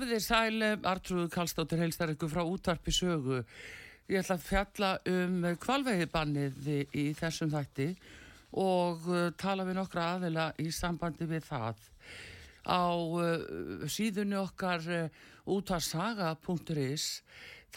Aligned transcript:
Komið 0.00 0.14
þið 0.14 0.22
sæl, 0.24 0.62
Artrúð 0.88 1.26
Kallstóttir 1.28 1.80
heilstar 1.82 2.08
ykkur 2.14 2.30
frá 2.32 2.40
útvarpi 2.48 2.88
sögu. 2.88 3.42
Ég 4.08 4.22
ætla 4.22 4.38
að 4.38 4.44
fjalla 4.46 4.88
um 5.12 5.34
kvalvegibannið 5.60 6.70
í 6.96 7.02
þessum 7.18 7.50
þætti 7.52 7.88
og 8.64 9.04
uh, 9.12 9.26
tala 9.36 9.66
við 9.68 9.76
nokkra 9.76 10.06
aðila 10.14 10.46
í 10.56 10.70
sambandi 10.72 11.28
við 11.28 11.44
það. 11.50 11.82
Á 12.64 12.80
uh, 12.96 13.84
síðunni 13.92 14.38
okkar 14.40 14.88
uh, 14.88 15.20
útvarsaga.is 15.44 17.10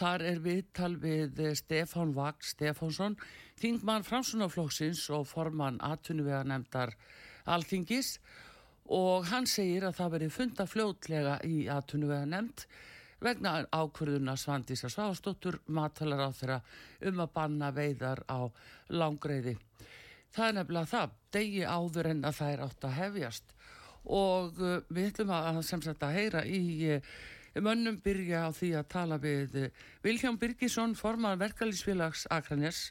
þar 0.00 0.24
er 0.24 0.40
viðtal 0.48 0.94
við 1.04 1.44
Stefán 1.60 2.16
Vagn 2.16 2.40
Stefánsson, 2.40 3.18
þingmann 3.60 4.08
Framsunaflóksins 4.08 5.04
og 5.12 5.28
formann 5.28 5.76
aðtunni 5.84 6.24
nefndar 6.24 6.96
Alþingis 7.44 8.16
og 8.16 8.43
og 8.92 9.28
hann 9.30 9.46
segir 9.48 9.86
að 9.88 9.96
það 9.98 10.16
veri 10.16 10.32
funda 10.32 10.66
fljótlega 10.68 11.38
í 11.48 11.64
aðtunuvega 11.72 12.26
nefnd 12.28 12.66
vegna 13.24 13.62
ákverðuna 13.72 14.34
Svandísa 14.36 14.90
Svástóttur 14.92 15.60
matalar 15.72 16.26
á 16.28 16.30
þeirra 16.36 16.58
um 17.08 17.22
að 17.24 17.30
banna 17.32 17.70
veiðar 17.72 18.20
á 18.28 18.44
langreiði. 18.92 19.56
Það 20.34 20.48
er 20.48 20.56
nefnilega 20.58 20.90
það, 20.90 21.14
degi 21.32 21.62
áður 21.64 22.10
en 22.10 22.24
að 22.24 22.36
það 22.40 22.52
er 22.52 22.64
átt 22.66 22.84
að 22.84 22.98
hefjast 22.98 23.54
og 24.04 24.58
uh, 24.60 24.82
við 24.92 25.12
ætlum 25.12 25.32
að 25.32 25.62
sem 25.64 25.84
sagt 25.84 26.02
að 26.04 26.18
heyra 26.18 26.42
í 26.44 26.64
uh, 26.92 27.14
mönnum 27.64 28.00
byrja 28.04 28.42
á 28.44 28.50
því 28.52 28.72
að 28.76 28.90
tala 28.92 29.18
við 29.22 29.56
uh, 29.62 29.70
Vilján 30.04 30.36
Birgisson, 30.36 30.96
forman 30.98 31.40
verkalýsfélags 31.40 32.26
Akranés 32.34 32.90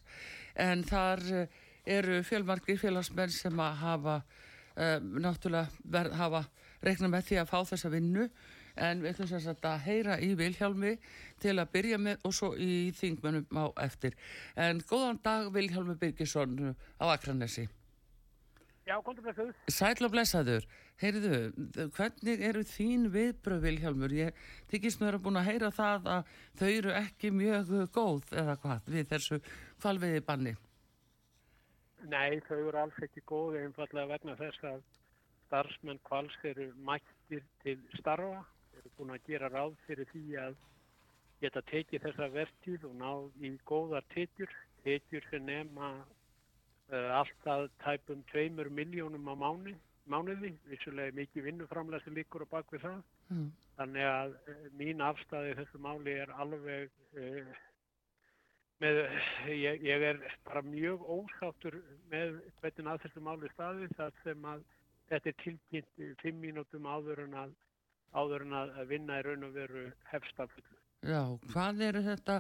en 0.57 0.81
þar 0.88 1.22
eru 1.83 2.23
fjölmarki 2.25 2.80
félagsmenn 2.80 3.33
sem 3.33 3.59
að 3.59 3.78
hafa 3.83 4.17
náttúrulega 4.75 5.69
verð, 5.93 6.17
hafa 6.17 6.43
reikna 6.83 7.09
með 7.11 7.27
því 7.29 7.39
að 7.41 7.52
fá 7.52 7.59
þessa 7.69 7.91
vinnu 7.93 8.27
en 8.73 9.03
við 9.03 9.11
ætlum 9.13 9.29
sérstaklega 9.29 9.75
að 9.75 9.85
heyra 9.85 10.17
í 10.23 10.31
Vilhjálmi 10.38 10.95
til 11.43 11.53
að 11.59 11.71
byrja 11.75 11.99
með 12.02 12.25
og 12.25 12.33
svo 12.33 12.49
í 12.57 12.89
þingmennum 12.97 13.61
á 13.61 13.66
eftir. 13.85 14.17
En 14.57 14.81
góðan 14.89 15.21
dag 15.23 15.51
Vilhjálmi 15.53 15.95
Birgisson 16.01 16.73
á 16.97 17.05
Akranesi. 17.13 17.67
Já, 18.83 18.97
kontur 19.00 19.23
blessaður. 19.23 19.53
Sæl 19.72 20.03
og 20.03 20.12
blessaður. 20.12 20.66
Heyrðu, 21.00 21.38
hvernig 21.95 22.41
eru 22.44 22.66
þín 22.67 23.07
viðbröð 23.13 23.63
Vilhjálmur? 23.63 24.12
Ég 24.12 24.41
tyggist 24.72 25.00
mér 25.00 25.17
að 25.17 25.23
búin 25.23 25.39
að 25.39 25.47
heyra 25.51 25.72
það 25.73 26.09
að 26.17 26.33
þau 26.59 26.67
eru 26.67 26.94
ekki 27.00 27.31
mjög 27.31 27.72
góð 27.95 28.35
eða 28.44 28.57
hvað 28.59 28.91
við 28.91 29.07
þessu 29.13 29.39
kvalviði 29.79 30.25
banni. 30.28 30.56
Nei, 32.12 32.41
þau 32.47 32.58
eru 32.68 32.80
alls 32.81 33.00
ekki 33.06 33.24
góði 33.30 33.62
einfallega 33.64 34.12
vegna 34.12 34.36
þess 34.40 34.66
að 34.68 34.81
starfsmenn 35.46 36.02
kvals 36.08 36.36
eru 36.50 36.72
mættir 36.88 37.44
til 37.64 37.78
starfa, 38.00 38.44
eru 38.80 38.91
búin 38.97 39.14
að 39.16 39.28
gera 39.30 39.52
ráð 39.53 39.78
fyrir 39.88 40.09
því 40.12 40.24
að 40.44 40.58
geta 41.44 41.63
tekið 41.69 42.06
þessa 42.08 42.30
verktíð 42.34 42.86
og 42.90 42.94
ná 43.00 43.09
í 43.44 43.53
góðar 43.69 44.06
tekjur, 44.16 44.52
tekjur 44.84 45.25
sem 45.30 45.46
nefna 45.47 45.90
uh, 46.00 47.09
alltaf 47.19 47.68
tæpum 47.84 48.24
2 48.31 48.69
miljónum 48.69 49.30
á 49.31 49.36
mánu, 49.46 49.75
mánuði, 50.09 50.53
vissulega 50.68 51.16
mikið 51.16 51.50
vinnuframlega 51.50 52.03
sem 52.03 52.18
líkur 52.18 52.47
á 52.47 52.53
bakvið 52.58 52.88
það. 52.88 53.03
Mm. 53.30 53.52
Þannig 53.78 54.09
að 54.09 54.36
uh, 54.40 54.66
mín 54.80 55.03
afstæði 55.03 55.56
þessu 55.62 55.84
máli 55.84 56.18
er 56.24 56.34
alveg 56.40 56.92
uh, 57.16 57.53
með, 58.83 59.01
ég, 59.49 59.83
ég 59.88 60.05
er 60.11 60.21
bara 60.47 60.63
mjög 60.67 61.03
ósáttur 61.16 61.79
með 62.11 62.39
hvernig 62.59 62.91
að 62.91 63.03
þessu 63.05 63.23
máli 63.23 63.51
staði 63.53 63.89
þar 63.97 64.16
sem 64.23 64.47
að 64.51 64.63
þetta 65.11 65.31
er 65.31 65.38
tilkynnt 65.44 66.05
fimm 66.21 66.39
mínútum 66.44 66.88
áður 66.88 67.23
en 67.25 67.38
að, 67.45 67.55
áður 68.13 68.47
en 68.47 68.57
að 68.59 68.83
vinna 68.91 69.19
í 69.19 69.25
raun 69.27 69.47
og 69.47 69.55
veru 69.55 69.85
hefstafullu. 70.11 70.79
Já, 71.03 71.21
hvað 71.51 71.81
eru 71.89 72.03
þetta 72.05 72.38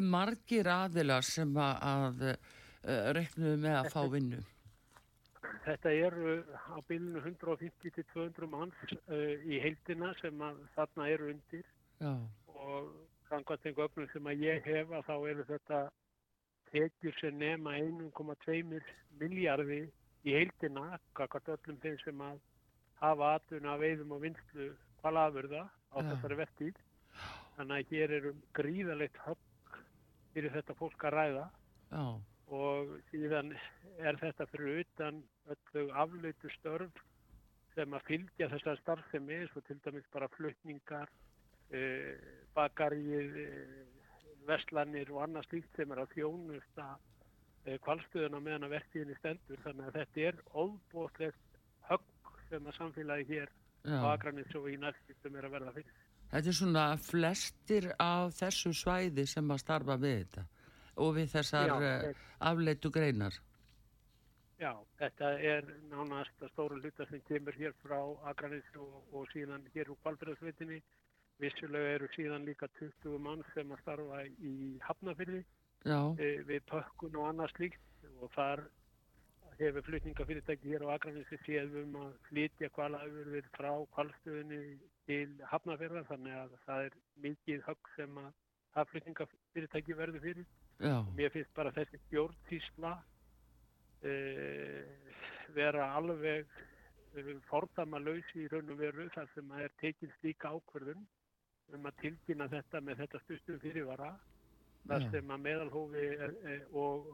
margir 0.00 0.68
aðilar 0.68 1.24
sem 1.24 1.54
að, 1.56 1.78
að 1.88 2.26
uh, 2.28 3.06
reknuðu 3.16 3.60
með 3.62 3.78
að 3.78 3.88
fá 3.94 4.02
vinnu? 4.12 4.42
Þetta 5.64 5.92
eru 6.08 6.34
á 6.52 6.76
bylunu 6.88 7.22
150-200 7.24 8.50
manns 8.52 8.92
uh, 8.92 9.32
í 9.48 9.60
heildina 9.62 10.12
sem 10.20 10.44
að 10.44 10.60
þarna 10.76 11.08
eru 11.14 11.30
undir 11.32 11.64
Já. 12.00 12.12
og 12.52 12.92
samkvæmt 13.34 13.66
einhver 13.66 13.88
öfnum 13.88 14.08
sem 14.12 14.26
að 14.30 14.42
ég 14.46 14.66
hef 14.68 14.90
að 14.94 15.06
þá 15.08 15.14
eru 15.30 15.44
þetta 15.48 15.78
tekjur 16.70 17.16
sem 17.18 17.38
nema 17.38 17.76
1,2 17.82 18.80
miljardi 19.18 19.80
í 20.24 20.34
heildina, 20.36 20.98
kakart 21.18 21.50
öllum 21.56 21.80
þeim 21.82 21.96
sem 22.04 22.22
að 22.22 22.38
hafa 23.00 23.32
atuna 23.38 23.74
veiðum 23.80 24.14
og 24.16 24.22
vinslu 24.22 24.68
hvalafurða 25.02 25.64
á 25.66 25.96
ja. 25.98 26.04
þessari 26.12 26.38
vettíð. 26.42 26.78
Þannig 27.56 27.74
að 27.80 27.90
hér 27.90 28.14
eru 28.18 28.32
gríðalegt 28.58 29.18
högg 29.26 29.80
fyrir 30.34 30.54
þetta 30.54 30.78
fólk 30.78 31.04
að 31.06 31.16
ræða 31.18 31.44
ja. 31.90 32.06
og 32.60 32.94
síðan 33.10 33.52
er 33.98 34.18
þetta 34.22 34.46
fyrir 34.52 34.84
utan 34.84 35.20
öllu 35.50 35.84
afleitu 36.04 36.54
störf 36.54 37.04
sem 37.74 37.94
að 37.94 38.06
fylgja 38.06 38.50
þessar 38.54 38.78
starfsemi, 38.78 39.42
svo 39.50 39.62
til 39.66 39.80
dæmis 39.82 40.06
bara 40.14 40.30
flutningar, 40.30 41.10
Eh, 41.74 42.43
bakarið, 42.54 43.36
eh, 43.44 43.82
vestlanir 44.48 45.10
og 45.12 45.24
annað 45.24 45.48
slíkt 45.48 45.76
sem 45.76 45.92
er 45.92 46.02
að 46.04 46.14
þjónusta 46.14 46.88
kvalstöðuna 47.84 48.40
eh, 48.40 48.44
meðan 48.46 48.66
að 48.68 48.74
verktíðinni 48.76 49.18
stendur 49.18 49.62
þannig 49.64 49.86
að 49.88 50.00
þetta 50.00 50.26
er 50.28 50.40
óbúslegt 50.52 51.60
högg 51.88 52.34
sem 52.50 52.66
að 52.66 52.78
samfélagi 52.78 53.28
hér 53.30 53.54
Já. 53.84 54.00
á 54.00 54.06
Akranis 54.12 54.56
og 54.58 54.68
í 54.70 54.76
næstum 54.80 55.38
er 55.38 55.48
að 55.48 55.56
verða 55.56 55.72
fyrir. 55.78 56.02
Þetta 56.34 56.50
er 56.50 56.58
svona 56.58 56.84
flestir 56.98 57.88
af 58.00 58.36
þessu 58.36 58.74
svæði 58.74 59.26
sem 59.30 59.50
að 59.50 59.62
starfa 59.62 59.96
við 60.00 60.20
þetta 60.20 60.46
og 61.04 61.16
við 61.16 61.32
þessar 61.34 61.72
Já, 61.72 62.14
afleitu 62.50 62.90
greinar. 62.94 63.36
Já, 64.60 64.70
þetta 65.00 65.30
er 65.42 65.66
nánast 65.90 66.42
að 66.42 66.52
stóru 66.52 66.78
hluta 66.78 67.06
sem 67.10 67.22
kemur 67.28 67.56
hér 67.58 67.74
frá 67.82 67.98
Akranis 68.30 68.68
og, 68.78 69.00
og 69.12 69.26
síðan 69.32 69.64
hér 69.74 69.90
úr 69.90 69.98
kvalfjörðsvitinni 70.04 70.78
Vissulega 71.42 71.96
eru 71.96 72.08
síðan 72.14 72.46
líka 72.46 72.68
20 72.78 73.18
mann 73.22 73.42
sem 73.54 73.72
að 73.74 73.80
starfa 73.82 74.22
í 74.38 74.54
Hafnafyrði 74.84 75.42
e, 75.42 76.28
við 76.46 76.60
pökkun 76.70 77.18
og 77.18 77.28
annað 77.32 77.54
slíkt. 77.56 77.80
Og 78.22 78.30
þar 78.36 78.62
hefur 79.58 79.84
flutningafyrirtæki 79.88 80.70
hér 80.72 80.84
á 80.86 80.94
Akranissi 80.94 81.38
séðum 81.42 81.96
að 81.98 82.12
flytja 82.28 82.70
kvalafurðir 82.74 83.48
frá 83.54 83.70
kvalstöðinni 83.96 84.60
til 85.08 85.30
Hafnafyrða 85.50 86.04
þannig 86.10 86.36
að 86.38 86.54
það 86.66 86.86
er 86.88 86.98
mikið 87.26 87.64
högg 87.68 87.90
sem 87.96 88.20
að 88.22 88.30
það 88.76 88.92
flutningafyrirtæki 88.92 89.98
verður 89.98 90.24
fyrir. 90.28 90.46
Já. 90.82 90.96
Mér 91.18 91.34
finnst 91.34 91.54
bara 91.54 91.74
þessi 91.74 92.00
bjórntísla 92.10 92.94
e, 94.02 94.14
vera 95.54 95.90
alveg 95.98 96.46
e, 97.14 97.36
fordama 97.50 98.02
lausi 98.02 98.46
í 98.46 98.48
raun 98.50 98.72
og 98.74 98.80
veru 98.80 99.10
þar 99.14 99.30
sem 99.34 99.52
að 99.54 99.66
er 99.68 99.76
tekinn 99.82 100.16
slíka 100.20 100.54
ákverðun 100.54 101.06
um 101.72 101.86
að 101.88 102.00
tilkynna 102.02 102.48
þetta 102.52 102.80
með 102.84 103.04
þetta 103.04 103.20
stustum 103.24 103.60
fyrirvara 103.62 104.10
þar 104.88 105.06
sem 105.10 105.30
að 105.32 105.44
meðalhófi 105.46 106.06
er, 106.26 106.34
er, 106.44 106.64
og 106.76 107.08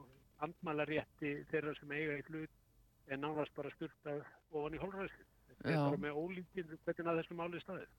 andmælarétti 0.44 1.34
þeirra 1.50 1.74
sem 1.78 1.92
eiga 1.94 2.18
í 2.18 2.24
hlut 2.28 2.56
er 3.10 3.20
nánast 3.20 3.54
bara 3.56 3.70
styrtað 3.74 4.24
ofan 4.50 4.74
í 4.74 4.80
hólræðslu. 4.82 5.26
Þetta 5.50 5.70
er 5.74 5.82
bara 5.84 6.02
með 6.06 6.18
ólíkinn 6.22 6.74
hvernig 6.84 7.10
að 7.12 7.20
þessu 7.20 7.38
máli 7.38 7.62
staðir. 7.62 7.90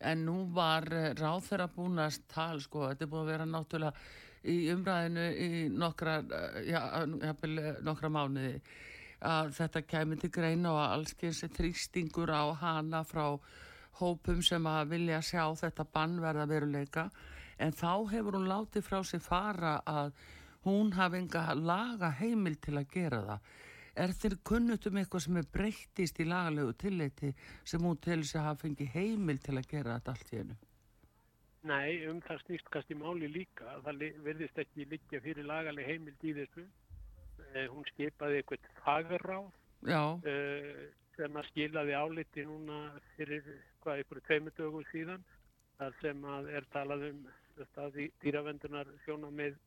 en 0.00 0.24
nú 0.24 0.36
var 0.56 0.86
eh, 0.96 1.10
ráð 1.12 1.42
þeirra 1.50 1.66
búinast 1.74 2.22
tal 2.32 2.60
sko, 2.64 2.86
þetta 2.88 3.04
er 3.04 3.10
búin 3.12 3.26
að 3.26 3.32
vera 3.34 3.44
náttúrulega 3.44 4.48
í 4.48 4.54
umræðinu 4.72 5.26
í 5.36 5.48
nokkra, 5.68 6.14
eh, 6.24 6.70
já, 6.70 6.80
nokkra 7.84 8.08
mánuði 8.08 8.54
að 9.20 9.50
þetta 9.58 9.82
kemur 9.84 10.20
til 10.22 10.30
greina 10.32 10.72
og 10.72 10.80
allskeins 10.86 11.42
þrýstingur 11.52 12.32
á 12.32 12.48
hana 12.56 13.02
frá 13.04 13.26
hópum 13.98 14.42
sem 14.42 14.66
að 14.66 14.92
vilja 14.94 15.20
sjá 15.24 15.44
þetta 15.58 15.86
bannverða 15.94 16.46
veruleika 16.50 17.08
en 17.60 17.74
þá 17.76 17.92
hefur 18.12 18.38
hún 18.38 18.48
látið 18.48 18.86
frá 18.86 19.02
sig 19.04 19.22
fara 19.24 19.80
að 19.86 20.14
hún 20.64 20.92
hafi 20.96 21.20
enga 21.20 21.54
laga 21.56 22.12
heimil 22.20 22.56
til 22.60 22.78
að 22.78 22.88
gera 22.94 23.20
það. 23.26 23.50
Er 24.00 24.12
þér 24.16 24.36
kunnut 24.46 24.86
um 24.86 24.98
eitthvað 25.00 25.24
sem 25.26 25.38
er 25.40 25.48
breyttist 25.52 26.20
í 26.22 26.26
lagalegu 26.28 26.74
tilleiti 26.78 27.30
sem 27.64 27.82
hún 27.84 27.98
til 28.00 28.20
þess 28.22 28.36
að 28.38 28.46
hafa 28.48 28.62
fengið 28.64 28.92
heimil 28.94 29.40
til 29.42 29.56
að 29.58 29.70
gera 29.72 29.96
þetta 29.98 30.14
allt 30.14 30.32
í 30.32 30.40
hennu? 30.40 30.58
Nei, 31.68 32.06
um 32.08 32.20
það 32.24 32.44
snýst 32.46 32.70
kannski 32.72 32.96
máli 32.96 33.28
líka. 33.28 33.74
Það 33.84 34.04
verðist 34.24 34.60
ekki 34.62 34.86
líka 34.88 35.20
fyrir 35.20 35.48
lagaleg 35.48 35.90
heimil 35.90 36.14
í 36.22 36.36
þessu. 36.38 36.64
Eh, 37.50 37.66
hún 37.68 37.84
skipaði 37.90 38.40
eitthvað 38.40 38.70
fagráð 38.84 39.50
eh, 40.28 40.86
sem 41.20 41.36
að 41.36 41.48
skilaði 41.50 41.96
áliti 41.96 42.46
núna 42.48 42.80
fyrir 43.16 43.44
hvað 43.84 44.04
ykkur 44.04 44.22
tveimur 44.24 44.56
dögum 44.56 44.86
síðan 44.90 45.24
þar 45.80 45.96
sem 46.00 46.24
að 46.34 46.48
er 46.56 46.68
talað 46.72 47.10
um 47.10 47.20
dýravendunar 48.22 48.88
sjóna 49.04 49.28
með 49.32 49.58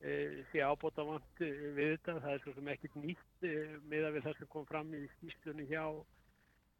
e, 0.00 0.44
sé 0.50 0.62
ábóta 0.62 1.04
vant 1.06 1.42
e, 1.42 1.50
við 1.76 1.94
þetta. 1.94 2.18
Það 2.22 2.32
er 2.32 2.42
svo 2.44 2.54
sem 2.56 2.70
ekkit 2.74 2.98
nýtt 3.02 3.46
e, 3.46 3.54
með 3.90 4.08
að 4.08 4.16
við 4.16 4.26
það 4.26 4.38
sem 4.40 4.50
kom 4.54 4.66
fram 4.70 4.92
í 4.94 5.02
skýstunni 5.16 5.66
hjá, 5.70 5.84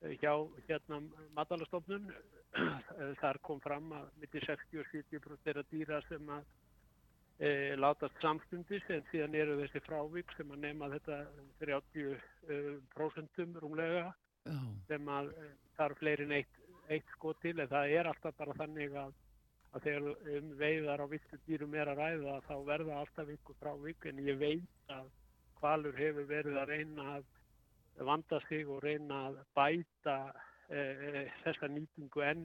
e, 0.02 0.14
hjá 0.22 0.32
hérna 0.68 1.00
matalastofnun. 1.38 2.10
Þar 3.22 3.40
kom 3.46 3.62
fram 3.64 3.90
að 3.98 4.10
mitt 4.22 4.36
í 4.38 4.44
60-70% 4.44 5.42
þeirra 5.46 5.66
dýra 5.72 6.02
sem 6.08 6.30
að 6.30 6.46
e, 7.38 7.74
látast 7.80 8.20
samstundis 8.22 8.86
en 8.94 9.04
síðan 9.10 9.34
eru 9.38 9.58
þessi 9.62 9.82
frávík 9.86 10.34
sem 10.36 10.52
að 10.54 10.62
nefna 10.66 10.90
þetta 10.94 11.20
30% 11.62 13.42
e, 13.42 13.48
rúmlega 13.62 14.06
oh. 14.50 14.70
sem 14.88 15.12
að 15.18 15.32
þarf 15.78 16.00
fleirin 16.02 16.36
eitt, 16.38 16.62
eitt 16.88 17.14
sko 17.16 17.34
til 17.42 17.56
en 17.58 17.70
það 17.70 17.98
er 17.98 18.10
alltaf 18.10 18.36
bara 18.38 18.56
þannig 18.62 18.96
að 19.04 19.14
að 19.74 19.86
þegar 19.88 20.34
um 20.38 20.50
veiðar 20.58 21.02
á 21.02 21.06
viltu 21.10 21.38
dýrum 21.48 21.72
er 21.74 21.90
að 21.90 22.00
ræða 22.00 22.34
þá 22.46 22.54
verða 22.68 22.98
alltaf 23.00 23.30
ykkur 23.34 23.56
frá 23.58 23.72
ykkur 23.90 24.12
en 24.12 24.20
ég 24.22 24.36
veit 24.38 24.92
að 24.94 25.08
hvalur 25.58 25.96
hefur 25.98 26.28
verið 26.28 26.58
að 26.60 26.70
reyna 26.70 27.06
að 27.16 28.04
vanda 28.06 28.40
sig 28.48 28.68
og 28.70 28.82
reyna 28.84 29.20
að 29.30 29.40
bæta 29.56 30.18
e, 30.68 30.78
e, 30.78 31.24
þessa 31.42 31.70
nýtingu 31.70 32.22
enn 32.26 32.44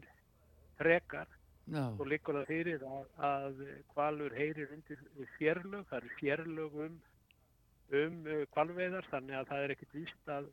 frekar. 0.79 1.29
Og 1.77 2.07
líkur 2.09 2.39
það 2.39 2.47
fyrir 2.49 2.85
að, 2.87 3.09
að 3.29 3.59
hvalur 3.93 4.35
heyrir 4.37 4.71
undir 4.73 5.03
fjörlög, 5.37 5.85
það 5.89 5.99
eru 5.99 6.15
fjörlög 6.19 6.79
um, 6.85 6.97
um 7.99 8.17
hvalveiðar 8.55 9.07
þannig 9.11 9.37
að 9.39 9.51
það 9.51 9.65
er 9.65 9.75
ekkit 9.75 9.95
víst 9.97 10.33
að 10.33 10.49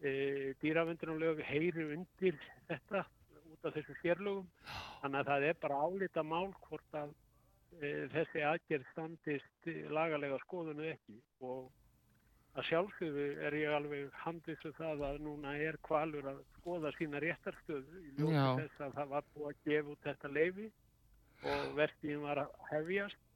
e, 0.00 0.12
dýravendunarlög 0.60 1.42
heyrir 1.48 1.94
undir 1.96 2.38
þetta 2.68 3.04
út 3.50 3.66
af 3.68 3.76
þessu 3.76 3.96
fjarlögum. 4.02 4.48
Þannig 5.00 5.20
að 5.20 5.32
það 5.32 5.48
er 5.48 5.60
bara 5.64 5.82
álita 5.84 6.24
mál 6.24 6.48
hvort 6.66 6.96
að 7.00 7.12
e, 7.80 7.92
þessi 8.14 8.44
aðgerð 8.46 8.88
standist 8.92 9.70
lagalega 9.92 10.40
skoðunu 10.44 10.88
ekki. 10.92 11.20
Og 11.44 11.68
að 12.58 12.66
sjálfsögðu 12.66 13.26
er 13.46 13.56
ég 13.60 13.74
alveg 13.76 14.14
handlisum 14.24 14.74
það 14.78 15.04
að 15.06 15.18
núna 15.26 15.54
er 15.68 15.78
kvalur 15.86 16.26
að 16.32 16.40
skoða 16.58 16.92
sína 16.96 17.20
réttarstöðu 17.22 18.02
í 18.02 18.14
ljótu 18.18 18.64
þess 18.64 18.84
að 18.86 18.96
það 18.98 19.12
var 19.14 19.28
búið 19.34 19.50
að 19.50 19.60
gefa 19.68 19.94
út 19.94 20.06
þetta 20.08 20.32
leifi 20.34 20.70
og 21.50 21.74
verðtíðin 21.78 22.24
var 22.26 22.42
að 22.42 22.56
hefjast 22.70 23.26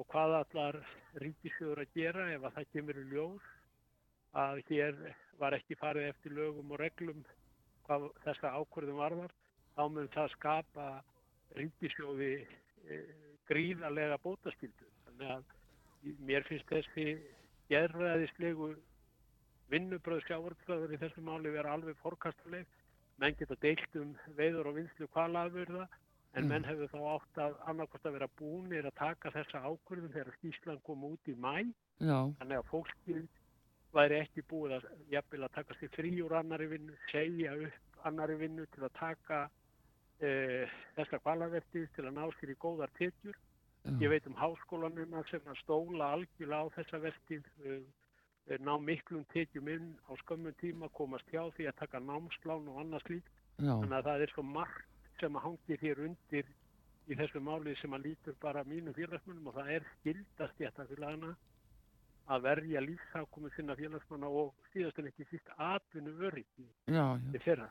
og 0.00 0.08
hvað 0.10 0.36
allar 0.40 0.80
ríkisjóður 1.22 1.84
að 1.84 1.94
gera 1.94 2.26
ef 2.34 2.46
að 2.48 2.56
það 2.58 2.70
kemur 2.74 3.00
í 3.00 3.06
ljós 3.12 3.50
að 4.40 4.62
hér 4.70 4.98
var 5.40 5.56
ekki 5.56 5.78
farið 5.78 6.10
eftir 6.10 6.34
lögum 6.36 6.74
og 6.74 6.82
reglum 6.82 7.22
hvað 7.86 8.10
þessa 8.24 8.52
ákvörðum 8.58 9.00
varðar 9.00 9.34
þá 9.76 9.82
mun 9.94 10.10
það 10.14 10.34
skapa 10.34 10.86
ríkisjóði 11.58 12.32
e, 12.86 12.98
gríðarlega 13.50 14.18
bótaskildu. 14.22 14.88
Þannig 15.06 15.32
að 15.34 16.18
mér 16.28 16.46
finnst 16.48 16.70
þessi 16.70 17.06
gerðræðislegu 17.70 18.74
vinnubröð 19.70 20.22
sjávartflöður 20.26 20.94
í 20.94 21.00
þessu 21.00 21.24
máli 21.24 21.52
vera 21.54 21.74
alveg 21.76 21.98
fórkastuleg. 22.02 22.66
Menn 23.20 23.36
geta 23.38 23.56
deilt 23.62 23.98
um 24.00 24.14
veiður 24.38 24.70
og 24.70 24.78
vinslu 24.80 25.08
hvalaafurða 25.14 25.86
en 26.38 26.44
mm. 26.44 26.48
menn 26.52 26.66
hefur 26.66 26.90
þá 26.92 27.00
átt 27.14 27.42
að 27.44 27.58
annarkost 27.72 28.06
að 28.06 28.16
vera 28.16 28.30
búinir 28.38 28.86
að 28.86 28.96
taka 29.00 29.32
þessa 29.34 29.62
ákvörðum 29.66 30.14
þegar 30.14 30.48
Ísland 30.50 30.82
kom 30.86 31.04
út 31.10 31.30
í 31.30 31.34
mæ. 31.34 31.54
Já. 31.98 32.18
Þannig 32.40 32.58
að 32.58 32.68
fólkið 32.70 33.22
væri 33.94 34.20
ekki 34.22 34.44
búið 34.50 34.76
að, 34.78 34.90
að 35.18 35.48
taka 35.56 35.76
sér 35.78 35.92
frí 35.96 36.12
úr 36.22 36.36
annari 36.38 36.68
vinnu, 36.70 36.94
segja 37.10 37.56
upp 37.58 38.06
annari 38.06 38.38
vinnu 38.40 38.66
til 38.74 38.86
að 38.86 38.94
taka 38.98 39.40
e, 40.22 40.30
þessar 40.96 41.22
balavertið 41.26 41.88
til 41.96 42.06
að 42.06 42.16
ná 42.16 42.24
sér 42.38 42.54
í 42.54 42.58
góðar 42.62 42.92
tekjur. 42.98 43.38
Ég 44.00 44.08
veit 44.12 44.26
um 44.28 44.36
háskólanum 44.36 45.16
sem 45.30 45.46
að 45.48 45.58
stóla 45.62 46.12
algjörlega 46.16 46.68
á 46.68 46.74
þessa 46.76 47.00
vertið, 47.00 47.46
e, 47.64 48.58
ná 48.60 48.74
miklum 48.80 49.24
tekjum 49.32 49.68
inn 49.72 49.92
á 50.04 50.12
skömmun 50.20 50.56
tíma, 50.60 50.90
komast 50.92 51.28
hjá 51.32 51.46
því 51.56 51.70
að 51.70 51.78
taka 51.80 52.00
námslán 52.04 52.68
og 52.68 52.80
annars 52.82 53.06
líkt. 53.08 53.30
Þannig 53.60 53.96
að 53.98 54.08
það 54.08 54.24
er 54.26 54.34
svo 54.34 54.42
margt 54.42 55.14
sem 55.20 55.36
að 55.36 55.46
hangir 55.46 55.80
hér 55.84 56.02
undir 56.08 56.46
í 57.10 57.16
þessu 57.18 57.40
máli 57.42 57.74
sem 57.80 57.94
að 57.96 58.06
lítur 58.08 58.36
bara 58.42 58.64
mínu 58.68 58.92
félagsmunum 58.96 59.48
og 59.50 59.56
það 59.58 59.72
er 59.76 59.88
skildast 59.94 60.60
í 60.60 60.66
þetta 60.66 60.86
félagana 60.90 61.32
að 62.30 62.44
verja 62.46 62.82
lífsákomi 62.84 63.50
sinna 63.56 63.74
félagsmanna 63.78 64.30
og 64.40 64.52
síðast 64.72 65.00
en 65.02 65.08
ekki 65.10 65.26
síst 65.30 65.50
atvinnu 65.56 66.12
öryggi 66.28 66.66
til 66.86 67.42
fyrra. 67.44 67.68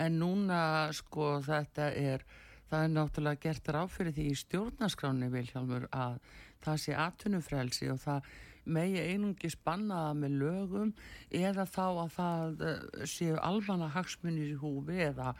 En 0.00 0.18
núna 0.22 0.60
sko 0.96 1.36
þetta 1.44 1.90
er, 1.92 2.24
það 2.68 2.84
er 2.84 2.92
náttúrulega 2.94 3.42
gert 3.46 3.72
ráð 3.74 3.94
fyrir 3.94 4.14
því 4.16 4.26
í 4.32 4.36
stjórnaskráni 4.42 5.30
Vilhjálmur 5.32 5.88
að 5.94 6.18
það 6.64 6.82
sé 6.84 6.96
atvinnufrelsi 6.98 7.90
og 7.92 8.00
það 8.02 8.28
megi 8.68 9.00
einungi 9.00 9.48
spannaða 9.52 10.12
með 10.18 10.36
lögum 10.42 10.90
eða 11.32 11.64
þá 11.68 11.84
að 11.86 12.10
það 12.18 12.66
eh, 12.68 13.06
séu 13.08 13.38
almanna 13.40 13.88
hagsmunir 13.94 14.52
í 14.52 14.58
húfi 14.60 15.00
eða 15.08 15.32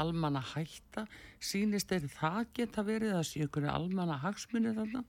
almanna 0.00 0.42
hætta. 0.52 1.06
Sýnist 1.40 1.92
er 1.94 2.04
það 2.12 2.44
geta 2.58 2.84
verið 2.84 3.16
að 3.16 3.26
séu 3.30 3.48
ykkur 3.48 3.70
almanna 3.72 4.18
hagsmunir 4.20 4.76
þarna 4.76 5.04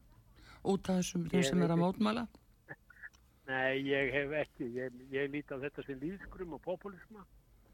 út 0.66 0.90
af 0.90 1.02
þessum 1.02 1.28
sem 1.30 1.62
er 1.62 1.74
að 1.76 1.82
mótmæla? 1.84 2.26
Nei, 3.46 3.86
ég 3.86 4.14
hef 4.14 4.32
ekki. 4.40 4.70
Ég, 4.74 4.94
ég 5.14 5.28
líti 5.30 5.54
á 5.54 5.62
þetta 5.62 5.84
sem 5.86 6.00
líðskrum 6.02 6.56
og 6.58 6.64
populisma. 6.66 7.26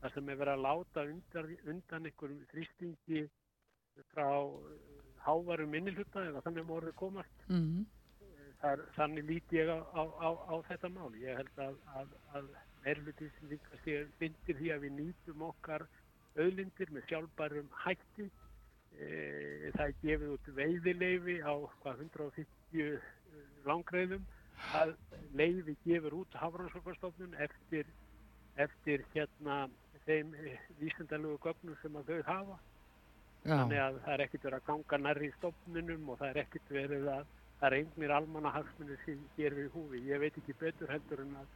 Það 0.01 0.15
sem 0.17 0.31
er 0.33 0.39
verið 0.41 0.57
að 0.57 0.65
láta 0.65 1.05
undan, 1.07 1.53
undan 1.71 2.09
einhverjum 2.09 2.41
þrýstingi 2.51 3.21
frá 4.13 4.27
eh, 4.27 4.75
hávarum 5.25 5.71
minnilhutta 5.75 6.25
eða 6.29 6.43
þannig 6.45 6.65
að 6.65 6.71
morðu 6.73 6.93
komast. 6.99 7.47
Mm 7.47 7.63
-hmm. 7.65 7.85
Þar, 8.61 8.83
þannig 8.95 9.25
líti 9.25 9.57
ég 9.57 9.69
á, 9.73 9.79
á, 9.81 10.03
á, 10.21 10.29
á 10.53 10.55
þetta 10.69 10.89
mál. 10.89 11.15
Ég 11.17 11.37
held 11.37 11.57
að, 11.57 11.77
að, 11.97 12.11
að 12.37 12.49
sé 13.83 13.95
myndir 14.19 14.57
því 14.57 14.69
að 14.73 14.83
við 14.85 14.93
nýtum 14.99 15.41
okkar 15.41 15.87
auðlindir 16.37 16.91
með 16.93 17.07
sjálfbærum 17.09 17.69
hætti. 17.83 18.29
E, 18.91 19.71
það 19.73 19.85
er 19.87 19.95
gefið 20.01 20.33
út 20.35 20.47
veiðileifi 20.55 21.37
á 21.41 21.53
hvað 21.81 22.01
150 22.05 23.01
langreðum 23.65 24.25
að 24.77 24.95
leiði 25.33 25.75
gefur 25.85 26.17
út 26.21 26.35
Hafrannsóknarstofnun 26.37 27.37
eftir, 27.41 27.87
eftir 28.61 29.05
hérna 29.13 29.63
þeim 30.05 30.33
vísendalögu 30.81 31.39
gögnum 31.45 31.77
sem 31.81 31.95
að 31.97 32.11
þau 32.11 32.21
hafa. 32.29 32.59
Já. 33.41 33.55
Þannig 33.55 33.81
að 33.81 33.99
það 34.05 34.13
er 34.13 34.23
ekkert 34.25 34.47
verið 34.47 34.57
að 34.59 34.67
ganga 34.69 34.99
nærri 35.01 35.29
í 35.29 35.35
stofnunum 35.37 36.09
og 36.13 36.19
það 36.19 36.29
er 36.29 36.39
ekkert 36.43 36.73
verið 36.75 37.07
að 37.09 37.29
það 37.61 37.67
er 37.67 37.77
einnig 37.79 38.13
almanna 38.17 38.53
hagsmunni 38.55 38.97
sem 39.05 39.23
ger 39.37 39.57
við 39.57 39.69
húfi. 39.75 40.01
Ég 40.09 40.21
veit 40.21 40.37
ekki 40.41 40.57
betur 40.59 40.93
heldur 40.93 41.23
en 41.25 41.37
að 41.41 41.55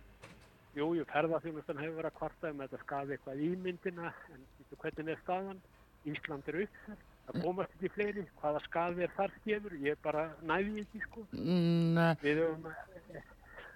jújú, 0.76 1.06
ferðarþjónustan 1.12 1.82
hefur 1.82 2.00
verið 2.02 2.12
að 2.12 2.20
kvarta 2.20 2.52
um 2.52 2.62
að 2.62 2.72
þetta 2.72 2.86
skafi 2.86 3.16
eitthvað 3.16 3.44
ímyndina 3.50 4.14
en 4.34 4.48
hvernig 4.82 5.14
er 5.14 5.22
staðan? 5.24 5.62
Ísland 6.06 6.50
er 6.52 6.60
uppsett 6.66 7.06
það 7.26 7.42
komast 7.42 7.76
ekki 7.76 7.92
fleiri, 7.96 8.24
hvaða 8.40 8.62
skadi 8.66 9.06
er 9.06 9.14
þar 9.16 9.34
skefur, 9.40 9.76
ég 9.82 9.96
er 9.96 10.02
bara 10.04 10.26
næði 10.46 10.84
ekki 10.84 11.02
sko 11.08 11.24
mm, 11.34 12.02
við 12.22 12.42
höfum 12.44 12.68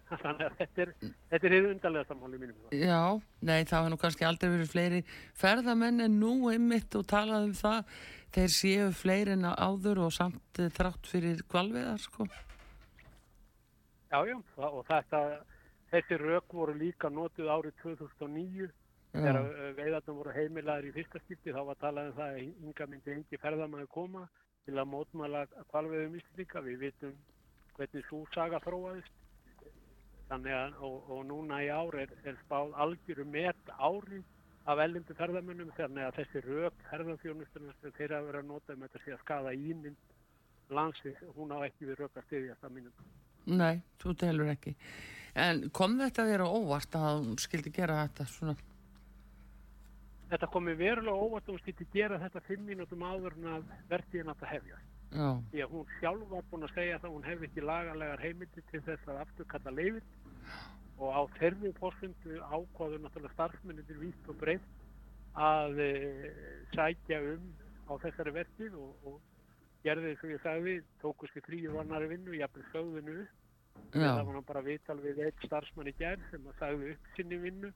þannig 0.24 0.46
að 0.46 0.56
þetta 0.62 0.84
er 0.86 0.94
þetta 1.32 1.50
er 1.50 1.56
undarlega 1.60 2.10
samháli 2.10 2.42
mínum 2.42 2.75
Já, 2.75 3.01
nei 3.42 3.60
það 3.63 3.75
hefur 3.78 3.94
nú 3.94 4.00
kannski 4.04 4.28
aldrei 4.30 4.50
verið 4.56 4.74
fleiri 4.74 5.01
ferðamenn 5.42 6.06
en 6.08 6.20
nú 6.22 6.34
einmitt 6.54 6.98
og 7.00 7.08
talað 7.10 7.50
um 7.50 7.56
það, 7.60 7.94
þeir 8.36 8.56
séu 8.56 8.89
fleiri 9.04 9.38
en 9.38 9.48
áður 9.50 10.06
og 10.08 10.16
samt 10.16 10.63
þrátt 10.80 11.10
fyrir 11.10 11.46
kvalviðar 11.50 12.01
sko. 12.04 12.28
Já, 14.10 14.20
já, 14.25 14.38
og 14.66 14.84
þetta 14.89 15.24
þessi 15.94 16.18
rauk 16.22 16.54
voru 16.54 16.74
líka 16.78 17.10
notið 17.13 17.50
árið 17.54 17.82
2009 17.84 18.70
Þegar 19.10 19.39
uh, 19.42 19.70
veiðarnir 19.78 20.18
voru 20.20 20.34
heimilaður 20.36 20.89
í 20.89 20.94
fyrsta 20.94 21.22
skipti. 21.24 21.54
Þá 21.54 21.63
var 21.72 21.78
talað 21.82 22.12
um 22.12 22.18
það 22.20 22.36
að 22.36 22.42
ynga 22.46 22.88
myndi 22.92 23.13
engi 23.16 23.39
ferðamæði 23.42 23.88
koma 23.94 24.28
til 24.68 24.75
að 24.78 24.89
mótmæla 24.92 25.46
kvalveðum 25.72 26.20
íslíka. 26.20 26.62
Við 26.66 26.84
vitum 26.84 27.16
hvernig 27.78 28.06
svo 28.06 28.22
saga 28.36 28.62
þróaðist. 28.66 29.16
Þannig 30.29 30.53
að, 30.53 30.75
og, 30.86 31.07
og 31.09 31.24
núna 31.25 31.63
í 31.65 31.71
ár 31.74 31.95
er, 32.03 32.12
er 32.27 32.38
spáð 32.43 32.75
algjörum 32.83 33.31
met 33.33 33.71
ári 33.81 34.21
af 34.69 34.81
ellindu 34.83 35.15
ferðamönnum 35.17 35.71
þannig 35.77 36.05
að 36.05 36.17
þessi 36.19 36.41
rauk 36.45 36.83
ferðarþjónustunum 36.91 37.77
sem 37.81 37.95
þeirra 37.98 38.21
verið 38.27 38.43
að 38.43 38.50
nota 38.51 38.75
um 38.75 38.83
þetta 38.86 39.01
sé 39.03 39.15
að 39.15 39.24
skada 39.24 39.53
ímynd 39.57 40.15
landsins, 40.69 41.21
hún 41.33 41.53
á 41.55 41.57
ekki 41.65 41.89
við 41.89 42.03
rauk 42.03 42.19
að 42.19 42.27
styðjast 42.27 42.67
að 42.67 42.75
mínum. 42.75 43.07
Nei, 43.50 43.81
þú 44.01 44.13
telur 44.21 44.51
ekki. 44.51 44.75
En 45.39 45.63
kom 45.74 45.98
þetta 45.98 46.27
þér 46.29 46.45
á 46.45 46.50
óvart 46.50 46.98
að 47.00 47.24
hún 47.24 47.39
skildi 47.41 47.74
gera 47.74 48.03
þetta 48.03 48.27
svona? 48.29 48.55
Þetta 50.29 50.51
komi 50.53 50.75
verulega 50.77 51.25
óvart 51.25 51.48
að 51.48 51.55
hún 51.55 51.63
skildi 51.63 51.89
gera 51.95 52.21
þetta 52.21 52.45
fimm 52.45 52.69
mínútum 52.69 53.05
áður 53.05 53.38
en 53.39 53.51
að 53.55 53.75
verðtíðin 53.89 54.33
að 54.36 54.48
hefja. 54.51 54.79
Já. 55.09 55.29
Því 55.50 55.62
að 55.65 55.71
hún 55.74 55.93
sjálf 55.98 56.25
var 56.29 56.43
búin 56.51 56.65
að 56.67 56.75
segja 56.75 56.98
að 57.00 57.13
hún 57.15 57.25
hefði 57.25 57.48
ekki 57.48 57.65
lagarlegar 57.65 58.21
heimildi 58.21 58.63
til 58.69 58.81
þess 58.86 59.07
að 59.09 59.21
afturkalla 59.24 59.74
leifin 59.74 60.12
og 61.00 61.10
á 61.15 61.22
þeirri 61.38 61.72
fórstundu 61.79 62.38
ákváður 62.44 63.03
náttúrulega 63.03 63.36
starfsmyndir 63.36 64.00
vítt 64.01 64.29
og 64.32 64.38
breytt 64.41 64.70
að 65.39 65.82
e, 65.84 65.89
sækja 66.75 67.20
um 67.34 67.50
á 67.89 67.94
þessari 68.03 68.36
verkið 68.36 68.77
og, 68.79 68.96
og 69.08 69.20
gerði 69.86 70.13
þess 70.13 70.25
að 70.25 70.34
ég 70.34 70.44
sagði 70.46 70.77
tóku 71.01 71.29
skil 71.29 71.46
fríu 71.46 71.75
vannari 71.77 72.10
vinnu, 72.12 72.36
ég 72.36 72.46
hafði 72.48 72.65
sögðinu 72.74 73.20
það 73.94 74.25
var 74.27 74.41
bara 74.48 74.65
vital 74.65 75.00
við 75.01 75.22
eitt 75.25 75.46
starfsmann 75.48 75.89
í 75.89 75.96
gerð 75.98 76.25
sem 76.32 76.48
að 76.50 76.58
sagði 76.60 76.94
upp 76.94 77.13
sinni 77.15 77.39
vinnu. 77.39 77.72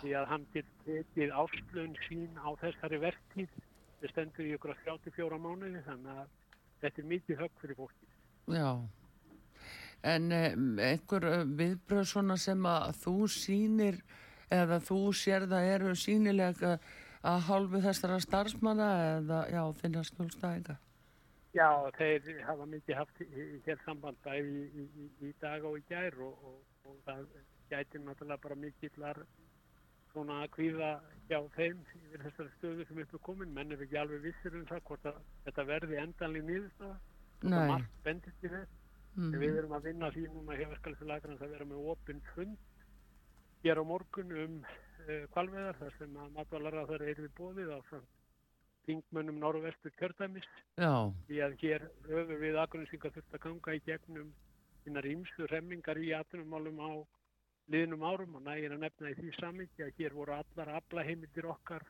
Því 0.00 0.12
að 0.14 0.28
hann 0.30 0.44
getið 0.54 1.32
áslun 1.34 1.96
sín 2.06 2.36
á 2.38 2.48
þessari 2.60 3.00
verkið 3.02 3.56
það 4.04 4.12
stendur 4.12 4.48
í 4.48 4.54
okkur 4.58 4.74
að 4.74 4.82
34 4.84 5.38
mánuði 5.40 5.80
þannig 5.86 6.20
að 6.20 6.28
þetta 6.82 7.02
er 7.02 7.08
mikið 7.12 7.40
högg 7.40 7.62
fyrir 7.62 7.78
fólki 7.78 8.08
Já 8.52 8.68
En 10.04 10.28
einhver 10.32 11.24
eh, 11.30 11.44
viðbröð 11.58 12.06
svona 12.10 12.36
sem 12.40 12.66
að 12.68 12.90
þú 13.00 13.16
sínir 13.32 14.02
eða 14.52 14.80
þú 14.84 14.98
sér 15.16 15.46
það 15.48 15.70
eru 15.74 15.94
sínilega 15.96 16.74
að 17.24 17.46
hálfu 17.48 17.80
þessara 17.84 18.18
starfsmanna 18.20 18.88
eða 19.04 19.38
já, 19.48 19.62
þinna 19.80 20.02
skjólstæðinga? 20.10 20.76
Já, 21.54 21.68
þeir 21.96 22.42
hafa 22.44 22.66
mikið 22.66 22.98
haft 22.98 23.22
hér 23.64 23.80
samband 23.84 24.18
bæði 24.26 24.66
í, 24.66 24.84
í, 24.84 25.08
í 25.28 25.32
dag 25.40 25.64
og 25.64 25.78
í 25.78 25.84
gær 25.88 26.18
og, 26.26 26.44
og, 26.50 26.60
og 26.90 27.00
það 27.06 27.24
gæti 27.70 28.02
náttúrulega 28.02 28.42
bara 28.42 28.58
mikillar 28.58 29.22
svona 30.12 30.42
að 30.44 30.52
kvíða 30.58 30.92
hjá 31.30 31.38
þeim 31.56 31.80
yfir 32.02 32.24
þessari 32.26 32.54
stöðu 32.58 32.88
sem 32.88 33.02
upp 33.02 33.14
er 33.16 33.24
komin. 33.30 33.54
Menn 33.54 33.72
er 33.72 33.84
ekki 33.86 33.98
alveg 34.02 34.26
vissir 34.28 34.58
um 34.58 34.66
það 34.68 34.84
hvort 34.90 35.08
að 35.10 35.20
þetta 35.46 35.68
verði 35.70 36.00
endanlega 36.02 36.50
nýðustöða 36.50 36.96
og 37.44 37.70
margt 37.72 38.02
bendist 38.04 38.44
í 38.44 38.52
þess 38.52 38.83
Mm. 39.14 39.34
Við 39.38 39.58
erum 39.60 39.76
að 39.76 39.84
vinna 39.88 40.10
því 40.10 40.24
núna 40.32 40.56
hjá 40.58 40.66
verkefælislegrans 40.72 41.42
að 41.44 41.52
vera 41.54 41.66
með 41.70 41.90
opinn 41.92 42.22
fund 42.32 42.56
hér 43.62 43.78
á 43.80 43.84
morgun 43.86 44.32
um 44.44 44.56
uh, 44.64 45.24
kvalveðar 45.34 45.78
þar 45.78 45.98
sem 45.98 46.16
að 46.18 46.32
matvalara 46.34 46.86
þar 46.90 47.04
er 47.06 47.20
við 47.22 47.34
bóðið 47.38 47.70
á 47.70 47.78
þingmönnum 48.84 49.38
norðvestur 49.40 49.94
kjördæmis 50.00 50.48
því 50.76 51.38
að 51.46 51.54
hér 51.62 51.86
höfum 52.08 52.40
við 52.42 52.58
aðgrunnsyngar 52.60 53.14
þurft 53.14 53.36
að 53.38 53.44
ganga 53.46 53.76
í 53.76 53.82
gegnum 53.86 54.32
þínar 54.84 55.08
ímslu 55.08 55.48
remmingar 55.48 56.00
í 56.02 56.10
aðtunumálum 56.18 56.82
á 56.84 56.92
liðnum 57.72 58.04
árum 58.04 58.34
og 58.36 58.44
nægir 58.44 58.74
að 58.74 58.82
nefna 58.82 59.12
í 59.12 59.16
því 59.20 59.30
samvikið 59.38 59.86
að 59.86 60.00
hér 60.02 60.16
voru 60.18 60.34
allar 60.36 60.72
aflaheimildir 60.80 61.48
okkar 61.54 61.86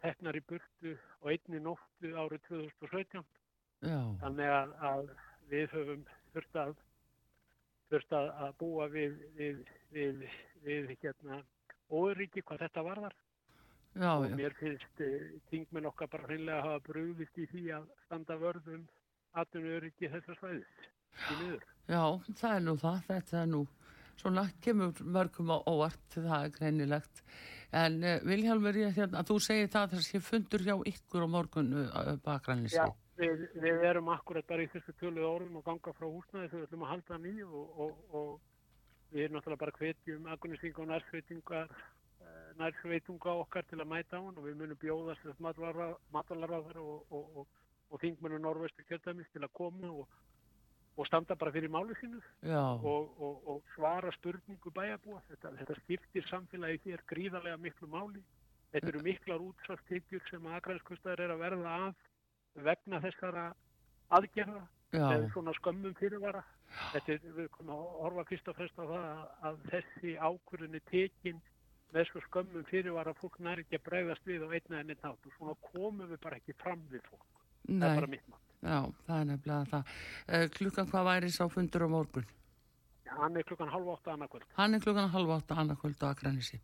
teknar 0.00 0.38
í 0.38 0.44
burtu 0.48 0.94
og 1.20 1.28
einni 1.34 1.60
nóttu 1.60 2.14
árið 2.14 2.46
2017 2.48 3.26
Já. 3.84 4.00
þannig 4.22 4.54
að, 4.54 4.72
að 4.80 5.12
við 5.50 5.76
höfum 5.76 6.08
þurft 6.34 6.60
að, 6.62 6.76
þurft 7.92 8.14
að, 8.18 8.30
að 8.46 8.54
búa 8.62 8.86
við, 8.92 9.18
við, 9.38 9.64
við, 9.94 10.22
við 10.66 10.94
hérna, 11.02 11.42
óuríki 11.90 12.44
hvað 12.46 12.64
þetta 12.66 12.86
varðar 12.86 13.16
já, 13.94 14.12
og 14.12 14.30
mér 14.38 14.54
finnst 14.60 15.04
þingmenn 15.50 15.88
uh, 15.88 15.90
okkar 15.90 16.12
bara 16.12 16.30
hreinlega 16.30 16.60
að 16.60 16.68
hafa 16.68 16.84
brúðist 16.86 17.42
í 17.42 17.48
því 17.50 17.66
að 17.78 17.90
standa 18.06 18.38
vörðum 18.40 18.86
aðunuriki 19.40 20.10
þessar 20.10 20.38
svæðis 20.38 20.88
í 21.30 21.38
niður. 21.42 21.68
Já, 21.90 22.02
það 22.38 22.56
er 22.56 22.66
nú 22.66 22.76
það, 22.80 22.98
þetta 23.08 23.40
er 23.40 23.48
nú 23.50 23.62
svona 24.20 24.44
kemur 24.62 25.00
mörgum 25.16 25.50
á 25.54 25.58
óvart, 25.64 26.04
það 26.14 26.36
er 26.36 26.54
greinilegt 26.54 27.22
en 27.70 28.00
uh, 28.02 28.16
Vilhelmur, 28.26 28.78
ég, 28.78 28.94
hérna, 28.96 29.22
þú 29.26 29.38
segir 29.42 29.70
það 29.70 29.86
að 29.86 29.92
það 29.94 30.06
sé 30.06 30.22
fundur 30.26 30.66
hjá 30.66 30.74
ykkur 30.90 31.26
á 31.26 31.28
morgunu 31.30 31.84
uh, 31.86 32.14
bakgrænlisi. 32.24 32.82
Við, 33.20 33.42
við 33.60 33.84
erum 33.84 34.08
akkurat 34.14 34.46
bara 34.48 34.64
í 34.64 34.70
þessu 34.72 34.94
töluð 35.00 35.26
orðum 35.28 35.60
og 35.60 35.66
ganga 35.66 35.92
frá 35.96 36.06
húsnaði 36.06 36.48
þegar 36.48 36.60
við 36.62 36.68
ætlum 36.68 36.84
að 36.86 36.92
halda 36.94 37.16
hann 37.16 37.26
í 37.28 37.34
og, 37.44 37.80
og, 37.84 38.04
og 38.16 38.30
við 39.10 39.24
erum 39.24 39.36
náttúrulega 39.36 39.62
bara 39.64 39.76
hvetjum 39.78 40.28
agunistinga 40.34 40.82
og 40.84 40.88
nærsveitingar 40.90 41.74
eh, 41.74 42.50
nærsveitunga 42.60 43.34
okkar 43.42 43.68
til 43.68 43.80
að 43.80 43.90
mæta 43.92 44.20
á 44.20 44.24
hann 44.24 44.40
og 44.40 44.46
við 44.46 44.58
munum 44.62 44.80
bjóðast 44.80 45.42
matvalarraður 45.44 46.80
og, 46.80 47.46
og 47.90 48.02
þingmennu 48.02 48.40
Norvestu 48.40 48.86
kjöldæmis 48.88 49.30
til 49.34 49.44
að 49.44 49.54
koma 49.58 49.92
og 50.00 51.06
standa 51.08 51.36
bara 51.38 51.52
fyrir 51.52 51.72
málu 51.72 51.96
sínu 52.00 52.20
og 52.54 53.62
svara 53.74 54.12
spurningu 54.16 54.72
bæjarbúa. 54.74 55.22
Þetta, 55.30 55.54
þetta 55.60 55.76
skiptir 55.80 56.28
samfélagi 56.28 56.80
hér 56.84 57.02
gríðarlega 57.10 57.60
miklu 57.60 57.88
máli. 57.90 58.22
Þetta 58.70 58.92
eru 58.92 59.02
miklar 59.02 59.42
útsvartekjur 59.42 60.22
sem 60.30 60.46
aðgrænskustar 60.46 61.20
er 61.24 61.34
að 61.34 61.42
verða 61.42 61.76
af 61.88 62.09
vegna 62.54 63.00
þessara 63.04 63.46
aðgerða 64.16 64.64
með 64.90 65.28
svona 65.32 65.54
skömmum 65.54 65.94
fyrirvara 65.98 66.42
þetta 66.92 67.14
er, 67.14 67.30
við 67.36 67.48
komum 67.54 67.76
að 67.76 67.96
horfa 68.02 68.26
fyrst 68.30 68.50
og 68.50 68.58
fremst 68.58 68.78
á 68.78 68.84
það 68.84 69.06
að, 69.06 69.22
að 69.48 69.62
þessi 69.70 70.16
ákvörðinni 70.18 70.82
tekin 70.90 71.40
með 71.94 72.06
svo 72.10 72.22
skömmum 72.26 72.66
fyrirvara 72.70 73.14
fólk 73.18 73.38
næri 73.42 73.66
ekki 73.66 73.80
að 73.80 73.86
bregðast 73.88 74.26
við 74.26 74.46
á 74.46 74.48
einna 74.50 74.82
en 74.82 74.92
einn 74.94 75.02
nátt 75.02 75.26
og 75.30 75.34
svona 75.36 75.56
komum 75.70 76.06
við 76.10 76.22
bara 76.22 76.38
ekki 76.38 76.58
fram 76.58 76.82
við 76.90 77.02
fólk 77.10 77.26
Nei. 77.68 77.80
það 77.80 77.90
er 77.90 78.00
bara 78.00 78.14
mitt 78.14 78.30
mann 78.30 78.46
Já, 78.60 78.80
það 79.06 79.14
er 79.16 79.28
nefnilega 79.30 79.68
það. 79.70 79.92
Uh, 80.28 80.42
klukkan 80.52 80.88
hvað 80.90 81.06
væri 81.08 81.30
sá 81.32 81.44
fundur 81.48 81.86
á 81.86 81.88
morgun? 81.88 82.26
Hann 83.10 83.36
er 83.36 83.42
klukkan 83.46 83.68
halv 83.68 83.88
átta 83.90 84.12
annarkvöld. 84.14 84.44
Hann 84.54 84.74
er 84.74 84.82
klukkan 84.84 85.10
halv 85.10 85.30
átta 85.34 85.56
annarkvöld 85.58 86.02
á 86.06 86.14
Akranissi. 86.14 86.60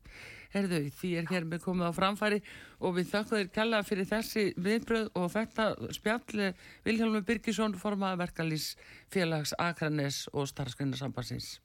Herðu, 0.52 0.78
því 0.94 1.10
er 1.20 1.26
hér 1.30 1.46
með 1.48 1.64
komið 1.64 1.90
á 1.90 1.92
framfæri 1.96 2.38
og 2.78 2.94
við 2.98 3.10
þakka 3.10 3.40
þér 3.40 3.50
kella 3.56 3.80
fyrir 3.86 4.08
þessi 4.10 4.44
viðbröð 4.54 5.10
og 5.18 5.26
þetta 5.34 5.66
spjalli 5.96 6.52
Vilhelmur 6.86 7.26
Birgisson 7.26 7.74
formaði 7.80 8.22
verkalýs 8.22 8.68
félags 9.12 9.56
Akranis 9.58 10.22
og 10.32 10.46
starfskrinarsambansins. 10.52 11.56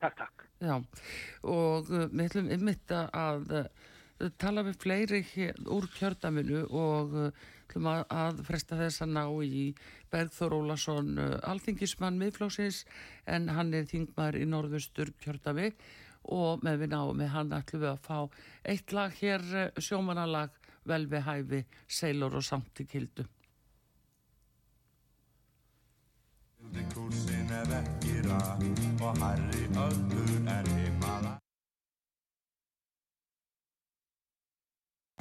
Takk, 0.00 0.16
takk. 0.16 0.48
Já, 0.62 0.74
og 1.44 1.92
uh, 1.92 2.08
við 2.08 2.24
ætlum 2.24 2.50
ymmit 2.54 2.96
að 2.96 3.52
uh, 3.60 3.70
tala 4.40 4.64
við 4.66 4.80
fleiri 4.82 5.22
hér 5.34 5.60
úr 5.70 5.86
kjördaminu 5.94 6.64
og 6.70 7.18
uh, 7.76 7.88
að, 7.92 8.02
að 8.08 8.42
fresta 8.48 8.78
þess 8.78 9.04
að 9.04 9.14
ná 9.16 9.24
í 9.44 9.64
Bergþór 10.12 10.56
Ólason 10.56 11.14
uh, 11.18 11.38
alþingismann 11.50 12.18
miðflóksins 12.20 12.84
en 13.26 13.48
hann 13.52 13.74
er 13.76 13.88
þingmar 13.90 14.38
í 14.38 14.46
norðustur 14.48 15.12
kjördavi 15.22 15.72
og 16.34 16.64
með 16.64 16.84
við 16.84 16.94
náum 16.94 17.16
með 17.16 17.32
hann 17.34 17.56
ætlum 17.56 17.84
við 17.84 17.90
að 17.94 18.04
fá 18.04 18.18
eitt 18.74 18.92
lag 18.96 19.16
hér 19.20 19.48
uh, 19.54 19.66
sjómanalag 19.80 20.54
vel 20.88 21.04
við 21.10 21.26
hæfi 21.28 21.64
Seilor 21.86 22.38
og 22.40 22.46
Samti 22.46 22.88
Kildu 22.88 23.28
Kursin 26.92 27.52
er 27.54 27.68
vekkira 27.70 28.40
og 29.00 29.20
harri 29.22 29.64
öldur 29.86 30.34
en 30.36 30.66
himala 30.74 30.87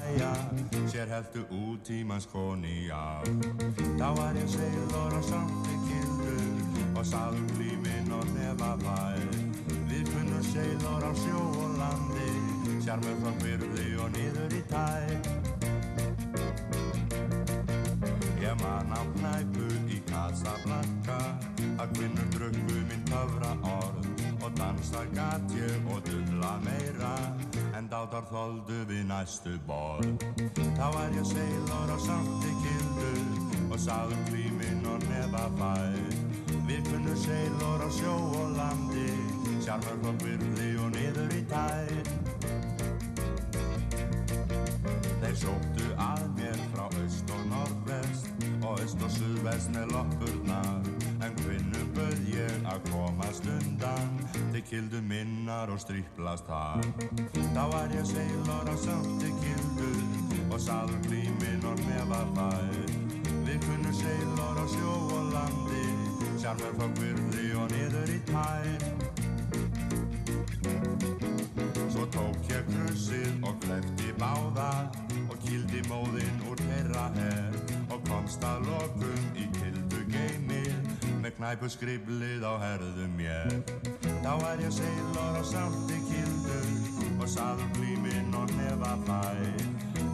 Jæja, 0.08 0.34
sér 0.88 1.10
heldu 1.12 1.42
út 1.52 1.90
í 1.92 1.98
manns 2.08 2.28
koni 2.32 2.88
á 2.88 3.20
Þá 4.00 4.08
var 4.16 4.38
ég 4.40 4.48
seilor 4.48 5.16
og 5.18 5.26
samt 5.28 5.68
kildu 5.84 6.36
og 6.96 7.04
sagðum 7.10 7.50
lífin 7.60 8.14
og 8.16 8.24
nefa 8.32 8.70
bæ 8.86 9.02
Við 9.90 10.08
kunnum 10.14 10.46
seilor 10.48 11.04
á 11.04 11.12
sjó 11.12 11.42
og 11.44 11.76
landi 11.82 12.30
Sjarmur 12.86 13.20
frá 13.20 13.34
byrði 13.42 13.88
og 14.00 14.16
niður 14.16 14.56
í 14.56 14.64
tæ 14.72 14.88
Ég 18.40 18.56
man 18.64 18.96
á 18.96 19.02
knæpu 19.18 19.68
í 19.92 20.00
Casablanca 20.08 21.20
að 21.84 21.98
kvinnur 21.98 22.32
drökku 22.38 22.80
minn 22.88 23.04
töfra 23.12 23.52
orð 23.76 24.08
og 24.40 24.56
dansa 24.56 25.04
gatju 25.12 25.68
og 25.92 26.00
dubla 26.08 26.56
meira 26.64 27.16
en 27.88 27.92
dátar 27.94 28.26
þóldu 28.28 28.78
við 28.90 29.06
næstu 29.08 29.54
ból 29.68 30.04
þá 30.76 30.88
var 30.92 31.14
ég 31.16 31.28
seilor 31.30 31.94
og 31.94 32.02
sátti 32.04 32.52
kildu 32.60 33.12
og 33.72 33.80
sáðum 33.80 34.26
klímin 34.28 34.84
og 34.92 35.06
nefa 35.08 35.46
bæ 35.56 35.72
við 36.68 36.82
kunnum 36.90 37.16
seilor 37.22 37.86
á 37.88 37.90
sjó 37.96 38.16
og 38.42 38.58
landi 38.58 39.08
sjálfur 39.64 40.02
hlokk 40.04 40.26
virði 40.26 40.70
og 40.84 40.92
niður 40.98 41.38
í 41.38 41.44
tæ 41.48 41.68
Þeir 45.24 45.40
sóttu 45.46 45.88
að 45.96 46.28
mér 46.42 46.60
frá 46.74 46.86
aust 46.90 47.36
og 47.38 47.50
norðvest 47.54 48.48
og 48.58 48.74
aust 48.74 49.00
og 49.08 49.16
suðvest 49.16 49.72
með 49.78 49.96
loppurnar 49.96 51.07
en 51.28 51.36
kvinnum 51.42 51.90
böð 51.96 52.20
ég 52.32 52.68
að 52.72 52.86
komast 52.92 53.48
undan 53.52 54.14
þeir 54.54 54.64
kildu 54.70 55.02
minnar 55.04 55.72
og 55.74 55.82
stríplast 55.84 56.48
þar. 56.48 56.86
Þá 57.56 57.64
var 57.74 57.96
ég 57.96 58.08
seilor 58.08 58.72
á 58.72 58.76
samti 58.80 59.34
kildu 59.42 59.92
og 60.48 60.60
saður 60.64 61.02
klímin 61.10 61.68
og 61.68 61.84
nefa 61.90 62.22
fær 62.38 62.96
Við 63.48 63.60
kunnum 63.66 64.00
seilor 64.00 64.64
á 64.64 64.66
sjó 64.72 64.96
og 65.18 65.34
landi 65.36 65.86
Sjarmur 66.38 66.80
frá 66.80 66.90
kvirði 66.96 67.52
og 67.60 67.76
niður 67.76 68.16
í 68.16 68.24
tær 68.32 69.07
knæpu 81.38 81.70
skriblið 81.70 82.42
á 82.46 82.54
herðum 82.62 83.20
ég 83.22 83.74
Þá 84.24 84.32
er 84.52 84.64
ég 84.64 84.74
seilor 84.74 85.38
á 85.38 85.44
samti 85.46 86.00
kildu 86.08 86.62
Og 87.18 87.28
saður 87.30 87.70
klímin 87.78 88.34
og 88.38 88.50
nefa 88.58 88.96
fær 89.06 89.44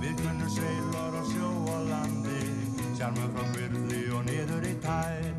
Við 0.03 0.19
kunnum 0.19 0.51
seilor 0.51 1.15
á 1.15 1.23
sjó 1.31 1.53
og 1.75 1.87
landi 1.87 2.41
Sjarmur 2.97 3.31
frá 3.35 3.47
kvirli 3.53 4.03
og 4.11 4.27
niður 4.27 4.67
í 4.67 4.75
tær 4.83 5.31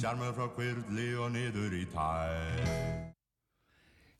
Sjarmur 0.00 0.32
frá 0.36 0.48
kvirli 0.56 1.12
og 1.20 1.30
niður 1.36 1.76
í 1.76 1.84
tær 1.92 3.06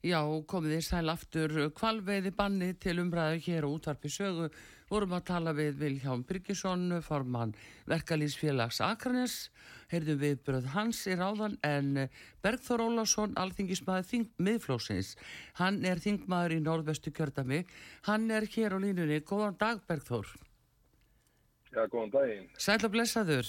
Já, 0.06 0.20
komið 0.22 0.76
þér 0.76 0.84
sæl 0.86 1.10
aftur 1.10 1.54
kvalveiði 1.74 2.30
banni 2.30 2.68
til 2.78 3.00
umræðu 3.02 3.40
hér 3.42 3.64
á 3.66 3.68
útvarpi 3.68 4.06
sögu. 4.14 4.46
Vorum 4.88 5.16
að 5.18 5.24
tala 5.26 5.52
við 5.58 5.80
Vilján 5.80 6.22
Byrkisson, 6.24 7.00
formann 7.02 7.56
verkalýsfélags 7.90 8.78
Akranes. 8.86 9.48
Heyrðum 9.88 10.18
við 10.20 10.40
bröð 10.44 10.66
hans 10.74 11.04
í 11.08 11.14
ráðan 11.16 11.54
en 11.64 12.08
Bergþór 12.44 12.84
Ólásson, 12.84 13.36
alþingismæður 13.40 14.08
þing 14.10 14.26
miðflósins. 14.48 15.14
Hann 15.60 15.80
er 15.88 16.02
þingmaður 16.04 16.58
í 16.58 16.60
norðvestu 16.64 17.12
kjördami. 17.16 17.62
Hann 18.08 18.28
er 18.30 18.48
hér 18.52 18.76
á 18.76 18.78
línunni. 18.84 19.22
Góðan 19.24 19.56
dag 19.60 19.80
Bergþór. 19.88 20.34
Já, 21.72 21.84
góðan 21.84 22.12
daginn. 22.12 22.50
Sæl 22.56 22.78
að 22.80 22.92
blessaður, 22.96 23.48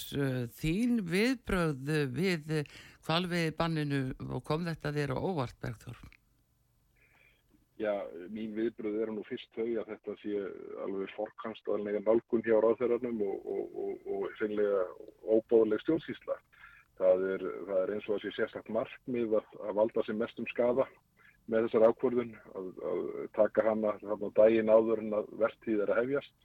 þín 0.60 1.00
viðbröð 1.08 1.92
við 2.16 2.56
kvalveiði 3.06 3.52
banninu 3.56 4.00
og 4.28 4.44
kom 4.44 4.66
þetta 4.68 4.92
þér 4.96 5.16
á 5.16 5.18
óvart, 5.18 5.56
Bergþór? 5.64 6.00
Já, 7.80 7.94
mín 8.28 8.52
viðbröð 8.52 8.96
er 9.00 9.10
nú 9.14 9.22
fyrst 9.24 9.54
þau 9.56 9.64
að 9.80 9.90
þetta 9.94 10.14
sé 10.20 10.40
alveg 10.84 11.12
forkanstaðanlega 11.16 12.02
nálgun 12.04 12.42
hjá 12.44 12.58
ráðherranum 12.60 13.22
og, 13.24 13.46
og, 13.54 13.78
og, 13.84 14.02
og 14.16 14.34
senlega 14.36 14.82
óbáðuleg 15.24 15.80
stjórnsýsla. 15.86 16.36
Það 16.98 17.24
er, 17.30 17.46
það 17.70 17.78
er 17.78 17.92
eins 17.94 18.10
og 18.10 18.18
að 18.18 18.26
sé 18.26 18.34
sérstaklega 18.36 18.76
markmið 18.76 19.38
að, 19.38 19.56
að 19.64 19.78
valda 19.80 20.04
sem 20.04 20.20
mestum 20.20 20.50
skada 20.52 20.84
með 21.48 21.66
þessar 21.66 21.86
ákvörðun, 21.88 22.36
að, 22.60 22.68
að 22.90 23.02
taka 23.38 23.66
hana 23.70 23.96
þarna 24.04 24.32
daginn 24.36 24.74
áður 24.76 25.04
en 25.06 25.18
að 25.22 25.34
verðtíð 25.40 25.84
er 25.86 25.94
að 25.94 26.02
hefjast. 26.02 26.38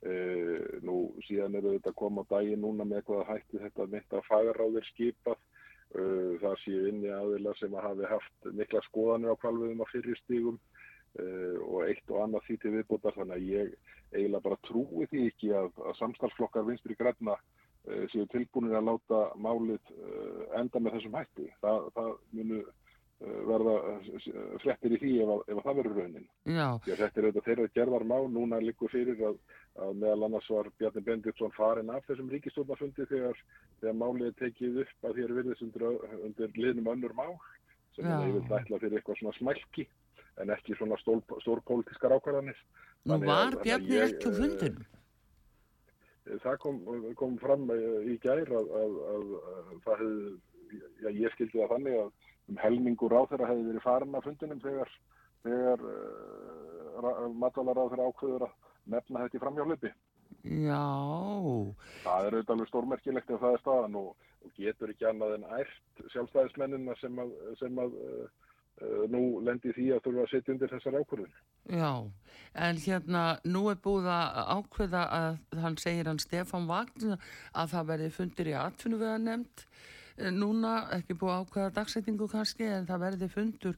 Uh, 0.00 0.80
nú 0.80 0.98
síðan 1.26 1.60
eru 1.60 1.74
þetta 1.74 1.92
að 1.92 2.00
koma 2.00 2.24
á 2.24 2.30
daginn 2.38 2.64
núna 2.64 2.88
með 2.88 3.02
eitthvað 3.02 3.26
að 3.26 3.32
hætti 3.34 3.64
þetta 3.66 3.90
mynd 3.92 4.14
að 4.16 4.28
fagaráðir 4.30 4.86
skipað 4.94 5.36
uh, 5.36 5.49
það 5.90 6.58
séu 6.64 6.82
inni 6.90 7.10
aðila 7.10 7.54
sem 7.58 7.72
að 7.74 7.86
hafi 7.88 8.10
haft 8.12 8.50
mikla 8.54 8.82
skoðanir 8.86 9.34
á 9.34 9.40
kvalviðum 9.42 9.82
á 9.82 9.86
fyrir 9.90 10.20
stígum 10.20 10.58
uh, 10.58 11.56
og 11.66 11.88
eitt 11.88 12.12
og 12.12 12.20
annað 12.24 12.46
því 12.46 12.58
til 12.62 12.74
viðbútar 12.76 13.16
þannig 13.16 13.38
að 13.38 13.48
ég 13.50 13.72
eiginlega 14.12 14.44
bara 14.46 14.60
trúi 14.68 15.08
því 15.10 15.24
ekki 15.32 15.50
að, 15.54 15.72
að 15.82 15.98
samstarflokkar 16.02 16.68
vinstri 16.68 16.98
græna 16.98 17.38
séu 18.12 18.26
tilbúinir 18.28 18.76
að 18.76 18.90
láta 18.90 19.20
málið 19.40 19.92
enda 20.58 20.82
með 20.82 20.98
þessum 20.98 21.14
hætti. 21.16 21.46
Það, 21.62 21.86
það 21.96 22.10
munu 22.36 22.58
verða 23.20 23.74
frettir 24.62 24.94
í 24.96 25.00
því 25.00 25.12
ef, 25.22 25.32
ef 25.46 25.58
að 25.58 25.64
það 25.66 25.78
verður 25.80 25.98
raunin. 26.00 26.28
Þetta 26.86 27.08
er 27.08 27.26
auðvitað 27.26 27.48
þeirra 27.48 27.72
gerðar 27.76 28.06
má, 28.08 28.16
núna 28.32 28.60
líkur 28.64 28.92
fyrir 28.92 29.24
að, 29.28 29.40
að 29.78 29.96
meðal 30.02 30.26
annars 30.26 30.50
var 30.50 30.68
Bjarni 30.80 31.02
Benditsson 31.06 31.54
farin 31.54 31.90
af 31.94 32.04
þessum 32.08 32.30
ríkistofnafundi 32.32 33.06
þegar, 33.10 33.38
þegar 33.80 33.98
málið 34.00 34.36
tekið 34.40 34.80
upp 34.84 35.08
að 35.08 35.18
þér 35.20 35.34
virðist 35.38 35.64
undir, 35.66 35.86
undir 36.26 36.54
liðnum 36.56 36.90
önnur 36.94 37.14
mál 37.16 37.34
sem 37.94 38.06
er 38.06 38.28
yfirlega 38.28 38.62
ætla 38.64 38.80
fyrir 38.82 39.00
eitthvað 39.00 39.20
svona 39.20 39.36
smælki 39.38 39.86
en 40.40 40.54
ekki 40.54 40.76
svona 40.78 40.98
stórpolítiskar 41.00 42.14
ákvarðanir. 42.16 42.58
Nú 43.08 43.20
var 43.24 43.56
Bjarni 43.62 44.00
ekki 44.06 44.30
á 44.30 44.32
fundunum? 44.40 44.88
Það 46.30 46.58
kom, 46.62 46.80
kom 47.18 47.36
fram 47.40 47.64
í 48.06 48.16
gær 48.22 48.50
að, 48.54 48.74
að, 48.80 48.98
að 49.12 49.30
það 49.86 50.02
hefði, 50.02 50.34
já 51.02 51.08
ég 51.16 51.34
skildi 51.34 51.58
það 51.58 51.72
þannig 51.74 51.96
að 52.00 52.10
um 52.50 52.60
helmingur 52.60 53.14
ráþeira 53.14 53.48
hefði 53.48 53.70
verið 53.70 53.86
farin 53.86 54.18
af 54.18 54.26
fundunum 54.26 54.60
þegar, 54.62 54.92
þegar 55.46 55.86
uh, 55.90 57.24
matvalarráþeira 57.40 58.10
ákveður 58.10 58.46
að 58.46 58.69
nefna 58.90 59.24
þetta 59.24 59.38
í 59.38 59.42
framhjálpi. 59.44 59.92
Já. 60.40 60.84
Það 62.04 62.26
er 62.26 62.36
auðvitað 62.36 62.54
alveg 62.54 62.70
stórmerkilegt 62.70 63.32
ef 63.34 63.42
það 63.42 63.56
er 63.56 63.62
staðan 63.64 63.98
og, 64.00 64.28
og 64.46 64.54
getur 64.56 64.92
ekki 64.92 65.08
annað 65.10 65.34
en 65.36 65.48
ært 65.58 66.04
sjálfstæðismennina 66.14 66.96
sem 67.00 67.20
að, 67.20 67.34
sem 67.60 67.80
að 67.82 67.96
uh, 68.00 68.26
uh, 68.80 69.04
nú 69.12 69.22
lendir 69.44 69.76
því 69.76 69.86
að 69.96 70.02
þurfa 70.06 70.26
að 70.26 70.32
setja 70.32 70.54
undir 70.54 70.74
þessar 70.74 70.98
ákveðun. 71.00 71.38
Já, 71.76 71.92
en 72.66 72.82
hérna 72.86 73.24
nú 73.44 73.64
er 73.72 73.80
búið 73.84 74.10
að 74.14 74.42
ákveða 74.56 75.06
að 75.20 75.62
hann 75.64 75.80
segir 75.82 76.10
hann 76.10 76.22
Stefan 76.22 76.68
Vagn 76.70 77.16
að 77.16 77.74
það 77.74 77.90
verði 77.94 78.12
fundir 78.16 78.52
í 78.52 78.60
atvinnu 78.64 79.02
við 79.02 79.14
að 79.14 79.26
nefnd 79.28 79.66
núna, 80.36 80.72
ekki 80.96 81.16
búið 81.16 81.44
ákveða 81.44 81.74
dagsetningu 81.78 82.28
kannski, 82.28 82.66
en 82.68 82.88
það 82.88 83.04
verði 83.06 83.28
fundur 83.32 83.76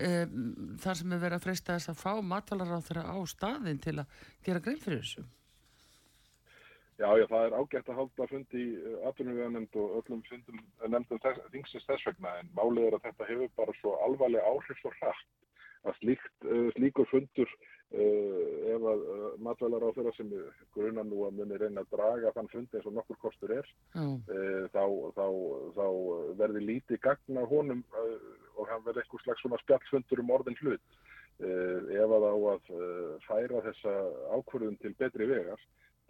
e, 0.00 0.12
þar 0.82 0.98
sem 1.00 1.12
er 1.12 1.20
verið 1.24 1.36
að 1.38 1.44
freysta 1.46 1.76
þess 1.76 1.92
að 1.92 2.00
fá 2.00 2.12
matalaráð 2.32 2.88
þeirra 2.88 3.04
á 3.12 3.18
staðin 3.28 3.82
til 3.84 3.98
að 4.00 4.16
gera 4.46 4.64
grein 4.64 4.80
fyrir 4.80 5.04
þessu. 5.04 5.26
Já, 7.00 7.08
já, 7.16 7.24
það 7.30 7.44
er 7.46 7.54
ágætt 7.56 7.86
að 7.88 7.98
halda 8.00 8.26
fundi 8.28 8.62
í 8.62 8.96
atvinnuveganemnd 9.08 9.76
og 9.80 9.92
öllum 10.00 10.24
fundum 10.28 10.58
nefndum 10.92 11.20
þingsins 11.52 11.86
þess 11.88 12.08
vegna, 12.10 12.34
en 12.42 12.50
málið 12.58 12.90
er 12.90 12.96
að 12.98 13.06
þetta 13.06 13.28
hefur 13.30 13.54
bara 13.56 13.76
svo 13.78 13.94
alvarlega 14.04 14.50
áhrif 14.50 14.82
svo 14.82 14.92
hrætt 14.98 15.30
að 15.88 16.00
slíkt, 16.00 16.32
uh, 16.44 16.68
slíkur 16.76 17.08
fundur 17.10 17.48
uh, 17.48 18.72
ef 18.74 18.86
að 18.92 19.04
uh, 19.14 19.28
matvælar 19.46 19.86
á 19.88 19.94
þeirra 19.96 20.12
sem 20.16 20.32
grunna 20.76 21.04
nú 21.08 21.24
að 21.26 21.38
muni 21.40 21.60
reyna 21.60 21.84
að 21.84 21.94
draga 21.96 22.32
þann 22.36 22.50
fundi 22.52 22.78
eins 22.78 22.88
og 22.90 22.96
nokkur 22.98 23.20
kostur 23.22 23.54
er 23.56 23.68
mm. 23.96 24.18
þá, 24.74 24.84
þá, 25.16 25.26
þá 25.78 25.86
verði 26.40 26.64
lítið 26.66 27.02
gagna 27.06 27.46
honum 27.48 27.82
og 27.96 28.68
hann 28.68 28.84
verði 28.84 29.04
eitthvað 29.04 29.24
slags 29.24 29.44
svona 29.44 29.60
spjallfundur 29.64 30.22
um 30.22 30.34
orðin 30.36 30.60
hlut 30.60 30.98
ef 31.40 32.12
að 32.12 32.26
á 32.28 32.36
að 32.52 32.72
færa 33.24 33.62
þessa 33.64 33.94
ákvörðun 34.36 34.76
til 34.82 34.92
betri 35.00 35.28
vegar 35.30 35.62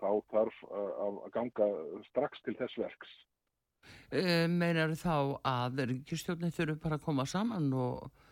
þá 0.02 0.10
þarf 0.32 0.62
að 0.74 1.20
ganga 1.36 1.68
strax 2.08 2.42
til 2.42 2.56
þess 2.58 2.80
verks 2.82 3.12
Meinar 4.50 4.96
þá 4.98 5.38
að 5.46 5.84
ríkistjórnir 5.92 6.50
þurfu 6.56 6.82
bara 6.82 6.98
að 6.98 7.06
koma 7.06 7.28
saman 7.30 7.70
og 7.70 8.10
Uh, 8.10 8.29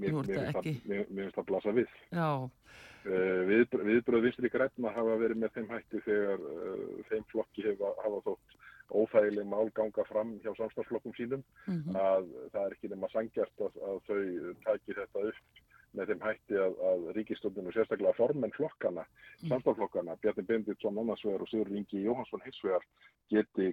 mér 0.00 1.06
finnst 1.08 1.38
það 1.38 1.48
blasa 1.50 1.74
við 1.76 1.90
Já. 2.10 2.28
uh, 2.44 3.40
við, 3.50 3.76
viðbröð 3.90 4.28
vinstri 4.28 4.50
græna 4.52 4.94
hafa 4.96 5.18
verið 5.22 5.42
með 5.42 5.58
þeim 5.58 5.68
hætti 5.72 6.02
þegar 6.06 6.46
uh, 6.50 7.02
þeim 7.10 7.26
flokki 7.32 7.66
hefa, 7.68 7.92
hafa 8.04 8.22
þótt 8.28 8.56
óþægileg 8.94 9.46
mál 9.48 9.70
ganga 9.76 10.04
fram 10.08 10.34
hjá 10.44 10.50
samstagsflokkum 10.58 11.14
sínum 11.16 11.44
mm 11.66 11.78
-hmm. 11.78 11.96
að 11.96 12.26
það 12.52 12.64
er 12.64 12.74
ekki 12.76 12.90
nema 12.92 13.08
sangjart 13.12 13.62
að, 13.66 13.78
að 13.88 14.02
þau 14.08 14.24
tæki 14.66 14.98
þetta 14.98 15.28
upp 15.30 15.62
með 15.94 16.10
þeim 16.10 16.24
hætti 16.26 16.58
að, 16.58 16.78
að 16.90 17.04
ríkistöndinu 17.16 17.72
sérstaklega 17.72 18.16
formenn 18.18 18.54
flokkana, 18.56 19.04
mm. 19.06 19.48
samstagsflokkana 19.48 20.16
Bjarni 20.22 20.44
Benditsson 20.48 20.98
annarsvegar 20.98 21.44
og 21.44 21.48
Sigur 21.48 21.70
Ingi 21.70 22.02
Jóhansson 22.02 22.42
hissvegar 22.44 22.82
geti 23.30 23.70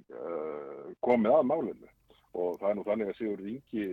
komið 1.02 1.38
að 1.38 1.48
málinu 1.50 1.90
og 2.38 2.60
það 2.62 2.70
er 2.70 2.78
nú 2.78 2.86
þannig 2.88 3.12
að 3.12 3.18
Sigur 3.18 3.48
Ingi 3.54 3.88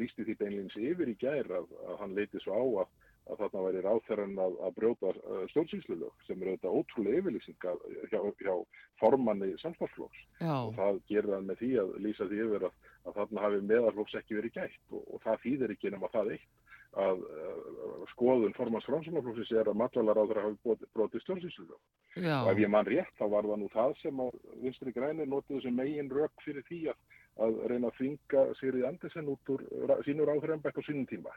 lísti 0.00 0.26
því 0.26 0.36
beinleins 0.40 0.78
yfir 0.80 1.10
í 1.12 1.16
gær 1.20 1.50
að, 1.60 1.68
að 1.88 2.00
hann 2.02 2.16
leiti 2.16 2.42
svo 2.42 2.56
á 2.56 2.64
að, 2.82 2.92
að 3.26 3.40
þarna 3.42 3.62
væri 3.66 3.84
ráþæran 3.86 4.36
að, 4.44 4.58
að 4.66 4.76
brjóta 4.80 5.12
uh, 5.14 5.40
stjórnsýnslulög 5.52 6.26
sem 6.26 6.42
eru 6.42 6.54
auðvitað 6.54 6.76
ótrúlega 6.80 7.22
yfirlýsing 7.22 7.66
hjá, 8.12 8.20
hjá 8.42 8.54
formanni 9.00 9.50
samstagsflóks 9.62 10.22
og 10.42 10.76
það 10.78 11.00
gerir 11.10 11.34
hann 11.36 11.50
með 11.50 11.62
því 11.64 11.72
að 11.82 11.96
lýsa 12.06 12.28
því 12.30 12.44
yfir 12.46 12.68
að 12.68 13.18
þarna 13.18 13.46
hafi 13.46 13.64
meðarflóks 13.72 14.16
ekki 14.20 14.38
verið 14.38 14.56
gætt. 14.60 14.80
Og, 14.92 15.02
og 15.14 15.26
það 15.26 15.42
þýðir 15.46 15.76
ekki 15.76 15.92
nema 15.94 16.12
það 16.14 16.36
eitt 16.36 16.54
að 16.96 17.22
skoðun 18.12 18.54
formans 18.56 18.86
framsóknarflóksins 18.88 19.52
er 19.60 19.68
að 19.68 19.78
matvælaráður 19.82 20.40
hafi 20.40 20.76
brotið 20.96 21.24
stjórnsýnslulög 21.24 22.22
og 22.38 22.50
ef 22.52 22.60
ég 22.62 22.72
mann 22.72 22.88
rétt 22.88 23.12
þá 23.18 23.26
var 23.34 23.48
það 23.48 23.60
nú 23.60 23.68
það 23.74 23.96
sem 24.00 24.22
að 24.24 24.38
vinstri 24.62 24.94
grænir 24.96 25.28
notiðu 25.28 25.60
sem 25.64 25.76
megin 25.76 26.08
rök 26.12 26.44
fyrir 26.44 26.64
því 26.70 26.80
að 26.92 27.15
að 27.44 27.60
reyna 27.70 27.90
að 27.90 28.00
þvinga 28.00 28.42
Sigriði 28.60 28.88
Andersen 28.88 29.30
út 29.32 29.54
úr 29.54 29.64
sínur 30.06 30.32
áþrembæk 30.32 30.80
á 30.80 30.82
sínum 30.86 31.06
tíma. 31.10 31.34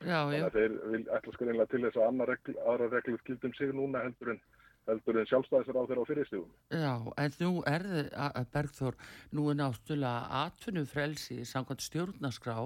Já, 0.00 0.24
Þannig 0.24 0.46
að 0.46 0.56
þeir 0.56 0.74
vil 0.94 1.02
ætla 1.12 1.32
skurðinlega 1.36 1.70
til 1.70 1.82
þess 1.84 2.00
að 2.00 2.22
regl, 2.30 2.58
aðra 2.72 2.90
reglur 2.94 3.24
gildum 3.26 3.56
sig 3.58 3.72
núna 3.76 4.04
heldur 4.06 4.34
en 4.34 4.40
heldur 4.88 5.20
en 5.20 5.28
sjálfstæðisar 5.28 5.76
á 5.76 5.82
þeirra 5.88 6.02
á 6.04 6.08
fyrirstíðum. 6.08 6.50
Já, 6.72 6.94
en 7.22 7.36
nú 7.42 7.50
er 7.68 7.84
þið, 7.86 8.10
Bergþór, 8.54 8.98
nú 9.36 9.46
er 9.50 9.58
náttúrulega 9.60 10.40
atvinnum 10.40 10.88
frelsi 10.88 11.38
samkvæmt 11.48 11.84
stjórnaskrá 11.84 12.56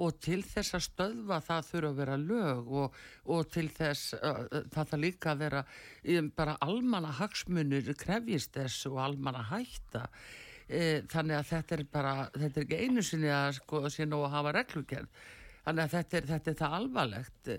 og 0.00 0.20
til 0.24 0.40
þess 0.46 0.76
að 0.78 0.86
stöðva 0.86 1.40
það 1.44 1.66
þurfa 1.70 1.90
að 1.90 1.98
vera 2.00 2.18
lög 2.20 2.70
og, 2.82 3.00
og 3.28 3.50
til 3.52 3.66
þess 3.76 4.14
uh, 4.16 4.44
það 4.72 4.92
það 4.92 5.02
líka 5.04 5.34
að 5.34 5.42
vera 5.44 5.64
um, 6.16 6.30
bara 6.36 6.56
almanna 6.64 7.12
hagsmunir 7.20 7.92
krefjist 8.00 8.56
þess 8.56 8.88
og 8.90 9.02
almanna 9.04 9.44
hætta 9.52 10.06
þannig 11.10 11.36
að 11.36 11.46
þetta 11.50 11.76
er 11.76 11.84
bara, 11.92 12.14
þetta 12.34 12.60
er 12.60 12.66
ekki 12.66 12.80
einu 12.84 13.04
sinni 13.04 13.30
að 13.34 13.54
sko 13.60 13.84
að 13.84 13.94
sé 13.94 14.06
nú 14.08 14.20
að 14.24 14.34
hafa 14.36 14.52
reglugjörð 14.58 15.22
þannig 15.64 15.84
að 15.84 15.94
þetta 15.94 16.18
er, 16.18 16.28
þetta 16.30 16.50
er 16.50 16.58
það 16.60 16.76
alvarlegt. 16.78 17.50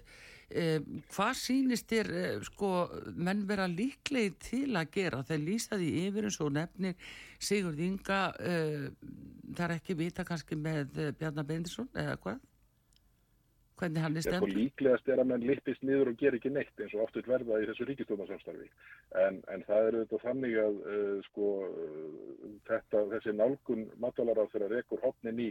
Eh, 0.52 0.88
hvað 1.14 1.34
sýnist 1.40 1.88
þér 1.88 2.12
eh, 2.20 2.46
sko 2.48 2.72
menn 3.16 3.46
vera 3.48 3.70
líklegi 3.72 4.34
til 4.50 4.70
að 4.76 4.90
gera? 4.98 5.22
Þeir 5.28 5.44
lýsaði 5.46 5.92
yfir 6.06 6.28
eins 6.28 6.40
og 6.44 6.54
nefnir 6.58 7.12
Sigurd 7.40 7.80
Inga 7.80 8.22
það 8.38 9.66
er 9.68 9.76
ekki 9.78 9.98
vita 10.00 10.26
kannski 10.28 10.58
með 10.60 11.00
Bjarnar 11.20 11.48
Bendisson 11.48 11.88
eða 11.96 12.18
hvað 12.24 12.42
hvernig 13.82 14.04
hann 14.06 14.18
er 14.18 14.26
stemt 14.26 14.44
sko, 14.44 14.50
líklegast 14.54 15.10
er 15.10 15.22
að 15.22 15.30
menn 15.32 15.46
lippist 15.50 15.84
niður 15.86 16.12
og 16.12 16.22
ger 16.22 16.38
ekki 16.38 16.54
neitt 16.54 16.82
eins 16.82 16.96
og 16.96 17.06
oft 17.06 17.18
vil 17.18 17.26
verða 17.30 17.60
í 17.62 17.68
þessu 17.70 17.88
ríkistofnarsamstarfi 17.90 18.70
en, 19.24 19.42
en 19.54 19.66
það 19.68 19.88
er 19.90 19.98
auðvitað 20.00 20.26
þannig 20.28 20.58
að 20.62 20.80
uh, 20.94 21.20
sko 21.30 21.52
þetta, 22.70 23.06
þessi 23.16 23.36
nálgun 23.38 23.86
matvalar 24.04 24.42
á 24.42 24.46
þeirra 24.54 24.72
rekur 24.76 25.04
hopnin 25.06 25.46
í 25.48 25.50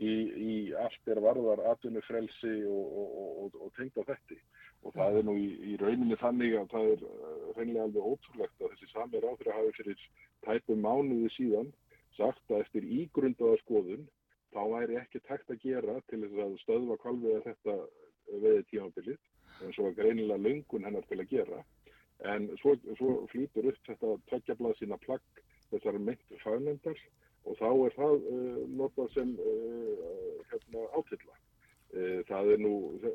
í, 0.00 0.12
í 0.12 0.54
allt 0.78 1.12
er 1.12 1.20
varðar 1.20 1.60
atvinnufrelsi 1.72 2.54
og, 2.70 2.96
og, 3.02 3.16
og, 3.44 3.60
og 3.66 3.74
tengt 3.76 3.98
á 4.00 4.02
þetta 4.08 4.38
og 4.82 4.96
það 4.96 5.20
er 5.20 5.28
nú 5.28 5.36
í, 5.38 5.48
í 5.72 5.76
rauninni 5.82 6.18
þannig 6.22 6.56
að 6.58 6.72
það 6.72 6.90
er 6.94 7.06
uh, 7.10 7.44
reynilega 7.58 7.86
alveg 7.88 8.10
ótrúlegt 8.14 8.64
að 8.64 8.74
þessi 8.74 8.92
sami 8.94 9.22
ráður 9.22 9.54
hafi 9.58 9.76
fyrir 9.80 10.08
tæpum 10.46 10.82
mánuði 10.86 11.30
síðan 11.36 11.70
sagt 12.16 12.50
að 12.50 12.64
eftir 12.64 12.88
ígrundaða 13.00 13.60
skoðun 13.62 14.08
þá 14.52 14.62
væri 14.74 14.98
ekki 15.00 15.22
tækt 15.28 15.52
að 15.54 15.62
gera 15.66 15.98
til 16.08 16.22
þess 16.24 16.42
að 16.46 16.58
stöðva 16.64 16.98
kvalviða 17.04 17.44
þetta 17.48 17.78
veði 18.32 18.66
tímabilið 18.70 19.62
en 19.62 19.74
svo 19.76 19.88
er 19.88 19.96
greinilega 19.98 20.44
löngun 20.44 20.86
hennar 20.88 21.08
til 21.08 21.20
að 21.20 21.30
gera 21.32 21.62
en 22.32 22.48
svo, 22.60 22.76
svo 22.98 23.14
flýtur 23.32 23.70
upp 23.72 23.88
þetta 23.88 24.14
tveggjablað 24.30 24.78
sína 24.78 24.98
plagg 25.02 25.42
þessar 25.72 25.98
myndu 25.98 26.38
fagnendar 26.42 27.00
og 27.48 27.58
þá 27.58 27.68
er 27.70 27.96
það 27.96 28.26
uh, 28.32 28.60
notað 28.78 29.08
sem 29.16 29.32
uh, 29.42 30.42
hérna, 30.52 30.84
átilla. 30.98 31.38
Uh, 31.92 32.20
það 32.28 32.52
er 32.54 32.62
nú, 32.62 32.74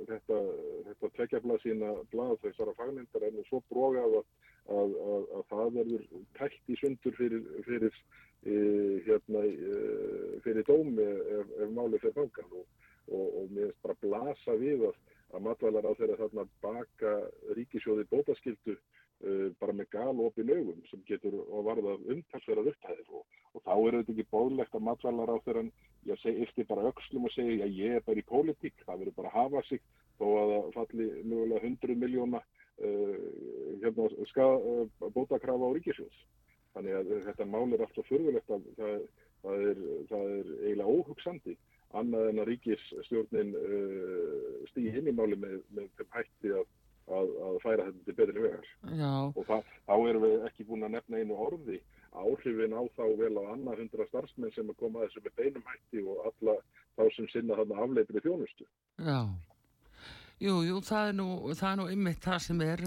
þetta, 0.09 0.41
þetta 0.89 1.11
tveggjaflað 1.15 1.63
sína 1.63 1.93
blað 2.11 2.35
þessara 2.43 2.75
fagnindar 2.77 3.27
er 3.27 3.35
nú 3.35 3.45
svo 3.47 3.61
brogað 3.71 4.19
að, 4.19 4.27
að, 4.67 4.95
að, 5.13 5.27
að 5.39 5.43
það 5.51 5.73
verður 5.79 6.07
tætt 6.39 6.71
í 6.71 6.79
sundur 6.81 7.17
fyrir, 7.17 7.43
fyrir, 7.67 7.99
hérna, 9.07 9.43
fyrir 10.45 10.67
dómi 10.67 11.07
ef, 11.39 11.53
ef 11.63 11.73
máli 11.75 11.99
fyrir 12.03 12.15
fangan 12.19 12.53
og, 12.61 12.67
og, 13.09 13.25
og 13.25 13.51
mér 13.51 13.71
finnst 13.71 13.83
bara 13.83 13.99
blasa 14.03 14.57
við 14.61 14.85
að 14.87 15.43
matvælar 15.43 15.89
á 15.89 15.91
þeirra 15.99 16.21
þarna 16.21 16.47
baka 16.63 17.17
ríkisjóði 17.57 18.07
bótaskildu 18.11 18.77
Uh, 19.17 19.47
bara 19.57 19.73
með 19.73 19.87
galopin 19.95 20.49
augum 20.53 20.81
sem 20.91 20.99
getur 21.09 21.33
að 21.41 21.63
varða 21.65 21.95
umtalsverðar 22.13 22.67
upphæðir. 22.69 23.07
Og, 23.17 23.39
og 23.57 23.63
þá 23.65 23.71
er 23.73 23.95
þetta 23.95 24.13
ekki 24.13 24.25
bóðlegt 24.29 24.75
að 24.77 24.83
matvælar 24.85 25.31
á 25.33 25.37
þeirra 25.47 25.63
ég 26.05 26.19
segi 26.21 26.43
eftir 26.45 26.67
bara 26.69 26.83
aukslum 26.85 27.25
og 27.25 27.33
segja 27.33 27.65
ég 27.65 27.97
er 27.97 28.05
bara 28.05 28.21
í 28.21 28.27
pólitík, 28.29 28.77
það 28.85 29.01
verður 29.01 29.15
bara 29.17 29.31
að 29.31 29.39
hafa 29.39 29.63
sig 29.71 29.81
þó 30.19 30.25
að 30.27 30.53
það 30.53 30.69
falli 30.75 31.07
mögulega 31.31 31.63
100 31.65 31.97
miljóna 32.03 32.43
hérna, 32.77 34.07
uh, 34.07 35.07
bótakrafa 35.15 35.69
á 35.69 35.75
ríkisjóðs 35.77 36.19
þannig 36.75 36.97
að 36.99 37.13
þetta 37.25 37.47
mál 37.49 37.65
er 37.73 37.85
alltaf 37.85 38.09
förðulegt 38.11 38.51
að 38.53 38.67
það, 38.77 38.99
það, 39.43 39.63
er, 39.71 39.83
það 40.11 40.33
er 40.35 40.51
eiginlega 40.61 40.93
óhugsandi 40.93 41.57
annað 41.97 42.31
en 42.31 42.41
að 42.43 42.49
ríkisstjórnin 42.51 43.55
uh, 43.61 44.65
stýði 44.73 45.01
inn 45.01 45.11
í 45.13 45.15
máli 45.15 45.39
með, 45.39 45.61
með 45.73 45.89
þeim 45.97 46.13
hætti 46.17 46.53
að 46.59 46.67
að, 47.07 47.29
að 47.47 47.59
færa 47.63 47.85
þetta 47.87 48.05
til 48.05 48.15
betri 48.17 48.41
vegar. 48.43 48.71
Og 49.39 49.45
það, 49.47 49.69
þá 49.87 49.93
erum 50.09 50.25
við 50.25 50.47
ekki 50.49 50.65
búin 50.67 50.87
að 50.87 50.97
nefna 50.97 51.21
einu 51.21 51.37
orði. 51.47 51.81
Áhrifin 52.17 52.73
á 52.75 52.81
þá 52.97 53.03
vel 53.19 53.33
á 53.37 53.43
annað 53.53 53.83
hundra 53.83 54.07
starfsmenn 54.09 54.53
sem 54.55 54.71
að 54.71 54.79
koma 54.81 55.03
að 55.03 55.07
þessu 55.07 55.23
með 55.23 55.37
beinum 55.39 55.67
hætti 55.71 56.03
og 56.03 56.25
alla 56.31 56.55
þá 56.97 57.03
sem 57.15 57.29
sinna 57.31 57.59
þarna 57.59 57.83
afleitri 57.85 58.23
þjónustu. 58.25 58.67
Já 58.97 59.19
Jú, 60.43 60.59
jú, 60.67 60.81
það 60.85 61.09
er 61.11 61.17
nú, 61.17 61.29
það 61.57 61.71
er 61.71 61.79
nú 61.79 61.87
ymmið 61.95 62.19
það 62.27 62.43
sem 62.45 62.61
er 62.67 62.85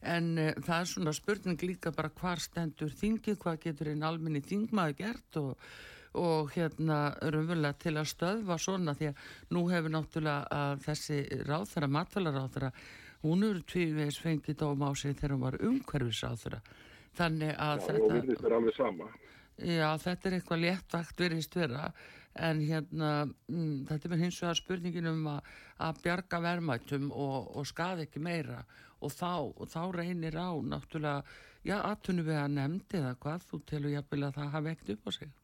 en 0.00 0.32
uh, 0.40 0.50
það 0.64 0.76
er 0.78 0.90
svona 0.90 1.14
spurning 1.14 1.62
líka 1.62 1.92
bara 1.94 2.10
hvar 2.20 2.42
stendur 2.42 2.90
þingi, 2.96 3.36
hvað 3.38 3.62
getur 3.66 3.92
einn 3.92 4.06
alminni 4.06 4.42
þingmaði 4.42 4.96
gert 5.02 5.38
og, 5.38 5.68
og 6.18 6.50
hérna 6.56 7.02
raunverulega 7.22 7.78
til 7.84 7.94
að 8.00 8.10
stöðva 8.10 8.58
svona 8.58 8.96
því 8.98 9.12
að 9.12 9.28
nú 9.54 9.66
hefur 9.70 9.94
náttúrulega 9.94 10.64
þessi 10.82 11.20
ráþara, 11.46 11.92
matfælaráþara 11.98 12.72
hún 13.22 13.44
eru 13.44 13.64
tvívegis 13.68 14.20
fengið 14.22 14.62
dóm 14.62 14.82
á 14.82 14.90
sig 14.96 15.16
þegar 15.16 15.34
hún 15.34 15.44
var 15.44 15.58
umhverfisáþura 15.60 16.60
þannig 17.18 17.52
að 17.58 17.82
já, 17.82 17.86
þetta 17.86 18.20
já, 19.60 19.88
þetta 20.04 20.28
er 20.28 20.36
eitthvað 20.38 20.64
léttvakt 20.64 21.22
verist 21.24 21.56
vera 21.58 21.90
en 22.38 22.60
hérna 22.62 23.10
mm, 23.26 23.86
þetta 23.88 24.06
er 24.06 24.14
með 24.14 24.22
hins 24.24 24.38
vegar 24.42 24.60
spurningin 24.60 25.10
um 25.10 25.26
að, 25.32 25.50
að 25.88 26.00
bjarga 26.04 26.40
vermættum 26.44 27.10
og, 27.10 27.50
og 27.56 27.66
skadi 27.66 28.06
ekki 28.06 28.22
meira 28.22 28.62
og 29.00 29.12
þá, 29.16 29.34
og 29.56 29.66
þá 29.72 29.82
reynir 29.96 30.36
á 30.36 30.50
náttúrulega, 30.60 31.24
já, 31.64 31.76
aðtunum 31.80 32.28
við 32.28 32.38
að 32.38 32.56
nefndi 32.56 33.00
eða 33.00 33.16
hvað, 33.24 33.46
þú 33.50 33.62
telur 33.66 33.94
jáfnvel 33.96 34.26
að 34.28 34.36
það 34.38 34.56
hafa 34.56 34.74
ekkert 34.74 34.96
upp 34.96 35.08
á 35.08 35.12
sig 35.18 35.36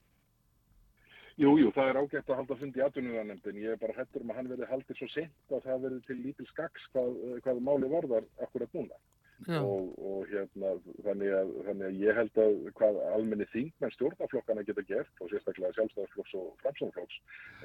Jú, 1.36 1.50
jú, 1.60 1.68
það 1.76 1.90
er 1.90 1.98
ágætt 2.00 2.30
að 2.30 2.38
halda 2.40 2.56
fund 2.56 2.76
í 2.78 2.80
atvinnuðanemndin. 2.80 3.58
Ég 3.60 3.74
er 3.74 3.80
bara 3.80 3.92
hættur 3.92 4.22
um 4.24 4.30
að 4.32 4.38
hann 4.38 4.46
verði 4.48 4.68
haldið 4.70 4.96
svo 4.96 5.08
sent 5.12 5.52
að 5.52 5.66
það 5.66 5.82
verði 5.82 5.98
til 6.06 6.16
lítil 6.22 6.46
skaks 6.48 6.86
hvað, 6.94 7.18
hvað 7.44 7.60
máli 7.66 7.90
varðar 7.92 8.28
akkurat 8.46 8.72
núna. 8.72 8.96
Og, 9.44 9.90
og 10.00 10.30
hérna, 10.30 10.70
þannig 11.04 11.34
að, 11.36 11.50
þannig 11.66 11.86
að 11.86 11.98
ég 12.00 12.16
held 12.16 12.38
að 12.40 12.54
hvað 12.78 13.00
almenni 13.12 13.46
þingmenn 13.52 13.92
stjórnaflokkana 13.94 14.64
geta 14.64 14.84
gert 14.88 15.20
og 15.20 15.28
sérstaklega 15.30 15.76
sjálfstæðarflokks 15.76 16.36
og 16.40 16.46
framsónflokks 16.62 17.18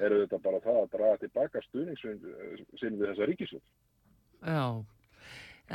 eru 0.04 0.20
þetta 0.22 0.40
bara 0.44 0.60
það 0.66 0.80
að 0.82 0.90
draga 0.96 1.22
tilbaka 1.22 1.62
stuðningssinn 1.68 3.00
við 3.00 3.06
þessa 3.06 3.30
ríkisjóð. 3.30 3.64
Já, 4.42 4.66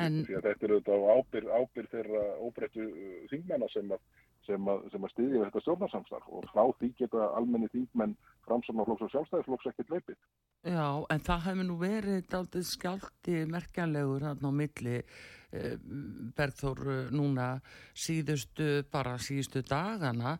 en... 0.06 0.22
Þetta 0.30 0.54
er 0.54 0.76
þetta 0.78 1.02
á 1.02 1.02
ábyrð, 1.18 1.52
ábyrð 1.58 1.92
þeirra 1.96 2.24
óbreyttu 2.46 2.88
þingmennar 3.34 3.74
sem 3.74 3.98
að 3.98 4.06
sem 4.48 4.70
að, 4.72 4.86
að 4.96 5.10
styðja 5.12 5.46
þetta 5.46 5.62
stjórnarsamstarf 5.64 6.28
og 6.32 6.46
frá 6.54 6.64
því 6.80 6.92
geta 7.02 7.26
almenni 7.38 7.68
þingmenn 7.74 8.14
framsamnaflokks 8.48 9.08
og 9.08 9.12
sjálfstæðisflokks 9.12 9.72
ekkert 9.72 9.92
leipið. 9.96 10.22
Já, 10.68 10.88
en 11.14 11.26
það 11.28 11.44
hefur 11.48 11.68
nú 11.68 11.76
verið 11.82 12.38
aldrei 12.38 12.64
skjálti 12.68 13.42
merkjanlegur 13.52 14.26
hann 14.28 14.48
á 14.48 14.52
milli 14.62 14.96
eh, 15.02 15.28
Bergþór 15.52 16.80
eh, 16.92 17.12
núna 17.16 17.50
síðustu, 17.96 18.84
bara 18.92 19.18
síðustu 19.22 19.64
dagana 19.68 20.38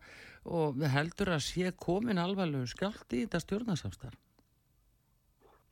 og 0.48 0.80
heldur 0.84 1.36
að 1.36 1.46
sé 1.48 1.72
komin 1.76 2.20
alvarlegu 2.20 2.68
skjálti 2.72 3.22
í 3.22 3.28
þetta 3.28 3.44
stjórnarsamstarf. 3.44 4.24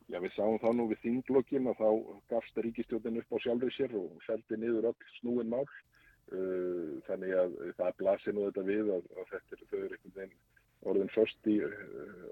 Já, 0.05 0.19
við 0.21 0.35
sáum 0.35 0.59
þá 0.61 0.69
nú 0.77 0.85
við 0.91 1.01
þinglokkin 1.01 1.67
að 1.71 1.79
þá 1.81 1.89
gafst 2.29 2.59
ríkistjórnin 2.61 3.23
upp 3.23 3.31
á 3.33 3.37
sjálfur 3.41 3.73
sér 3.73 3.95
og 3.97 4.19
seldi 4.27 4.59
niður 4.61 4.91
öll 4.91 5.13
snúin 5.17 5.49
mál 5.49 5.65
Uh, 6.33 6.97
þannig 7.05 7.35
að 7.37 7.51
það 7.77 7.97
blasir 7.99 8.33
nú 8.33 8.47
þetta 8.47 8.61
við 8.65 8.87
að, 8.95 9.03
að 9.13 9.27
þetta 9.29 9.55
er 9.55 9.59
þau 9.61 9.75
eru 9.77 9.97
einhvern 9.97 10.15
veginn 10.15 10.31
orðin 10.89 11.11
först 11.13 11.49
í 11.49 11.57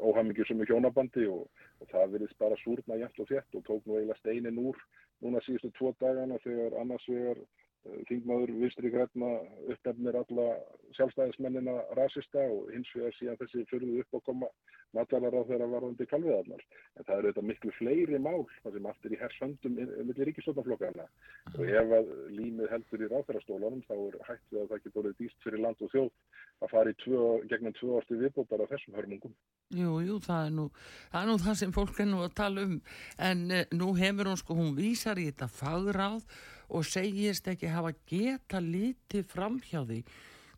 óhamingi 0.02 0.46
sem 0.50 0.63
er 0.63 0.72
hjónabandi 0.72 1.28
og, 1.30 1.44
og 1.78 1.92
það 1.92 2.16
verðist 2.16 2.39
bara 2.42 2.58
súrna 2.63 2.98
jæmt 2.98 3.22
og 3.22 3.30
þett 3.30 3.58
og 3.60 3.66
tók 3.68 3.86
nú 3.86 4.00
eiginlega 4.00 4.18
steinin 4.18 4.58
úr 4.63 4.80
núna 5.24 5.42
síðustu 5.46 5.72
tvo 5.78 5.94
dagana 6.04 6.40
þegar 6.46 6.80
annars 6.84 7.08
vegar 7.10 7.40
Þingmaður 7.84 8.54
vinstri 8.62 8.89
græna 8.93 9.30
uppnefnir 9.74 10.15
alla 10.15 10.46
sjálfstæðismennina 10.96 11.74
rasista 12.00 12.46
og 12.54 12.69
hins 12.72 12.91
vegar 12.96 13.15
síðan 13.17 13.39
þessi 13.41 13.65
fyrir 13.72 14.04
upp 14.04 14.19
að 14.19 14.24
koma 14.30 14.50
matvalar 14.96 15.36
á 15.36 15.41
þeirra 15.50 15.67
varðandi 15.74 16.08
kalviðarnar. 16.08 16.63
En 16.96 17.08
það 17.08 17.17
eru 17.17 17.32
þetta 17.32 17.46
miklu 17.50 17.74
fleiri 17.80 18.22
mál 18.24 18.46
sem 18.62 18.88
allt 18.88 19.08
er 19.10 19.15
í 19.15 19.19
hersöndum 19.19 19.76
millir 19.80 20.30
ríkistofnaflokkana 20.30 21.10
og 21.58 21.74
ef 21.82 21.93
að 22.00 22.13
límið 22.38 22.72
heldur 22.72 23.04
í 23.04 23.12
ráþærastólanum 23.12 23.84
þá 23.89 23.96
er 23.98 24.17
hægt 24.30 24.48
við 24.54 24.62
að 24.62 24.72
það 24.72 24.84
getur 24.86 25.04
orðið 25.04 25.19
dýst 25.19 25.46
fyrir 25.48 25.65
land 25.65 25.84
og 25.84 25.93
þjóð 25.93 26.10
að 26.63 26.72
fara 26.72 26.93
í 26.93 26.98
tvö, 27.04 27.22
gegnum 27.52 27.76
tvö 27.80 28.00
ástu 28.00 28.19
viðbótar 28.22 28.63
af 28.63 28.72
þessum 28.72 28.98
hörmungum. 29.00 29.36
Jú, 29.74 30.00
jú, 30.06 30.19
það 30.24 30.48
er 30.48 30.56
nú 30.56 30.65
það, 30.78 31.19
er 31.22 31.30
nú 31.30 31.38
það 31.41 31.60
sem 31.60 31.76
fólk 31.76 32.00
er 32.00 32.10
nú 32.10 32.24
að 32.24 32.36
tala 32.38 32.65
um 32.67 32.76
en 33.30 33.46
eh, 33.52 33.65
nú 33.74 33.93
hefur 33.98 34.30
hún 34.30 34.39
sko, 34.39 34.58
hún 34.60 34.76
vísar 34.78 35.19
í 35.19 35.28
þetta 35.32 35.50
fagráð 35.52 36.28
og 36.69 36.86
segist 36.88 37.47
ekki 37.52 37.71
hafa 37.73 37.93
geta 38.10 38.62
lítið 38.63 39.28
fram 39.30 39.60
hjá 39.63 39.82
því 39.84 40.04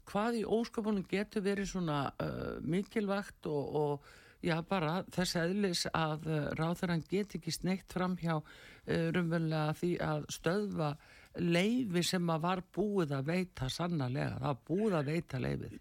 hvað 0.06 0.40
í 0.42 0.46
óskapunum 0.46 1.06
getur 1.10 1.44
verið 1.46 1.72
svona 1.72 2.00
uh, 2.22 2.62
mikilvægt 2.62 3.48
og, 3.50 3.76
og 3.82 4.46
já 4.46 4.60
bara 4.70 5.00
þess 5.14 5.40
aðlis 5.42 5.86
að 5.92 6.28
uh, 6.30 6.42
ráðarann 6.60 7.06
get 7.10 7.36
ekki 7.38 7.54
sneitt 7.54 7.94
fram 7.94 8.18
hjá 8.22 8.36
uh, 8.38 9.08
rumvöldlega 9.16 9.78
því 9.80 9.92
að 10.06 10.28
stöðva 10.38 10.92
leifi 11.42 12.04
sem 12.06 12.30
að 12.32 12.46
var 12.46 12.62
búið 12.76 13.16
að 13.18 13.32
veita 13.32 13.70
sannarlega, 13.72 14.38
það 14.38 14.46
var 14.46 14.62
búið 14.70 15.00
að 15.00 15.10
veita 15.12 15.42
leifið. 15.42 15.80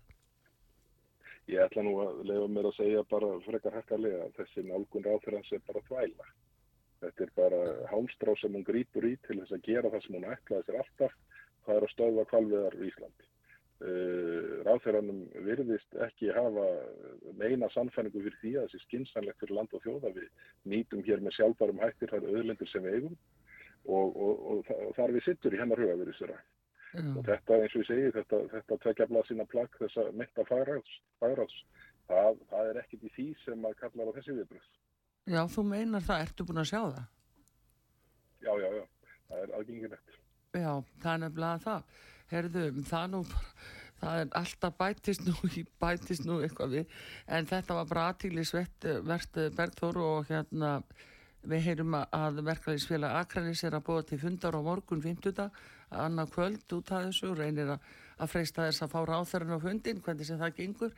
Ég 1.53 1.61
ætla 1.61 1.85
nú 1.85 1.93
að 2.01 2.23
lefa 2.25 2.49
mér 2.49 2.71
að 2.71 2.79
segja 2.79 3.05
bara 3.11 3.29
frekar 3.45 3.77
hækkarlega 3.77 4.25
að 4.25 4.39
þessi 4.39 4.65
nálgun 4.65 5.05
ráðarann 5.05 5.47
sem 5.51 5.63
bara 5.69 5.83
þvæla. 5.91 6.31
Þetta 7.05 7.25
er 7.27 7.33
bara 7.37 7.61
hámstrá 7.93 8.35
sem 8.41 8.57
hún 8.57 8.67
grýpur 8.67 9.07
í 9.09 9.15
til 9.27 9.39
þess 9.43 9.57
að 9.57 9.69
gera 9.69 9.93
það 9.93 10.05
sem 10.07 10.19
hún 10.19 10.27
ætlaði 10.33 10.67
sér 10.67 10.81
alltaf, 10.81 11.15
það 11.67 11.79
er 11.79 11.87
að 11.87 11.95
stöðva 11.95 12.27
kvalviðar 12.33 12.77
í 12.81 12.91
Íslandi. 12.91 13.31
Uh, 13.85 14.63
ráðherranum 14.65 15.25
virðist 15.45 15.97
ekki 16.07 16.31
hafa 16.33 16.65
meina 17.37 17.67
sannfæningu 17.75 18.23
fyrir 18.23 18.37
því 18.41 18.53
að 18.57 18.69
þessi 18.69 18.85
skinsanlegt 18.85 19.41
fyrir 19.43 19.59
land 19.59 19.75
og 19.75 19.83
þjóða 19.83 20.13
við 20.15 20.29
nýtum 20.71 21.03
hér 21.05 21.25
með 21.25 21.35
sjálfbærum 21.37 21.83
hættir 21.83 22.13
þar 22.13 22.29
auðlendur 22.31 22.71
sem 22.71 22.87
við 22.87 23.01
eigum 23.01 23.17
og, 23.85 24.15
og, 24.15 24.45
og, 24.55 24.71
og 24.71 24.95
þar 24.97 25.15
við 25.17 25.27
sittur 25.27 25.57
í 25.57 25.61
hennar 25.61 25.83
huga 25.83 25.99
virðist 26.01 26.23
þeirra 26.23 26.39
mm. 26.95 27.17
og 27.19 27.27
þetta 27.29 27.59
eins 27.59 27.75
og 27.75 27.83
ég 27.83 27.91
segi 27.91 28.15
þetta, 28.15 28.41
þetta 28.55 28.79
tvekja 28.87 29.09
blað 29.11 29.29
sína 29.29 29.49
plagg 29.51 29.77
þessa 29.83 30.07
metta 30.23 30.47
fagráðs 30.49 31.59
það, 32.09 32.41
það 32.53 32.71
er 32.71 32.81
ekkit 32.85 33.07
í 33.09 33.13
því 33.17 33.29
sem 33.43 33.69
að 33.69 33.79
kalla 33.83 34.09
á 34.09 34.17
þessi 34.17 34.39
viðbröð 34.39 34.71
Já, 35.25 35.41
þú 35.49 35.65
meinar 35.71 36.05
það, 36.05 36.27
ertu 36.27 36.45
búin 36.49 36.61
að 36.61 36.71
sjá 36.73 36.81
það? 36.83 37.07
Já, 38.45 38.53
já, 38.61 38.69
já, 38.77 38.85
það 39.29 39.39
er 39.45 39.55
aðgengilegt 39.59 40.19
Já, 40.55 40.73
það 41.03 41.15
er 41.15 41.23
nefnilega 41.23 41.63
það 41.65 41.97
herðu, 42.35 42.67
það 42.91 43.09
nú 43.15 43.23
það 44.05 44.21
er 44.21 44.31
alltaf 44.41 44.77
bætist 44.81 45.25
nú 45.25 45.35
bætist 45.81 46.29
nú 46.29 46.39
eitthvað 46.45 46.77
við 46.79 46.95
en 47.39 47.49
þetta 47.49 47.79
var 47.79 47.91
bara 47.91 48.07
aðtílisvert 48.13 48.89
verðt 49.07 49.41
Bergþóru 49.57 50.07
og 50.11 50.31
hérna 50.31 50.77
við 51.45 51.67
heyrum 51.69 51.97
að 52.01 52.41
verkefælisfélag 52.45 53.19
Akranis 53.21 53.65
er 53.65 53.77
að 53.77 53.85
búa 53.89 54.05
til 54.07 54.19
fundar 54.21 54.57
á 54.57 54.61
morgun 54.65 55.03
50. 55.05 55.51
annar 56.05 56.31
kvöld 56.33 56.73
út 56.73 56.93
af 56.93 57.05
þessu 57.09 57.35
reynir 57.37 57.75
að 57.75 58.31
freysta 58.33 58.65
þess 58.65 58.85
að 58.85 58.95
fá 58.95 59.01
ráþarinn 59.11 59.57
á 59.57 59.61
fundin 59.61 60.01
hvernig 60.01 60.29
sem 60.29 60.41
það 60.41 60.57
gengur. 60.61 60.95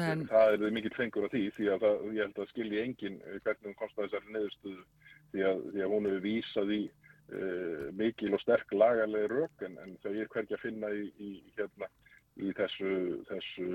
En, 0.00 0.26
Það 0.30 0.54
er 0.56 0.76
mikill 0.76 0.94
fengur 0.96 1.26
á 1.26 1.32
því 1.32 1.42
því 1.56 1.68
að 1.72 1.82
það, 1.84 2.06
ég 2.16 2.22
held 2.24 2.40
að 2.42 2.52
skilji 2.52 2.82
engin 2.82 3.18
hvernig 3.44 3.68
hún 3.68 3.78
komst 3.80 3.98
að 3.98 4.06
þessari 4.06 4.36
neðustuðu 4.36 4.86
því 5.32 5.50
því 5.72 5.84
að 5.84 5.92
hún 5.92 6.08
hefur 6.08 6.24
vísað 6.24 6.72
í 6.76 6.80
uh, 6.86 7.86
mikil 7.98 8.32
og 8.36 8.42
sterk 8.42 8.72
lagarlega 8.74 9.30
rauk 9.32 9.66
en, 9.66 9.78
en 9.82 9.94
þau 10.02 10.12
er 10.14 10.32
hverja 10.32 10.58
að 10.58 10.64
finna 10.64 10.92
í, 10.94 11.04
í, 11.18 11.30
hérna, 11.58 11.90
í 12.36 12.54
þessu, 12.56 12.94
þessu, 13.30 13.68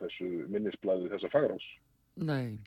þessu 0.00 0.30
minnisblæði 0.52 1.10
þessa 1.14 1.32
fagrás. 1.32 1.66
Nei, 2.24 2.58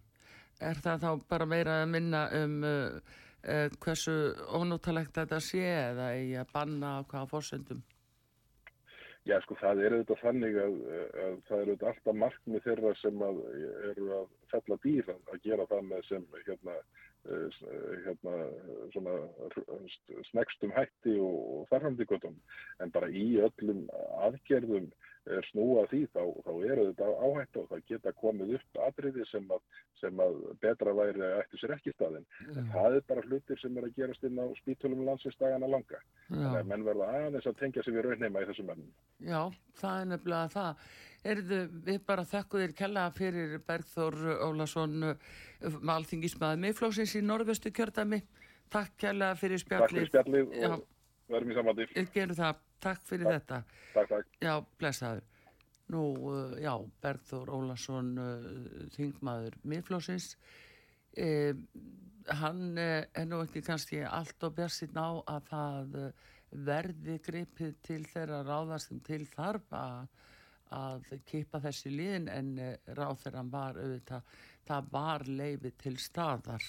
er 0.64 0.82
það 0.84 1.06
þá 1.06 1.12
bara 1.32 1.50
meira 1.50 1.82
að 1.84 1.92
minna 1.94 2.26
um 2.42 2.58
uh, 2.68 3.14
uh, 3.44 3.68
hversu 3.84 4.18
ónúttalegt 4.56 5.16
þetta 5.18 5.42
sé 5.44 5.64
eða 5.66 6.12
í 6.20 6.34
að 6.40 6.52
banna 6.56 6.98
á 6.98 7.08
hvaða 7.08 7.32
fórsendum? 7.34 7.84
Já, 9.28 9.38
sko, 9.44 9.58
það 9.60 9.82
er 9.84 9.96
auðvitað 9.96 10.22
þannig 10.24 10.58
að, 10.64 10.78
að 11.24 11.34
það 11.48 11.58
er 11.58 11.72
auðvitað 11.72 11.90
alltaf 11.92 12.20
markmið 12.22 12.64
þeirra 12.68 12.94
sem 13.02 13.26
að 13.28 13.42
eru 13.92 14.08
að 14.22 14.30
fella 14.54 14.78
dýr 14.86 15.12
að 15.16 15.42
gera 15.44 15.68
það 15.72 15.84
með 15.90 16.08
sem 16.08 16.28
hérna 16.46 16.78
Eh, 17.28 17.50
hérna, 18.06 18.34
svona 18.94 19.14
snegstum 20.30 20.72
hætti 20.72 21.18
og 21.20 21.66
þarfamdíkotum 21.68 22.38
en 22.84 22.94
bara 22.96 23.10
í 23.12 23.26
öllum 23.44 23.82
aðgerðum 24.24 24.86
er 24.88 25.07
snúa 25.50 25.86
því 25.92 26.02
þá, 26.14 26.22
þá 26.46 26.52
eru 26.72 26.86
þetta 26.90 27.10
áhætt 27.28 27.60
og 27.62 27.68
það 27.72 27.84
geta 27.92 28.14
komið 28.22 28.54
upp 28.60 28.80
atriði 28.88 29.26
sem 29.32 29.50
að, 29.54 29.66
sem 30.02 30.22
að 30.24 30.40
betra 30.64 30.94
væri 30.98 31.26
að 31.26 31.36
eftir 31.42 31.64
sér 31.64 31.76
ekki 31.78 31.96
staðin 31.96 32.26
mm. 32.46 32.54
en 32.62 32.72
það 32.76 33.00
er 33.00 33.06
bara 33.12 33.26
hlutir 33.28 33.62
sem 33.62 33.78
er 33.78 33.90
að 33.90 34.00
gerast 34.00 34.28
inn 34.28 34.40
á 34.40 34.48
spítulum 34.62 35.04
landsinsdagana 35.10 35.70
langa 35.72 36.02
þannig 36.30 36.62
að 36.62 36.72
menn 36.72 36.88
verða 36.88 37.12
aðeins 37.20 37.52
að 37.52 37.60
tengja 37.62 37.86
sig 37.86 37.98
við 37.98 38.08
raunheima 38.08 38.44
í 38.46 38.50
þessum 38.52 38.72
mennum 38.72 38.96
Já, 39.28 39.42
það 39.82 40.02
er 40.02 40.12
nefnilega 40.14 40.56
það 40.56 40.90
Erðu 41.28 41.62
við 41.84 41.98
bara 42.08 42.24
þakku 42.28 42.60
þér 42.62 42.74
kella 42.78 43.06
fyrir 43.16 43.56
Bergþór 43.68 44.18
Ólason 44.46 45.02
malþingismæði 45.90 46.62
meðflóksins 46.62 47.16
í 47.18 47.24
norðvöstu 47.26 47.72
kjördami. 47.76 48.22
Takk 48.72 48.94
kella 49.02 49.34
fyrir 49.40 49.60
spjallið. 49.60 50.08
Takk 50.14 50.30
fyrir 50.30 50.48
spjallið 50.54 50.86
verðum 51.32 51.54
í 51.54 51.58
samvæti. 51.58 52.06
Gerum 52.14 52.38
það. 52.38 52.62
Takk 52.84 53.04
fyrir 53.10 53.28
takk. 53.28 53.36
þetta. 53.40 53.84
Takk, 53.96 54.12
takk. 54.14 54.38
Já, 54.44 54.54
blessaður. 54.80 55.26
Nú, 55.88 56.04
uh, 56.28 56.56
já, 56.60 56.74
Bergþór 57.04 57.52
Ólason 57.56 58.14
uh, 58.20 58.48
þingmaður 58.96 59.56
meðflóksins. 59.64 60.34
Eh, 61.18 61.56
hann 62.38 62.78
eh, 62.78 63.08
er 63.16 63.26
nú 63.26 63.40
ekki 63.42 63.64
kannski 63.66 64.04
allt 64.06 64.44
og 64.46 64.54
björnsinn 64.58 65.00
á 65.00 65.10
að 65.34 65.48
það 65.48 65.96
verði 66.68 67.16
gripið 67.26 67.72
til 67.88 68.04
þeirra 68.06 68.44
ráðastum 68.46 69.00
til 69.08 69.24
þarf 69.32 69.72
að 69.74 70.12
að 70.76 71.06
kipa 71.26 71.62
þessi 71.64 71.94
liðin 71.94 72.28
en 72.32 72.52
eh, 72.60 72.76
ráð 72.98 73.30
hann 73.34 73.52
var 73.52 73.80
auðvitað, 73.80 74.36
það 74.68 74.92
var 74.92 75.26
leiði 75.28 75.72
til 75.80 75.96
staðar 76.02 76.66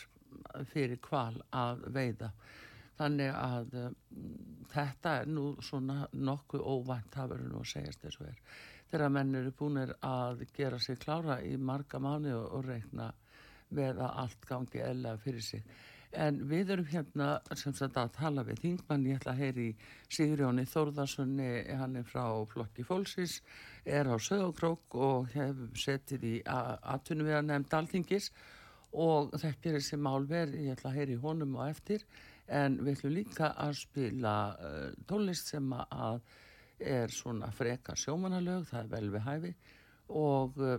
fyrir 0.71 1.01
kval 1.03 1.35
að 1.51 1.85
veiða 1.92 2.31
þannig 2.99 3.35
að 3.35 3.77
um, 3.83 3.99
þetta 4.73 5.15
er 5.21 5.31
nú 5.31 5.47
svona 5.65 6.01
nokkuð 6.13 6.65
óvænt 6.65 7.13
það 7.15 7.35
verður 7.35 7.53
nú 7.53 7.63
að 7.63 7.71
segjast 7.73 8.05
þessu 8.07 8.27
er. 8.29 8.41
Þegar 8.89 9.13
menn 9.13 9.37
eru 9.37 9.53
búinir 9.53 9.95
að 10.05 10.47
gera 10.57 10.81
sig 10.81 10.99
klára 11.03 11.39
í 11.45 11.57
marga 11.61 12.01
mánu 12.01 12.33
og, 12.39 12.49
og 12.59 12.67
reikna 12.69 13.13
með 13.77 14.01
að 14.01 14.19
allt 14.25 14.49
gangi 14.49 14.83
eða 14.83 15.17
fyrir 15.23 15.45
sig. 15.45 15.65
En 16.17 16.39
við 16.49 16.71
erum 16.73 16.87
hérna 16.89 17.27
sem 17.61 17.75
sagt 17.77 17.99
að 18.01 18.15
tala 18.17 18.45
við 18.49 18.63
Þingmann, 18.63 19.05
ég 19.11 19.19
ætla 19.19 19.35
að 19.35 19.43
heyri 19.43 19.67
Sigurjóni 20.09 20.65
Þórðarssoni, 20.65 21.49
hann 21.77 21.99
er 22.01 22.07
frá 22.09 22.25
Flokki 22.49 22.85
Fólksins, 22.89 23.43
er 23.85 24.09
á 24.09 24.17
Söðokrók 24.17 24.97
og 24.97 25.29
hefur 25.35 25.69
setið 25.77 26.25
í 26.25 26.33
aðtunum 26.49 27.29
við 27.29 27.37
að 27.43 27.51
nefnd 27.51 27.77
alþingis. 27.81 28.31
Og 28.97 29.37
er 29.37 29.53
þessi 29.61 30.01
málverð, 30.01 30.57
ég 30.57 30.79
ætla 30.79 30.95
að 30.95 31.01
heyri 31.03 31.21
honum 31.21 31.59
og 31.61 31.69
eftir 31.69 32.07
en 32.49 32.79
við 32.83 32.97
ætlum 32.97 33.15
líka 33.15 33.53
að 33.61 33.75
spila 33.83 34.35
uh, 34.57 34.85
tónlist 35.09 35.53
sem 35.53 35.73
að 35.79 36.21
er 36.79 37.11
svona 37.11 37.51
freka 37.55 37.97
sjómanalög, 37.99 38.69
það 38.71 38.81
er 38.85 38.93
vel 38.93 39.11
við 39.15 39.27
hæfi. 39.27 39.55
Og 40.19 40.61
uh, 40.63 40.77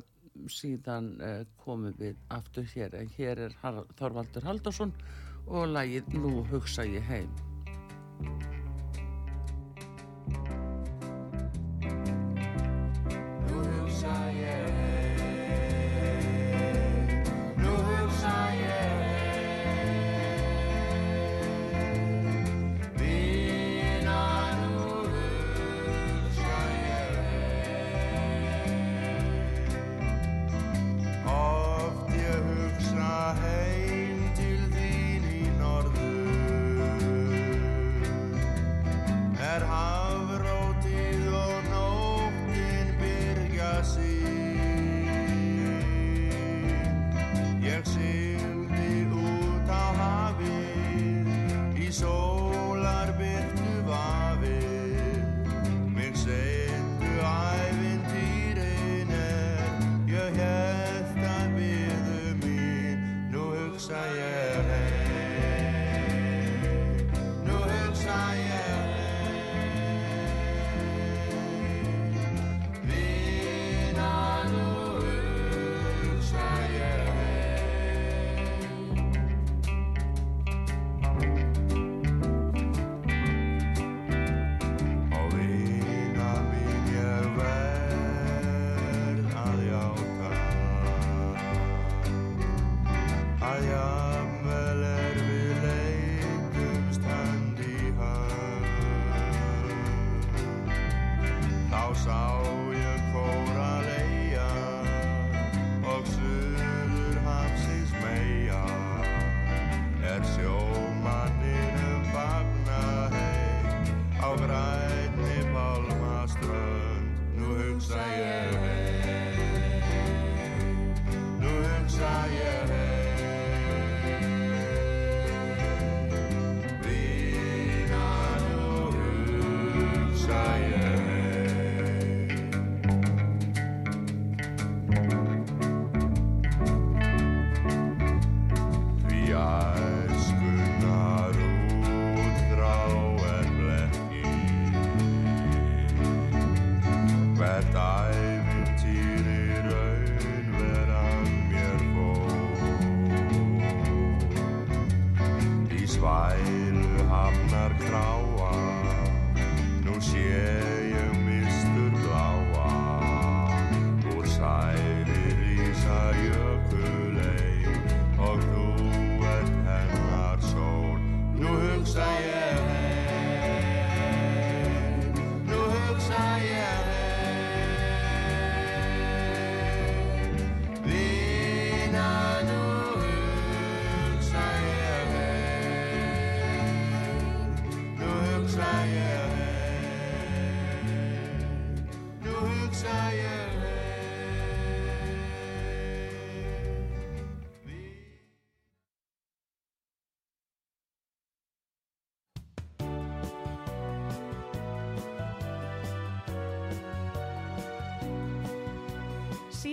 síðan 0.49 1.11
uh, 1.21 1.41
komum 1.63 1.95
við 1.99 2.17
aftur 2.33 2.67
hér. 2.73 2.95
En 3.01 3.11
hér 3.17 3.45
er 3.49 3.57
Þorvaldur 3.99 4.47
Haldarsson 4.47 4.95
og 5.49 5.69
lagið 5.73 6.15
Nú 6.19 6.39
hugsa 6.51 6.85
ég 6.87 7.05
heim 7.09 8.58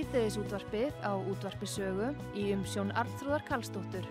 Síðdeðis 0.07 0.37
útvarpið 0.39 0.99
á 1.03 1.13
útvarpisögu 1.19 2.09
í 2.39 2.43
umsjón 2.55 2.93
Arnþróðar 2.95 3.43
Karlsdóttur. 3.43 4.05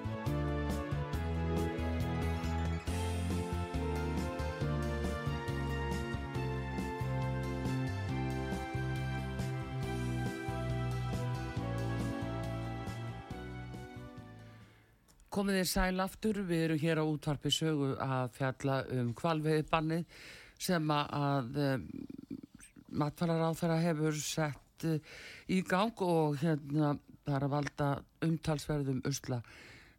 Komið 15.32 15.62
þið 15.62 15.70
sæl 15.72 16.04
aftur, 16.04 16.42
við 16.44 16.66
erum 16.66 16.84
hér 16.84 17.00
á 17.00 17.06
útvarpi 17.08 17.54
sögu 17.56 17.94
að 18.04 18.36
fjalla 18.36 18.82
um 19.00 19.16
kvalveiðbannið 19.16 20.04
sem 20.60 20.94
að 21.00 21.64
um, 21.70 21.90
matfælar 23.00 23.48
á 23.48 23.52
þeirra 23.56 23.82
hefur 23.88 24.20
sett 24.20 24.65
uh, 24.84 24.98
í 25.52 25.62
gang 25.68 26.02
og 26.04 26.36
hérna 26.42 26.96
að 27.26 27.48
valda 27.54 27.88
umtalsverðum 28.26 29.02
usla. 29.10 29.42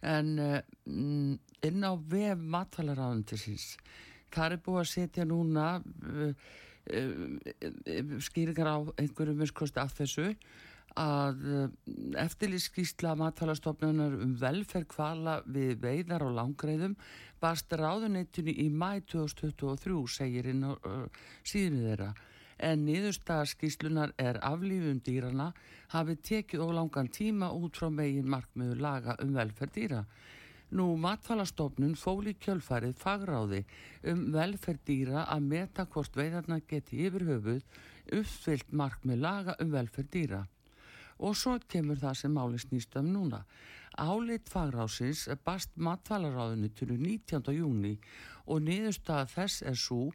En 0.06 0.36
uh, 0.42 0.60
inn 0.86 1.82
á 1.82 1.92
vef 1.96 2.44
matfælaráðundisins, 2.54 3.74
það 4.34 4.58
er 4.58 4.62
búið 4.66 4.82
að 4.82 4.92
setja 4.92 5.26
núna 5.26 5.66
uh, 5.80 6.54
skýringar 8.22 8.68
á 8.70 8.78
einhverju 9.00 9.34
miskosti 9.34 9.82
af 9.82 9.96
þessu 9.96 10.28
að 10.96 11.40
eftirlýskísla 12.22 13.16
matfælastofnunar 13.18 14.14
um 14.22 14.36
velferð 14.40 14.86
kvala 14.94 15.34
við 15.44 15.74
veiðar 15.82 16.24
og 16.24 16.36
langreiðum 16.38 16.94
barst 17.42 17.74
ráðuneytinu 17.74 18.54
í 18.54 18.68
mæ 18.70 19.02
2023 19.10 19.98
segir 20.14 20.48
inn 20.54 20.62
á 20.64 20.72
síðinu 21.42 21.82
þeirra 21.88 22.12
en 22.58 22.86
niðurstaðarskíslunar 22.86 24.14
er 24.18 24.38
aflífum 24.44 25.02
dýrana 25.04 25.50
hafi 25.92 26.16
tekið 26.28 26.64
og 26.64 26.72
langan 26.78 27.10
tíma 27.12 27.50
út 27.52 27.76
frá 27.76 27.90
megin 27.92 28.30
markmiður 28.32 28.80
laga 28.80 29.16
um 29.22 29.34
velferð 29.36 29.74
dýra. 29.76 30.02
Nú 30.74 30.96
matfælastofnun 30.98 31.94
fóli 31.94 32.34
kjölfarið 32.42 32.96
fagráði 32.98 33.62
um 34.10 34.24
velferð 34.34 34.82
dýra 34.88 35.26
að 35.30 35.48
meta 35.52 35.86
hvort 35.86 36.16
veiðarna 36.18 36.58
geti 36.66 37.04
yfir 37.06 37.26
höfuð 37.28 37.62
uppfyllt 38.18 38.72
markmið 38.72 39.22
laga 39.22 39.54
um 39.62 39.70
velferð 39.70 40.10
dýra. 40.16 40.42
Og 41.22 41.36
svo 41.38 41.54
kemur 41.68 42.00
það 42.00 42.18
sem 42.20 42.34
máli 42.34 42.58
snýst 42.60 42.96
um 42.98 43.12
núna. 43.12 43.44
Álit 43.96 44.50
fagrásins 44.52 45.28
bast 45.44 45.70
matfælaráðinu 45.76 46.68
til 46.76 46.90
19. 46.98 47.54
júni 47.56 47.94
og 48.46 48.60
niðurstaða 48.66 49.30
þess 49.32 49.62
er 49.62 49.78
svo 49.80 50.10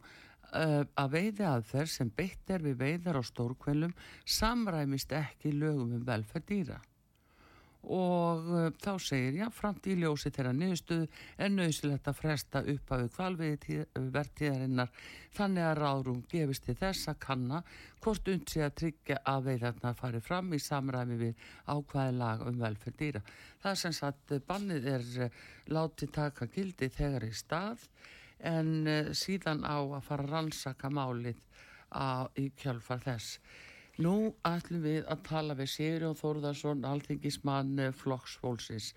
uh, 0.51 0.83
að 0.99 1.11
veiði 1.15 1.47
aðferð 1.47 1.91
sem 1.95 2.13
beitt 2.15 2.53
er 2.53 2.63
við 2.65 2.79
veiðar 2.81 3.19
á 3.19 3.23
stórkvelum 3.23 3.93
samræmist 4.25 5.13
ekki 5.15 5.53
lögum 5.55 5.95
um 5.97 6.07
velferð 6.07 6.49
dýra. 6.51 6.79
Og 7.81 8.49
uh, 8.53 8.67
þá 8.77 8.91
segir, 9.01 9.39
já, 9.39 9.47
framt 9.49 9.87
í 9.89 9.95
ljósi 9.97 10.29
þeirra 10.29 10.51
niðurstuðu 10.53 11.07
er 11.41 11.49
nöðsilegt 11.49 12.11
að 12.11 12.19
fresta 12.19 12.61
upp 12.61 12.93
af 12.93 13.17
verðtíðarinnar 13.17 14.91
þannig 15.33 15.65
að 15.65 15.79
ráðrúm 15.79 16.21
gefist 16.29 16.67
til 16.67 16.77
þess 16.77 17.09
að 17.09 17.19
kanna 17.25 17.63
hvort 18.03 18.29
und 18.29 18.53
sé 18.53 18.61
að 18.67 18.77
tryggja 18.83 19.17
að 19.25 19.49
veiðarna 19.49 19.95
fari 19.97 20.21
fram 20.21 20.53
í 20.53 20.61
samræmi 20.61 21.17
við 21.23 21.49
ákvæði 21.65 22.17
lag 22.19 22.45
um 22.45 22.61
velferð 22.61 23.01
dýra. 23.01 23.25
Það 23.63 23.71
er 23.71 23.81
sem 23.81 23.97
sagt 23.97 24.37
bannið 24.45 24.89
er 24.93 25.11
uh, 25.25 25.43
látið 25.73 26.15
taka 26.19 26.51
gildi 26.53 26.91
þegar 26.93 27.25
í 27.25 27.33
stað 27.33 27.89
en 28.47 28.71
uh, 28.87 29.11
síðan 29.15 29.65
á 29.67 29.77
að 29.79 30.05
fara 30.07 30.25
að 30.27 30.33
rannsaka 30.35 30.91
málið 30.93 31.41
á, 31.91 32.27
í 32.39 32.49
kjálfar 32.59 33.03
þess. 33.05 33.39
Nú 34.01 34.31
ætlum 34.47 34.85
við 34.85 35.03
að 35.11 35.23
tala 35.27 35.55
við 35.59 35.69
Sigurjón 35.73 36.17
Þórðarsson, 36.17 36.85
alþingismann 36.87 37.81
Flokksfólksins. 37.99 38.93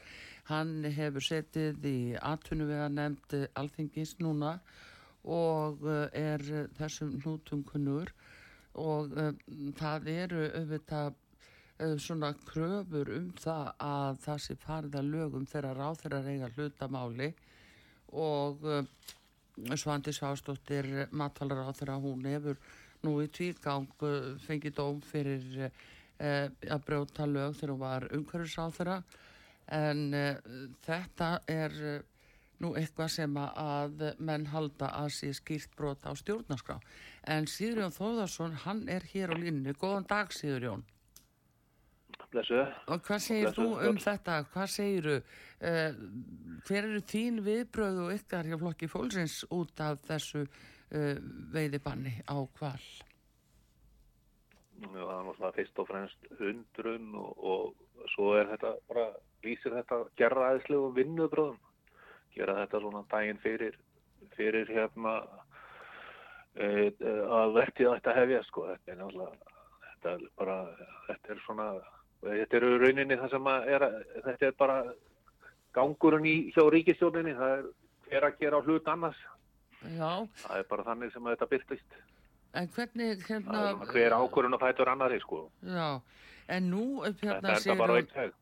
Hann 0.48 0.84
hefur 0.86 1.24
setið 1.24 1.88
í 1.90 1.98
atvinnuvega 2.20 2.86
nefnd 2.92 3.34
alþingis 3.58 4.14
núna 4.22 4.54
og 5.24 5.82
er 6.14 6.44
þessum 6.78 7.16
nútum 7.24 7.64
kunnur 7.66 8.12
og 8.78 9.12
það 9.80 10.08
eru 10.14 10.46
auðvitað 10.52 11.18
svona 11.98 12.30
kröfur 12.46 13.10
um 13.16 13.30
það 13.40 13.70
að 13.82 14.18
það 14.24 14.42
sé 14.46 14.56
farið 14.62 14.98
að 15.00 15.12
lögum 15.16 15.46
þegar 15.50 15.80
ráð 15.80 16.00
þeirra 16.02 16.20
reyga 16.22 16.50
hlutamáli 16.54 17.30
og 18.12 18.68
Svandi 19.54 20.12
Svástóttir 20.12 20.88
matvalar 21.14 21.68
á 21.68 21.72
þeirra 21.76 22.00
hún 22.02 22.24
hefur 22.26 22.58
nú 23.04 23.18
í 23.22 23.28
tvígang 23.30 23.86
fengið 24.46 24.74
dóm 24.78 25.02
fyrir 25.04 25.44
uh, 25.66 26.48
að 26.48 26.82
brjóta 26.86 27.26
lög 27.28 27.54
þegar 27.58 27.74
hún 27.74 27.82
var 27.84 28.08
umhverfisáþara 28.16 28.96
en 29.78 30.02
uh, 30.16 30.40
þetta 30.86 31.30
er 31.50 31.78
uh, 31.92 32.00
nú 32.64 32.72
eitthvað 32.78 33.12
sem 33.12 33.38
að 33.40 34.04
menn 34.18 34.48
halda 34.50 34.90
að 35.02 35.12
sé 35.18 35.32
skýrt 35.36 35.74
brota 35.76 36.10
á 36.10 36.14
stjórnarskrá. 36.16 36.78
En 37.26 37.48
Sigurjón 37.50 37.92
Þóðarsson 37.92 38.54
hann 38.64 38.84
er 38.88 39.04
hér 39.10 39.34
á 39.34 39.36
línni, 39.36 39.74
góðan 39.74 40.06
dag 40.08 40.32
Sigurjón 40.32 40.84
Blessu. 42.34 42.60
og 42.90 43.08
hvað 43.08 43.24
segir 43.28 43.48
Blessu. 43.48 43.62
þú 43.62 43.88
um 43.88 44.02
þetta 44.04 44.36
hvað 44.52 44.70
segiru 44.74 45.16
hver 45.64 46.82
eru 46.82 47.00
þín 47.14 47.40
viðbröð 47.46 48.04
og 48.04 48.14
ykkar 48.18 48.50
hjá 48.50 48.58
flokki 48.60 48.90
fólksins 48.90 49.40
út 49.54 49.80
af 49.80 50.02
þessu 50.10 50.44
veiðibanni 51.54 52.18
á 52.28 52.36
kval 52.58 52.82
Það 54.84 55.00
er 55.00 55.24
náttúrulega 55.24 55.54
fyrst 55.56 55.78
og 55.80 55.88
fremst 55.88 56.26
hundrun 56.38 57.14
og, 57.16 57.44
og 57.50 58.08
svo 58.14 58.34
er 58.38 58.50
þetta 58.52 58.74
bara, 58.90 59.06
lýsir 59.44 59.74
þetta 59.76 60.00
gerraðislegu 60.18 60.90
vinnubröðum. 60.98 61.58
Gera 62.34 62.56
þetta 62.62 62.80
svona 62.82 63.02
daginn 63.12 63.40
fyrir, 63.42 63.78
fyrir 64.34 64.70
hérna 64.74 65.14
e, 66.58 66.90
að 67.38 67.54
vertið 67.58 67.92
ætti 67.92 68.12
að 68.12 68.20
hefja, 68.20 68.42
sko. 68.48 68.66
Þetta 68.72 68.92
er 68.92 69.00
náttúrulega, 69.00 69.54
þetta 69.84 70.14
er 70.16 70.26
bara, 70.40 70.58
þetta 71.08 71.34
er 71.34 71.44
svona, 71.46 71.68
þetta 72.24 72.56
eru 72.60 72.72
rauninni 72.82 73.16
það 73.20 73.30
sem 73.34 73.46
er, 73.52 73.84
þetta 74.24 74.46
er 74.50 74.56
bara 74.58 74.78
gangurinn 75.74 76.26
í 76.30 76.34
hjá 76.54 76.62
ríkistjóninni, 76.72 77.34
það 77.38 77.54
er 77.58 77.64
hver 78.08 78.26
að 78.28 78.38
gera 78.40 78.60
hlut 78.62 78.88
annars. 78.88 79.20
Já, 79.84 80.10
Það 80.44 80.58
er 80.58 80.68
bara 80.70 80.84
þannig 80.86 81.12
sem 81.12 81.24
þetta 81.28 81.48
byrtist. 81.50 81.96
en 82.54 82.68
hvernig 82.68 83.24
hérna 83.28 83.52
Það 83.52 83.66
er 83.68 83.92
hver 83.92 84.14
ákvörðun 84.16 84.54
að 84.56 84.62
fætur 84.64 84.88
annari, 84.92 85.18
sko. 85.20 85.40
Já, 85.66 86.00
en 86.48 86.70
nú 86.70 86.84
upp 87.04 87.18
Þetta 87.20 87.34
hérna 87.34 87.74
er 87.74 87.76
bara 87.76 87.92
á 87.92 87.96
Sigurjón- 87.98 87.98
einn 87.98 88.14
veg. 88.14 88.32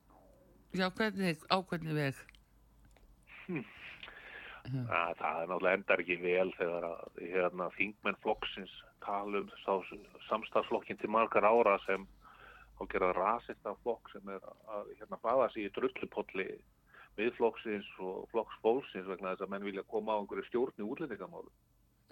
Já, 0.72 0.86
hvernig, 0.90 1.36
á 1.50 1.56
hvernig 1.68 1.94
veg 1.94 2.14
Að 4.62 5.16
það 5.18 5.38
er 5.42 5.48
náttúrulega 5.50 5.74
endar 5.76 6.00
ekki 6.04 6.16
vel 6.22 6.52
þegar 6.56 6.84
að 6.86 7.22
hérna, 7.32 7.66
þingmenn 7.76 8.18
flokksins 8.22 8.74
tala 9.02 9.40
um 9.42 9.48
sá, 9.64 9.72
samstagsflokkin 10.28 11.00
til 11.00 11.10
margar 11.10 11.42
ára 11.48 11.74
sem 11.86 12.06
á 12.82 12.90
gera 12.92 13.12
rasista 13.16 13.74
flokk 13.82 14.10
sem 14.12 14.32
er 14.34 14.42
að 14.76 14.92
hérna, 14.98 15.20
baða 15.22 15.50
sig 15.54 15.68
í 15.68 15.74
drullupolli 15.76 16.48
miðflokksins 17.18 17.88
og 18.00 18.26
flokksfólksins 18.32 19.08
vegna 19.08 19.34
þess 19.34 19.46
að 19.46 19.54
menn 19.54 19.68
vilja 19.68 19.84
koma 19.88 20.16
á 20.16 20.20
einhverju 20.20 20.48
stjórn 20.48 20.80
í 20.80 20.88
útlendingamálu 20.88 21.52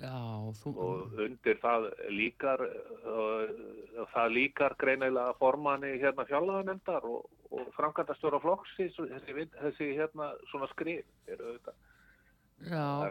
þú 0.00 0.70
og 0.80 1.18
undir 1.20 1.58
það 1.60 1.86
líkar 2.14 2.62
uh, 2.64 3.50
það 4.14 4.34
líkar 4.36 4.76
greinilega 4.80 5.36
formanni 5.40 5.98
hérna 6.00 6.24
fjárlaganefndar 6.28 7.04
og, 7.04 7.28
og 7.52 7.68
framkvæmdastjóra 7.76 8.40
flokksins 8.40 8.96
þessi, 8.96 9.46
þessi 9.58 9.90
hérna 9.98 10.32
svona 10.50 10.70
skrif 10.72 11.04
er 11.28 11.40
auðvitað. 11.44 11.80
Já, 12.60 13.08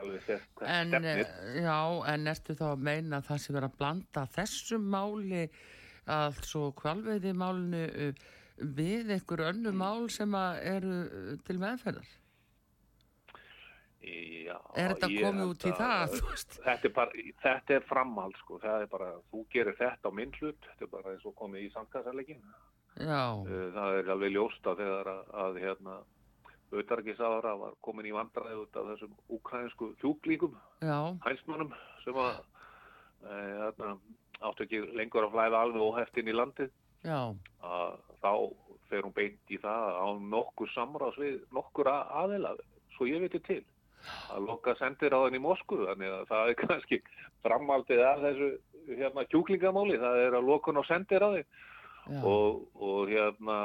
en, 0.62 0.94
já, 1.58 1.78
en 2.14 2.30
ertu 2.30 2.54
þá 2.54 2.66
að 2.70 2.84
meina 2.86 3.18
að 3.18 3.30
það 3.32 3.40
sé 3.42 3.54
verið 3.56 3.70
að 3.72 3.78
blanda 3.80 4.26
þessum 4.36 4.84
máli 4.94 5.46
altså 6.10 6.70
kvalveiði 6.80 7.34
málinu 7.38 7.84
uh, 7.88 8.24
við 8.60 9.14
einhver 9.16 9.46
önnu 9.50 9.74
mál 9.76 10.10
sem 10.12 10.34
eru 10.36 10.96
uh, 11.06 11.36
til 11.48 11.60
meðferðar? 11.62 12.16
Já, 14.00 14.56
er 14.80 14.94
þetta 14.96 15.10
komið 15.12 15.50
út 15.52 15.66
í 15.68 15.72
það? 15.76 16.14
Þetta 16.64 16.88
er, 16.88 16.94
bara, 16.96 17.24
þetta 17.44 17.76
er 17.76 17.84
framhald 17.86 18.38
sko, 18.40 18.58
það 18.64 18.86
er 18.86 18.92
bara, 18.94 19.10
þú 19.30 19.42
gerir 19.54 19.76
þetta 19.78 20.10
á 20.10 20.12
minn 20.16 20.32
hlut, 20.40 20.70
þetta 20.70 20.88
er 20.88 20.92
bara 20.94 21.14
eins 21.14 21.26
og 21.28 21.36
komið 21.38 21.68
í. 21.68 22.38
Já. 23.00 23.26
Uh, 23.44 23.68
það 23.76 23.98
er 24.00 24.14
alveg 24.16 24.34
ljósta 24.34 24.76
þegar 24.80 25.12
að, 25.12 25.36
að 25.44 25.60
hérna, 25.66 25.98
auðarkiðsáðara 26.70 27.54
var 27.60 27.76
komin 27.86 28.08
í 28.10 28.16
vandræði 28.16 28.62
út 28.62 28.80
af 28.80 28.90
þessum 28.94 29.14
ukrainsku 29.36 29.92
hjúklíkum, 30.02 30.58
hænsmannum 31.26 31.72
sem 32.04 32.18
að 32.22 32.42
hérna, 33.26 33.96
áttu 34.46 34.66
ekki 34.66 34.82
lengur 34.98 35.28
að 35.28 35.36
flæða 35.36 35.64
alveg 35.66 35.86
óheftin 35.86 36.32
í 36.32 36.36
landið. 36.36 36.72
Þá 38.20 38.32
fer 38.90 39.06
hún 39.06 39.16
beint 39.16 39.54
í 39.54 39.60
það 39.62 40.00
á 40.00 40.08
nokkur 40.34 40.72
samráðs 40.74 41.20
við 41.22 41.36
nokkur 41.56 41.92
aðila, 41.92 42.56
svo 42.96 43.08
ég 43.10 43.24
veitir 43.24 43.44
til. 43.46 43.62
Að 44.32 44.46
loka 44.48 44.76
sendir 44.80 45.14
á 45.14 45.20
þenni 45.26 45.42
í 45.42 45.44
Moskvu 45.44 45.84
þannig 45.84 46.14
að 46.16 46.28
það 46.30 46.52
er 46.52 46.60
kannski 46.64 47.00
framaldið 47.44 48.04
af 48.08 48.22
þessu 48.24 48.50
hérna 48.90 49.26
kjúklingamáli 49.30 50.00
það 50.00 50.22
er 50.24 50.38
að 50.38 50.48
lokun 50.50 50.80
á 50.80 50.84
sendir 50.88 51.26
á 51.26 51.30
þið 51.36 52.24
og, 52.26 52.62
og 52.80 53.12
hérna 53.12 53.58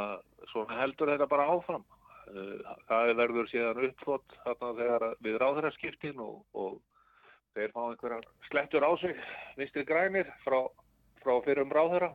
svona 0.50 0.80
heldur 0.82 1.12
þetta 1.14 1.28
bara 1.30 1.46
áfram. 1.54 1.84
Uh, 2.24 2.56
það 2.88 3.14
verður 3.20 3.48
síðan 3.50 3.82
uppflott 3.88 4.36
þarna 4.42 4.70
þegar 4.80 5.06
við 5.24 5.38
ráðhæraskiptin 5.42 6.20
og, 6.24 6.38
og 6.56 6.78
þeir 7.54 7.72
fá 7.74 7.80
einhverjar 7.84 8.26
slettur 8.48 8.86
á 8.86 8.90
sig 9.00 9.14
vinstri 9.58 9.84
grænir 9.86 10.28
frá, 10.44 10.60
frá 11.22 11.34
fyrrum 11.46 11.72
ráðhæra 11.72 12.10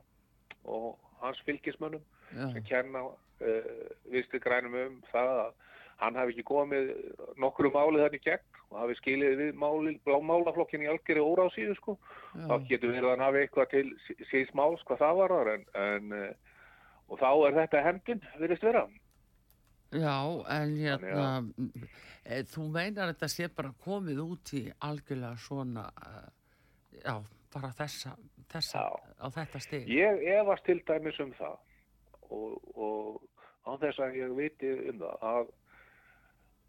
og 0.66 1.00
hans 1.24 1.40
fylgismönnum 1.48 2.04
Já. 2.36 2.52
sem 2.54 2.64
kenna 2.68 3.06
uh, 3.08 3.90
vinstri 4.12 4.40
grænum 4.44 4.76
um 4.76 5.02
það 5.12 5.34
að 5.46 5.52
hann 6.00 6.16
hafi 6.16 6.36
ekki 6.36 6.48
komið 6.48 6.94
nokkru 7.44 7.72
málið 7.74 8.06
þannig 8.06 8.26
gegn 8.28 8.60
og 8.70 8.78
hafi 8.84 8.96
skilið 9.00 9.36
við 9.40 9.58
máli, 9.60 9.96
málaflokkin 10.06 10.86
í 10.86 10.90
algjörði 10.92 11.26
óra 11.26 11.48
á 11.50 11.56
síðu 11.56 11.76
sko. 11.80 11.98
þá 12.36 12.56
getur 12.70 12.94
við 12.94 13.04
að 13.04 13.12
hann 13.16 13.26
hafi 13.26 13.44
eitthvað 13.44 13.72
til 13.74 13.86
síðs 14.30 14.54
máls 14.56 14.84
hvað 14.88 15.04
það 15.04 15.22
var 15.24 15.52
en, 15.56 15.66
en, 15.84 16.18
og 17.10 17.20
þá 17.20 17.30
er 17.34 17.58
þetta 17.64 17.86
hendin 17.88 18.26
virðist 18.38 18.68
vera 18.70 18.86
Já, 19.90 20.18
en 20.54 20.76
hérna 20.78 21.30
e, 22.24 22.44
þú 22.50 22.68
meinar 22.70 23.08
að 23.08 23.14
þetta 23.16 23.30
sé 23.34 23.50
bara 23.50 23.72
komið 23.86 24.22
út 24.22 24.54
í 24.54 24.66
algjörlega 24.86 25.40
svona 25.42 25.88
e, 25.90 26.12
já, 27.02 27.16
bara 27.54 27.72
þessa, 27.80 28.14
þessa 28.52 28.86
á 29.18 29.28
þetta 29.34 29.64
stig 29.66 29.90
Ég 29.90 30.22
efast 30.36 30.68
til 30.68 30.78
dæmis 30.86 31.18
um 31.24 31.34
það 31.40 31.58
og, 32.30 32.70
og 32.78 33.24
á 33.66 33.72
þess 33.82 34.04
að 34.06 34.20
ég 34.20 34.36
viti 34.38 34.76
um 34.92 35.02
það 35.02 35.26
að 35.32 35.56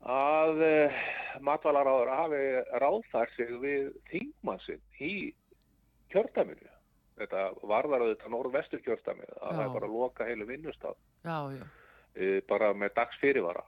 að 0.01 0.63
eh, 0.65 1.01
matvælaráður 1.45 2.11
hafi 2.15 2.45
ráðfært 2.81 3.35
sig 3.37 3.51
við 3.61 3.91
þingmannsinn 4.09 4.81
í 5.01 5.15
kjörtaminu. 6.13 6.71
Þetta 7.21 7.51
varðar 7.69 8.07
að 8.07 8.15
þetta 8.15 8.33
norð-vestur 8.33 8.81
kjörtaminu, 8.87 9.35
að 9.37 9.51
já. 9.51 9.57
það 9.59 9.65
er 9.67 9.75
bara 9.75 9.91
að 9.91 9.97
loka 9.99 10.29
heilu 10.29 10.47
vinnustaf. 10.49 10.97
Já, 11.21 11.37
já. 11.53 11.67
Uh, 12.19 12.41
bara 12.51 12.73
með 12.75 12.95
dags 12.97 13.21
fyrirvara. 13.23 13.63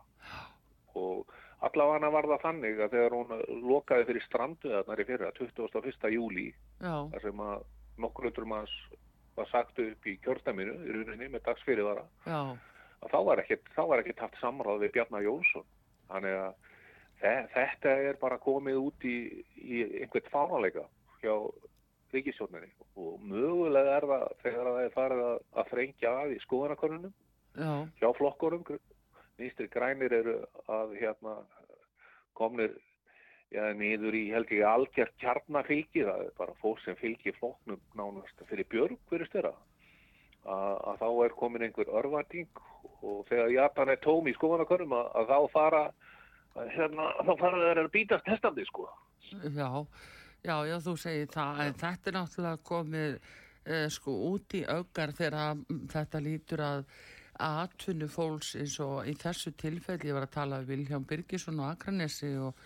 Og 0.98 1.30
allavega 1.62 2.10
var 2.10 2.26
það 2.32 2.42
þannig 2.46 2.80
að 2.82 2.96
þegar 2.96 3.14
hún 3.16 3.62
lokaði 3.70 4.08
fyrir 4.08 4.26
strandu 4.26 4.72
þarna 4.72 4.98
í 4.98 5.06
fyrra, 5.08 5.30
21. 5.38 6.10
júli, 6.16 6.48
þar 6.82 7.22
sem 7.22 7.44
að 7.46 7.62
nokkur 8.02 8.28
undrum 8.32 8.50
manns 8.50 8.74
var 9.36 9.48
sagt 9.48 9.78
upp 9.80 10.08
í 10.10 10.16
kjörtaminu 10.24 10.74
í 10.82 10.96
rauninni 10.96 11.30
með 11.32 11.46
dags 11.46 11.62
fyrirvara, 11.64 12.02
þá 12.26 13.18
var 13.22 14.02
ekkert 14.02 14.24
haft 14.26 14.36
samráð 14.42 14.82
við 14.82 14.92
Bjarnar 14.96 15.24
Jónsson 15.24 15.64
Þannig 16.12 16.38
að 16.38 17.60
þetta 17.62 17.92
er 18.08 18.18
bara 18.20 18.40
komið 18.42 18.78
út 18.82 19.04
í, 19.06 19.16
í 19.56 19.82
einhvert 20.02 20.28
fánalega 20.32 20.84
hjá 21.22 21.34
ríkisjóninni 22.12 22.68
og 23.00 23.20
mögulega 23.24 23.94
er 23.96 24.06
það 24.10 24.24
þegar 24.42 24.68
það 24.68 24.80
er 24.82 24.96
farið 24.96 25.22
að, 25.28 25.36
að 25.62 25.70
frengja 25.70 26.14
að 26.22 26.34
í 26.34 26.40
skoðanakonunum 26.42 27.14
hjá 27.56 28.08
flokkurum 28.16 28.64
nýstir 29.40 29.68
grænir 29.72 30.12
eru 30.12 30.38
að 30.70 30.96
hérna 31.00 31.36
komnir 32.38 32.74
ja, 33.52 33.68
niður 33.76 34.16
í 34.16 34.22
held 34.32 34.52
ég 34.54 34.64
algjör 34.68 35.12
kjarnafylgi. 35.20 36.04
Það 36.06 36.24
er 36.26 36.32
bara 36.38 36.56
fólk 36.62 36.80
sem 36.84 36.96
fylgir 37.00 37.36
flokknum 37.38 37.80
nánast 37.98 38.46
fyrir 38.48 38.68
björg 38.72 38.98
hverjast 39.10 39.36
er 39.40 39.50
að, 39.50 39.60
að 40.54 41.02
þá 41.02 41.08
er 41.26 41.36
komin 41.38 41.66
einhver 41.66 41.92
örvating 42.00 42.48
og 43.02 43.22
þegar 43.28 43.54
Japan 43.56 43.92
er 43.92 44.02
tóm 44.02 44.28
í 44.30 44.34
skoðanakonum 44.36 44.96
að, 44.96 45.12
að 45.20 45.32
þá 45.32 45.38
fara 45.52 45.84
hérna, 46.76 47.08
þá 47.22 47.32
fara 47.40 47.62
þeir 47.62 47.84
að 47.84 47.94
býtast 47.94 48.28
testandi 48.28 48.66
sko. 48.68 48.88
Já, 49.32 49.70
já, 50.44 50.56
já, 50.68 50.76
þú 50.84 50.98
segir 51.00 51.32
það, 51.32 51.64
en 51.64 51.80
þetta 51.80 52.10
er 52.10 52.16
náttúrulega 52.18 52.62
komið 52.68 53.16
eh, 53.16 53.88
sko 53.92 54.14
út 54.32 54.56
í 54.58 54.62
augar 54.68 55.14
þegar 55.16 55.64
þetta 55.92 56.22
lítur 56.22 56.64
að 56.66 56.86
aðtunni 57.42 58.08
fólks 58.10 58.54
eins 58.60 58.78
og 58.84 59.08
í 59.08 59.14
þessu 59.18 59.52
tilfelli, 59.58 60.10
ég 60.10 60.16
var 60.16 60.28
að 60.28 60.36
tala 60.36 60.62
um 60.62 60.68
Vilján 60.68 61.06
Birgisson 61.08 61.60
og 61.62 61.72
Akranesi 61.72 62.32
og, 62.40 62.58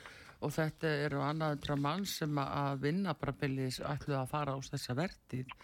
og 0.44 0.54
þetta 0.54 0.92
eru 1.06 1.22
annaðundra 1.24 1.76
mann 1.80 2.06
sem 2.08 2.38
að 2.42 2.82
vinna 2.86 3.16
bara 3.18 3.36
byrjis 3.40 3.80
ætlu 3.84 4.18
að 4.18 4.32
fara 4.32 4.56
ás 4.56 4.72
þessa 4.72 4.96
vertið 4.98 5.54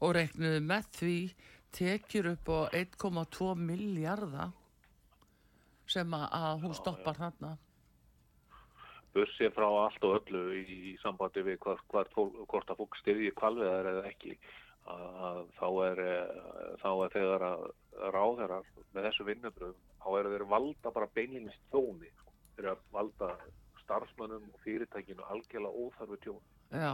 og 0.00 0.16
reiknuðu 0.16 0.62
með 0.64 0.88
því 0.98 1.18
tekjur 1.76 2.32
upp 2.32 2.48
á 2.48 2.58
1,2 2.80 3.52
miljardar 3.60 4.52
sem 5.86 6.14
að 6.18 6.62
hún 6.64 6.74
stoppar 6.76 7.18
þarna. 7.18 7.54
Bussið 9.16 9.52
frá 9.56 9.66
allt 9.68 10.04
og 10.04 10.18
öllu 10.18 10.42
í, 10.58 10.64
í 10.92 10.94
sambandi 11.00 11.44
við 11.46 11.60
hvort, 11.64 11.84
hvort 12.12 12.72
að 12.72 12.80
fólk 12.82 12.98
styrði 13.00 13.32
kvalviðar 13.38 13.90
eða 13.92 14.08
ekki. 14.10 14.36
Að 14.86 15.40
þá 15.56 15.68
er, 15.86 16.02
þá 16.82 16.90
er 16.90 17.14
þegar 17.14 17.44
að 17.46 17.62
ráðherrar 18.14 18.66
með 18.94 19.08
þessu 19.08 19.26
vinnubröðum 19.28 19.84
þá 20.02 20.08
eru 20.20 20.32
þeir 20.34 20.46
valda 20.50 20.92
bara 20.94 21.12
beinlingist 21.16 21.62
þóni 21.72 22.10
þeir 22.56 22.64
eru 22.64 22.72
að 22.74 22.82
valda 22.96 23.30
starfsmönnum 23.82 24.48
og 24.52 24.60
fyrirtækinu 24.64 25.28
algjörlega 25.30 25.84
óþarfu 25.84 26.18
tjón 26.24 26.42
Já, 26.72 26.92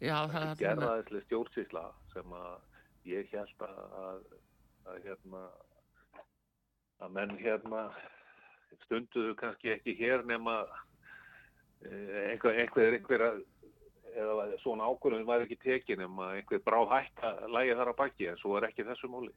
Já 0.00 0.16
það 0.32 0.46
er 0.50 0.62
gerðaðislega 0.62 1.26
stjórnsýsla 1.26 1.84
sem 2.14 2.36
að 2.36 3.10
ég 3.10 3.34
held 3.34 3.66
að, 3.66 3.82
að, 4.04 4.22
að 4.90 5.02
hérna 5.06 5.44
að 7.00 7.14
menn 7.16 7.36
hérna 7.40 7.86
stunduðu 8.84 9.36
kannski 9.40 9.72
ekki 9.74 9.96
hér 9.98 10.24
nema 10.28 10.60
eh, 11.86 12.32
einhver, 12.34 12.58
einhver, 12.60 12.98
einhver 12.98 13.24
eða 14.10 14.46
svona 14.64 14.88
ákvörðun 14.90 15.28
var 15.28 15.44
ekki 15.44 15.58
tekin 15.62 16.00
nema 16.02 16.34
einhver 16.36 16.60
brá 16.66 16.80
hægt 16.90 17.22
að 17.24 17.46
lægi 17.54 17.76
þar 17.78 17.92
á 17.94 18.00
baki 18.02 18.28
en 18.30 18.40
svo 18.40 18.56
er 18.58 18.68
ekki 18.68 18.86
þessu 18.88 19.10
móli 19.10 19.32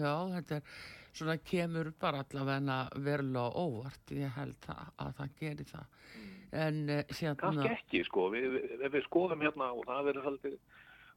Já, 0.00 0.14
þetta 0.36 0.60
er 0.60 0.78
svona 1.16 1.36
kemur 1.40 1.92
bara 2.00 2.22
allavega 2.24 2.78
verulega 3.04 3.62
óvart 3.62 4.12
ég 4.14 4.34
held 4.36 4.68
að, 4.72 4.88
að 5.04 5.12
það 5.20 5.36
gerir 5.40 5.70
það 5.70 5.86
mm. 5.86 6.34
en 6.64 6.82
uh, 6.92 7.00
hérna 7.20 7.36
Kannski 7.42 7.72
ekki 7.72 8.02
sko, 8.08 8.26
við, 8.34 8.48
við, 8.56 8.74
ef 8.80 8.92
við 8.96 9.06
skoðum 9.06 9.46
hérna 9.46 9.70
og 9.72 9.88
það 9.88 10.10
verður 10.10 10.28
haldið 10.30 10.58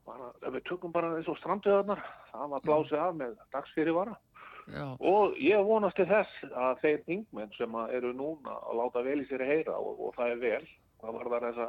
ef 0.10 0.56
við 0.56 0.64
tökum 0.70 0.96
bara 0.96 1.12
og 1.20 1.38
stranduðarnar 1.42 2.02
það 2.32 2.56
var 2.56 2.66
blásið 2.66 3.04
af 3.04 3.20
með 3.20 3.36
dagsfyrir 3.54 3.98
vara 3.98 4.16
Já. 4.70 4.86
og 5.12 5.38
ég 5.42 5.66
vonast 5.66 5.98
til 5.98 6.08
þess 6.10 6.50
að 6.54 6.82
þeir 6.84 7.14
yngmenn 7.16 7.54
sem 7.58 7.78
eru 7.90 8.14
núna 8.14 8.56
að 8.70 8.80
láta 8.80 9.06
vel 9.06 9.20
í 9.24 9.28
sér 9.30 9.44
að 9.46 9.54
heyra 9.54 9.78
og, 9.82 10.02
og 10.08 10.18
það 10.18 10.34
er 10.34 10.42
vel 10.44 10.66
hvað 11.02 11.16
var 11.18 11.32
það 11.34 11.46
þess 11.48 11.62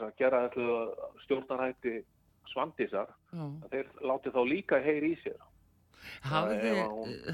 að 0.00 0.10
uh, 0.10 0.18
gera 0.18 0.42
þetta 0.46 1.08
stjórnarhætti 1.24 1.96
svandisar 2.52 3.12
að 3.34 3.68
þeir 3.72 3.92
láti 4.10 4.32
þá 4.34 4.40
líka 4.48 4.80
heyri 4.84 5.14
í 5.14 5.20
sér. 5.22 5.40
Hafði, 6.24 6.72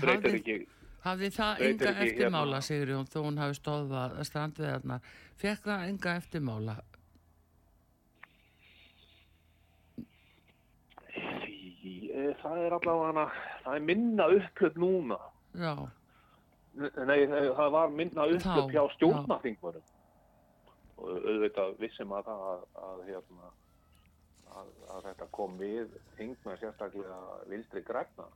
hafði, 0.04 0.56
hafði 1.02 1.30
það 1.34 1.64
enga 1.66 1.92
eftirmála 2.04 2.61
hérna. 2.61 2.66
Sigurjón 2.68 3.08
þó 3.11 3.18
hún 3.24 3.40
hafi 3.42 3.58
stóðað 3.58 4.16
strandveðarna 4.28 5.00
fekk 5.40 5.66
það 5.66 5.86
enga 5.88 6.16
eftirmála? 6.20 6.76
Eh, 12.11 12.34
það 12.42 12.66
er 12.66 12.76
allavega 12.76 13.24
það 13.64 13.74
er 13.74 13.86
minna 13.88 14.28
upplöp 14.36 14.76
núna. 14.78 15.18
Já. 15.58 15.72
Nei 16.80 17.24
það 17.26 17.72
var 17.74 17.90
minna 17.94 18.26
upplöp 18.30 18.70
hjá 18.74 18.84
stjórnarþingvarum 18.94 19.88
og 21.00 21.24
auðvitað 21.24 21.76
vissum 21.80 22.12
að 22.12 22.28
það 22.28 22.46
að, 22.50 22.64
að, 22.86 23.02
hérna, 23.08 23.50
að, 24.59 24.70
að 24.94 25.09
þetta 25.09 25.28
kom 25.36 25.57
við 25.61 25.96
þingma 26.18 26.57
sérstaklega 26.61 27.20
vilstri 27.51 27.82
græna 27.86 28.28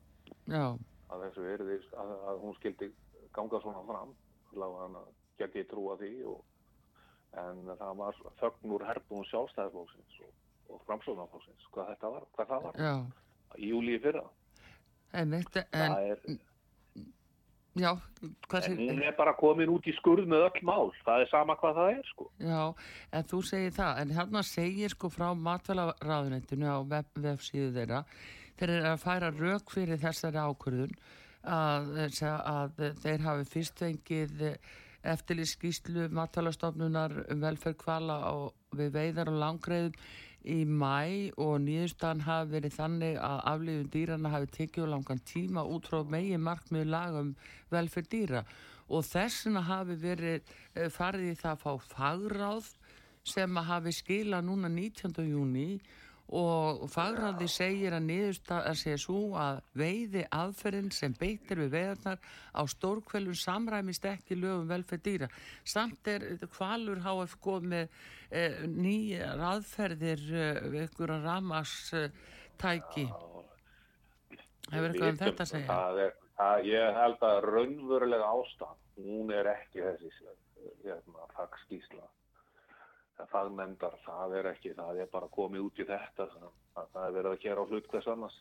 að 1.12 1.26
þessu 1.26 1.46
erði 1.52 1.78
að 2.00 2.40
hún 2.42 2.56
skildi 2.58 2.90
ganga 3.34 3.60
svona 3.62 3.82
fram 3.88 4.14
allavega 4.52 5.04
get 5.38 5.56
ég 5.58 5.68
trúa 5.70 5.96
því 5.98 6.12
og, 6.30 6.40
en 7.42 7.62
það 7.66 7.98
var 7.98 8.22
þögn 8.40 8.74
úr 8.76 8.86
herbúum 8.86 9.26
sjálfstæðarflóksins 9.30 10.18
og, 10.22 10.32
og 10.70 10.82
framsóknarflóksins 10.88 11.68
hvað 11.74 11.92
þetta 11.94 12.10
var, 12.14 12.26
hvað 12.36 12.52
það 12.52 12.66
var. 12.68 12.82
Já. 12.86 12.94
í 13.58 13.70
júli 13.70 13.98
fyrra. 14.02 14.24
En, 15.14 15.34
en, 15.34 15.46
það 15.70 16.08
er 16.12 16.22
Já, 17.74 17.90
en 18.22 18.76
hún 18.78 19.02
er 19.02 19.16
bara 19.18 19.32
komin 19.34 19.72
út 19.74 19.86
í 19.90 19.94
skurð 19.96 20.28
með 20.30 20.44
öll 20.46 20.60
mál, 20.68 20.92
það 21.02 21.24
er 21.24 21.30
sama 21.32 21.56
hvað 21.58 21.80
það 21.80 21.88
er 21.96 22.04
sko. 22.12 22.26
Já, 22.38 22.60
en 23.10 23.26
þú 23.32 23.40
segir 23.48 23.74
það, 23.74 23.98
en 24.02 24.14
hérna 24.14 24.42
segir 24.46 24.94
sko 24.94 25.10
frá 25.10 25.26
matvælaráðunetinu 25.34 26.70
á 26.70 26.78
vef, 26.92 27.10
vefsíðu 27.24 27.72
þeirra, 27.74 28.04
þeir 28.60 28.74
eru 28.76 28.88
að 28.92 29.02
færa 29.02 29.32
rauk 29.34 29.74
fyrir 29.74 30.02
þessari 30.04 30.44
ákvörðun 30.44 30.94
að, 31.56 31.90
að 32.30 32.82
þeir 33.02 33.26
hafi 33.26 33.50
fyrst 33.56 33.82
fengið 33.82 34.46
eftirlýskíslu 35.04 36.06
matvælarstofnunar 36.14 37.16
um 37.26 37.42
velferð 37.42 37.80
kvala 37.82 38.20
og 38.30 38.78
við 38.78 38.94
veiðar 38.94 39.32
og 39.32 39.40
langreðum 39.42 39.98
í 40.44 40.64
mæ 40.68 41.32
og 41.40 41.56
nýðustan 41.64 42.22
hafi 42.26 42.52
verið 42.56 42.76
þannig 42.76 43.18
að 43.18 43.42
aflifun 43.52 43.90
dýrana 43.94 44.32
hafi 44.34 44.50
tekið 44.58 44.90
langan 44.92 45.22
tíma 45.24 45.64
út 45.64 45.88
frá 45.88 46.02
megin 46.04 46.44
markmiðu 46.44 46.90
lagum 46.92 47.34
velferð 47.72 48.10
dýra 48.12 48.44
og 48.88 49.06
þessuna 49.08 49.64
hafi 49.64 49.96
verið 50.02 50.54
farið 50.92 51.30
í 51.32 51.36
það 51.40 51.52
að 51.54 51.62
fá 51.64 51.94
fagráð 51.94 52.72
sem 53.24 53.56
hafi 53.56 53.92
skila 53.96 54.42
núna 54.44 54.68
19. 54.68 55.24
júni 55.24 55.68
og 55.78 56.03
fagráði 56.90 57.46
segir 57.52 57.92
að 57.92 58.06
niðurstað 58.08 58.68
að 58.70 58.78
segja 58.80 59.00
svo 59.02 59.18
að 59.36 59.58
veiði 59.76 60.24
aðferðin 60.32 60.90
sem 60.94 61.12
beitir 61.18 61.60
við 61.60 61.74
veiðarnar 61.74 62.18
á 62.56 62.62
stórkvelun 62.64 63.36
samræmist 63.36 64.08
ekki 64.08 64.38
lögum 64.40 64.70
velferð 64.70 65.04
dýra. 65.04 65.28
Samt 65.64 66.08
er 66.08 66.24
hvalur 66.56 67.02
HF 67.04 67.36
góð 67.44 67.68
með 67.74 68.00
eh, 68.30 68.64
nýja 68.66 69.34
aðferðir 69.52 70.24
við 70.24 70.80
eh, 70.80 70.88
ykkur 70.88 71.14
að 71.18 71.28
ramastæki. 71.28 73.06
Hefur 74.72 74.90
eitthvað 74.90 75.12
um 75.12 75.22
þetta 75.22 75.44
að 75.44 75.52
segja? 75.52 75.68
Það 75.68 76.02
er, 76.06 76.18
að 76.48 76.66
ég 76.72 77.00
held 77.02 77.28
að 77.28 77.40
raunverulega 77.50 78.32
ástæðan, 78.32 78.84
hún 79.04 79.32
er 79.36 79.52
ekki 79.52 79.84
þessi 79.84 80.12
hérna, 80.84 81.32
fagskísla 81.36 82.00
það 82.00 82.23
fagnendar, 83.30 83.94
það 84.04 84.34
er 84.40 84.48
ekki, 84.50 84.74
það 84.78 85.04
er 85.04 85.12
bara 85.12 85.30
komið 85.34 85.68
út 85.68 85.78
í 85.78 85.86
þetta, 85.88 86.26
það, 86.74 86.98
er 87.04 87.14
verið 87.18 87.30
að 87.30 87.42
gera 87.44 87.66
hlut 87.68 87.90
hvers 87.92 88.10
annars 88.10 88.40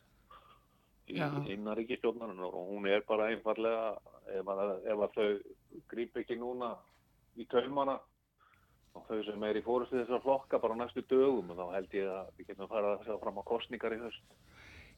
í 1.11 1.19
innaríkistjónarinn 1.53 2.41
og 2.47 2.55
hún 2.71 2.87
er 2.87 3.03
bara 3.07 3.27
einfallega, 3.33 3.91
ef 4.31 4.49
að, 4.53 4.63
ef 4.87 5.03
að 5.05 5.17
þau 5.17 5.81
grýp 5.91 6.17
ekki 6.21 6.37
núna 6.39 6.73
í 7.35 7.45
taumana 7.51 7.97
og 8.93 9.05
þau 9.09 9.19
sem 9.25 9.45
er 9.49 9.59
í 9.59 9.63
fórustu 9.65 9.99
þessar 9.99 10.21
flokka 10.23 10.59
bara 10.63 10.77
næstu 10.79 11.03
dögum 11.09 11.51
og 11.53 11.59
þá 11.59 11.65
held 11.75 11.95
ég 11.97 12.09
að 12.13 12.33
við 12.37 12.49
getum 12.51 12.71
farað 12.71 12.97
að 12.97 13.07
sjá 13.07 13.15
fram 13.23 13.39
á 13.41 13.43
kostningar 13.49 13.95
í 13.95 14.01
höst. 14.03 14.35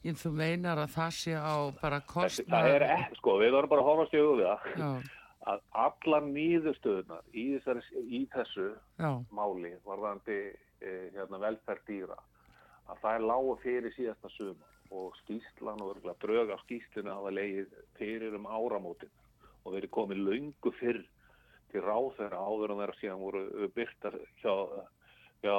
Ég 0.04 0.18
þú 0.20 0.32
meinar 0.36 0.82
að 0.82 0.92
það 0.94 1.14
sé 1.16 1.36
á 1.36 1.56
bara 1.80 2.00
kostningar? 2.06 2.52
Það 2.52 2.74
er 2.74 2.86
ekki, 2.90 3.20
sko, 3.20 3.38
við 3.42 3.56
vorum 3.56 3.72
bara 3.72 3.84
að 3.84 3.88
horfa 3.90 4.08
stjóðu 4.10 4.34
við 4.42 4.50
það. 4.52 5.08
Að 5.46 5.60
alla 5.78 6.18
nýðustöðunar 6.26 7.26
í, 7.30 7.44
í 7.54 8.22
þessu 8.32 8.70
Já. 8.98 9.10
máli 9.30 9.76
varðandi 9.86 10.38
eh, 10.82 11.12
hérna, 11.14 11.38
velferð 11.42 11.84
dýra 11.86 12.16
að 12.90 12.98
það 13.02 13.12
er 13.12 13.26
lágu 13.30 13.52
fyrir 13.62 13.94
síðasta 13.94 14.30
suma 14.34 14.72
og 14.94 15.14
skýslan 15.22 15.82
og 15.82 16.02
drög 16.22 16.50
af 16.54 16.62
skýslinu 16.64 17.10
hafa 17.10 17.32
leið 17.34 17.70
fyrir 17.98 18.34
um 18.38 18.46
áramótin 18.46 19.10
og 19.64 19.74
verið 19.74 19.94
komið 19.94 20.22
laungu 20.28 20.72
fyrr 20.78 21.02
til 21.72 21.82
ráð 21.82 22.12
þeirra 22.18 22.42
áður 22.42 22.74
en 22.74 22.82
þeirra 22.82 22.98
síðan 23.00 23.22
voru 23.22 23.70
byrtar 23.74 24.18
hjá, 24.42 24.54
hjá 25.42 25.56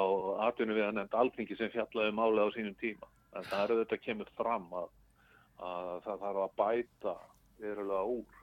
atvinni 0.48 0.78
við 0.78 0.86
að 0.86 0.96
nefnd 0.96 1.18
alþingi 1.20 1.58
sem 1.58 1.72
fjallaði 1.74 2.16
máli 2.16 2.44
á 2.44 2.48
sínum 2.56 2.78
tíma 2.80 3.10
en 3.36 3.48
það 3.50 3.64
eru 3.64 3.78
þetta 3.82 4.00
kemur 4.06 4.32
fram 4.38 4.66
að, 4.80 4.88
að 5.68 5.92
það 6.06 6.24
þarf 6.24 6.44
að 6.44 6.56
bæta 6.62 7.14
verulega 7.60 8.16
úr 8.16 8.37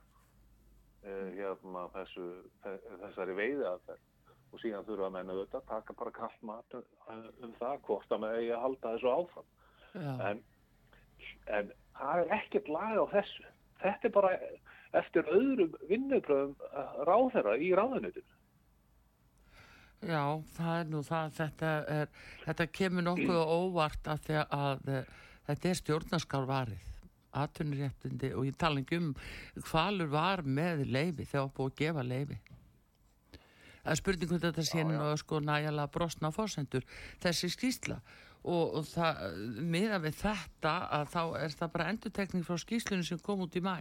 hérna, 1.05 1.85
þessu, 1.93 2.27
þessari 2.65 3.37
veiði 3.37 3.65
aðferð 3.69 4.11
og 4.55 4.61
síðan 4.61 4.85
þurfa 4.87 5.09
að 5.09 5.15
menna 5.17 5.33
auðvitað 5.35 5.65
taka 5.69 5.95
bara 5.99 6.13
kallt 6.15 6.45
mat 6.47 6.77
um, 6.77 6.85
um 7.43 7.55
það 7.59 7.81
hvort 7.87 8.13
að 8.15 8.21
með 8.23 8.37
eigi 8.39 8.53
að 8.55 8.63
halda 8.65 8.93
þessu 8.93 9.11
áfram. 9.11 9.49
En, 10.29 10.39
en 11.57 11.73
það 11.97 12.21
er 12.21 12.33
ekkert 12.39 12.71
lag 12.71 12.95
á 12.95 13.05
þessu. 13.17 13.49
Þetta 13.81 14.07
er 14.07 14.15
bara 14.15 14.31
eftir 14.99 15.27
öðrum 15.31 15.75
vinnubröðum 15.89 16.55
ráðherra 17.07 17.57
í 17.59 17.71
ráðunitinu 17.75 18.31
Já, 20.05 20.21
það 20.53 20.73
er 20.79 20.89
nú 20.91 21.01
það 21.05 21.31
þetta, 21.39 21.69
er, 21.95 22.09
þetta 22.43 22.67
kemur 22.77 23.05
nokkuð 23.07 23.39
óvart 23.41 24.09
að, 24.11 24.27
að, 24.43 24.83
að 24.85 25.07
þetta 25.47 25.71
er 25.71 25.79
stjórnarskálvarið 25.79 26.91
atvinnuréttindi 27.43 28.33
og 28.35 28.49
ég 28.49 28.59
tala 28.59 28.83
ekki 28.83 28.99
um 29.01 29.13
hvalur 29.69 30.11
var 30.11 30.45
með 30.45 30.85
leifi 30.87 31.27
þegar 31.27 31.51
búið 31.55 31.71
að 31.71 31.79
gefa 31.83 32.05
leifi 32.05 32.39
er 33.85 33.99
spurningum 33.99 34.41
þetta 34.41 34.65
sé 34.65 34.85
nú 34.87 35.11
sko 35.21 35.41
næjala 35.43 35.87
brostna 35.93 36.31
fórsendur 36.33 36.85
þessi 37.23 37.51
skýsla 37.53 37.99
og, 38.45 38.79
og 38.79 38.87
það, 38.89 39.21
miða 39.61 39.99
við 40.03 40.17
þetta 40.21 40.73
að 40.99 41.05
þá 41.13 41.21
er 41.41 41.55
það 41.59 41.75
bara 41.75 41.91
endutekning 41.93 42.47
frá 42.47 42.59
skýslunum 42.61 43.07
sem 43.07 43.21
kom 43.25 43.45
út 43.45 43.57
í 43.57 43.63
mæ 43.65 43.77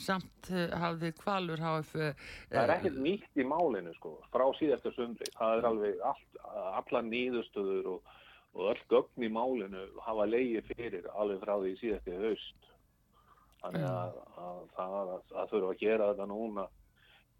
samt 0.00 0.50
uh, 0.54 0.68
hafði 0.78 1.10
hvalur 1.18 1.62
hafði 1.62 2.10
uh, 2.12 2.26
það 2.52 2.62
er 2.62 2.72
ekkert 2.76 2.98
nýtt 3.02 3.40
í 3.42 3.46
málinu 3.46 3.94
sko 3.96 4.14
frá 4.30 4.44
síðastu 4.58 4.92
sundri 4.94 5.26
það 5.34 5.56
er 5.56 5.68
alveg 5.72 6.04
all, 6.06 6.26
alla 6.78 7.02
nýðustöður 7.08 7.88
og 7.96 8.12
og 8.54 8.72
öll 8.72 8.82
gögn 8.90 9.24
í 9.26 9.30
málinu 9.32 9.84
hafa 10.04 10.26
leiði 10.26 10.62
fyrir 10.72 11.06
alveg 11.14 11.42
frá 11.44 11.54
því 11.60 11.76
síðast 11.78 12.10
í 12.10 12.18
haust. 12.18 12.68
Þannig 13.60 13.86
að, 13.86 14.18
að 14.40 14.60
það 14.74 14.94
að, 15.14 15.48
þurfa 15.52 15.70
að 15.70 15.80
gera 15.82 16.10
þetta 16.10 16.26
núna 16.30 16.66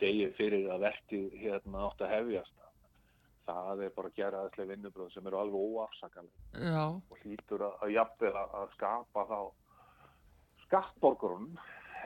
degi 0.00 0.26
fyrir 0.36 0.68
að 0.72 0.84
verti 0.86 1.20
hérna 1.40 1.86
átt 1.88 2.04
að 2.04 2.14
hefjast. 2.14 2.56
Það 3.50 3.82
er 3.86 3.94
bara 3.96 4.10
að 4.10 4.18
gera 4.20 4.42
þesslega 4.44 4.70
vinnubröð 4.74 5.14
sem 5.14 5.26
eru 5.26 5.40
alveg 5.40 5.64
óafsakanlega 5.74 6.84
og 6.86 7.22
hlýtur 7.24 7.64
að, 7.66 7.78
að 7.82 7.94
jafnveg 7.96 8.38
að 8.42 8.74
skapa 8.76 9.24
þá 9.30 9.40
skattborgarun 10.66 11.48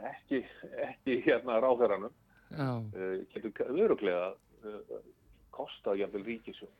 ekki, 0.09 0.40
ekki 0.86 1.18
hérna 1.26 1.59
ráðherranum. 1.61 2.14
Uh, 2.55 3.24
getur 3.34 3.74
öruglega 3.74 4.30
uh, 4.64 4.96
kostað 5.52 6.00
jafnvel 6.05 6.22
ríkisjón 6.28 6.72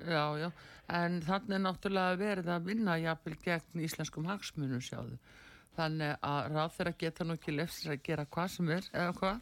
Já, 0.00 0.34
já, 0.40 0.48
en 0.88 1.20
þannig 1.22 1.56
er 1.56 1.62
náttúrulega 1.62 2.18
verið 2.18 2.50
að 2.50 2.66
vinna 2.70 2.98
jafnvel 2.98 3.36
gegn 3.44 3.84
íslenskum 3.86 4.26
hagsmunum 4.26 4.82
sjáðu. 4.82 5.18
Þannig 5.76 6.16
að 6.26 6.50
ráð 6.52 6.74
þeirra 6.76 6.92
geta 7.00 7.24
nú 7.24 7.36
ekki 7.38 7.54
lefsir 7.54 7.94
að 7.94 8.04
gera 8.08 8.28
hvað 8.28 8.50
sem 8.56 8.72
er, 8.76 8.88
eða 8.92 9.12
hvað? 9.20 9.40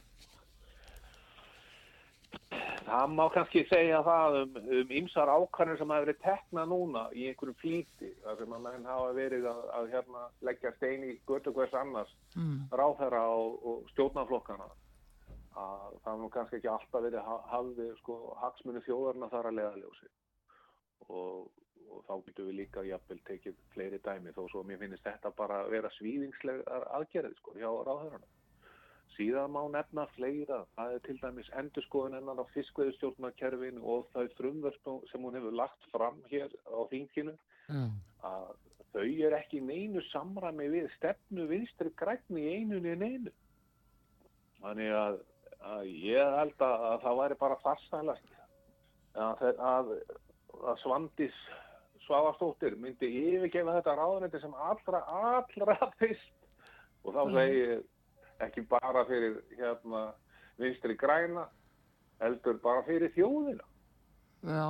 Það 2.90 3.14
má 3.14 3.24
kannski 3.34 3.62
segja 3.70 4.02
það 4.06 4.36
um, 4.40 4.54
um 4.76 4.92
ymsar 5.00 5.30
ákvarðin 5.30 5.78
sem 5.78 5.92
hafa 5.94 6.04
verið 6.04 6.20
tekna 6.24 6.64
núna 6.66 7.02
í 7.14 7.26
einhverjum 7.30 7.58
flíti, 7.62 8.12
þar 8.24 8.38
sem 8.40 8.54
að 8.56 8.64
menn 8.66 8.88
hafa 8.90 9.10
verið 9.16 9.50
að, 9.50 9.60
að 9.78 9.90
hérna, 9.94 10.22
leggja 10.46 10.72
stein 10.76 11.06
í 11.06 11.12
götu 11.30 11.54
hvers 11.54 11.76
annars, 11.78 12.14
mm. 12.34 12.56
ráð 12.74 12.96
þeirra 13.02 13.26
og, 13.34 13.60
og 13.70 13.92
stjórnaflokkana. 13.94 14.70
Að 15.60 16.00
það 16.04 16.18
nú 16.22 16.32
kannski 16.34 16.58
ekki 16.58 16.70
alltaf 16.70 17.06
verið 17.06 17.30
hafði 17.50 17.92
sko, 18.00 18.18
hagsmunni 18.42 18.82
þjóðarna 18.86 19.30
þar 19.32 19.50
að 19.50 19.56
leiðaljósi 19.60 20.10
og, 21.08 21.48
og 21.90 22.04
þá 22.08 22.12
getur 22.26 22.50
við 22.50 22.58
líka 22.60 22.84
jafnvel 22.86 23.20
tekið 23.28 23.62
fleiri 23.74 24.00
dæmi 24.04 24.34
þó 24.36 24.44
svo 24.50 24.62
mér 24.66 24.82
finnst 24.82 25.06
þetta 25.06 25.32
bara 25.38 25.62
að 25.64 25.72
vera 25.76 25.90
svíðingslegar 25.96 26.86
aðgerðið 26.98 27.36
sko 27.40 27.56
hjá 27.56 27.68
ráðhörunum. 27.70 28.36
Síðan 29.16 29.52
má 29.52 29.60
nefna 29.68 30.06
fleira, 30.14 30.62
það 30.76 30.94
er 30.94 31.02
til 31.04 31.16
dæmis 31.20 31.48
endurskoðun 31.60 32.16
ennan 32.20 32.40
á 32.40 32.44
fiskveðustjórnarkerfinu 32.54 33.82
og 33.82 34.06
þau 34.14 34.26
frumvörp 34.38 34.90
sem 35.10 35.26
hún 35.26 35.36
hefur 35.36 35.56
lagt 35.60 35.88
fram 35.92 36.20
hér 36.30 36.52
á 36.70 36.80
þinginu 36.92 37.34
mm. 37.68 37.90
að 38.30 38.52
þau 38.94 39.04
er 39.26 39.36
ekki 39.36 39.60
neinu 39.64 40.02
samrami 40.08 40.70
við 40.72 40.88
stefnu 40.96 41.46
vinstri 41.50 41.92
grækni 41.98 42.46
í 42.46 42.54
einunni 42.60 42.94
en 42.94 43.04
einu. 43.04 43.34
Þannig 44.60 44.96
að, 44.96 45.20
að 45.74 45.92
ég 46.06 46.34
held 46.38 46.64
að, 46.66 46.86
að 46.88 46.98
það 47.04 47.20
væri 47.20 47.38
bara 47.44 47.60
farsælast 47.64 48.34
að, 49.14 49.46
að 49.58 49.94
að 50.64 50.80
Svandis 50.82 51.36
Svavastóttir 52.06 52.74
myndi 52.80 53.08
yfirgefa 53.20 53.76
þetta 53.78 53.94
ráðanetti 53.98 54.40
sem 54.42 54.54
allra, 54.54 55.02
allra 55.06 55.76
fyrst. 56.00 56.36
Og 57.04 57.16
þá 57.16 57.22
segi 57.36 57.64
ekki 58.44 58.64
bara 58.68 59.04
fyrir 59.08 59.38
hérna 59.56 60.06
vinstri 60.60 60.96
græna 61.00 61.46
heldur 62.20 62.58
bara 62.60 62.82
fyrir 62.88 63.12
þjóðina. 63.14 63.64
Já, 64.40 64.66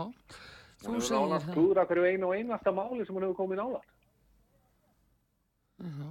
þú 0.83 0.99
segir 0.99 1.07
það. 1.07 1.23
Hún 1.23 1.35
hefur 1.37 1.55
klúðra 1.55 1.87
hverju 1.87 2.11
einu 2.11 2.29
og 2.31 2.37
einasta 2.37 2.75
máli 2.75 3.07
sem 3.07 3.17
hún 3.17 3.27
hefur 3.29 3.41
komið 3.45 3.63
nálat 3.63 3.97
Já, 5.81 6.09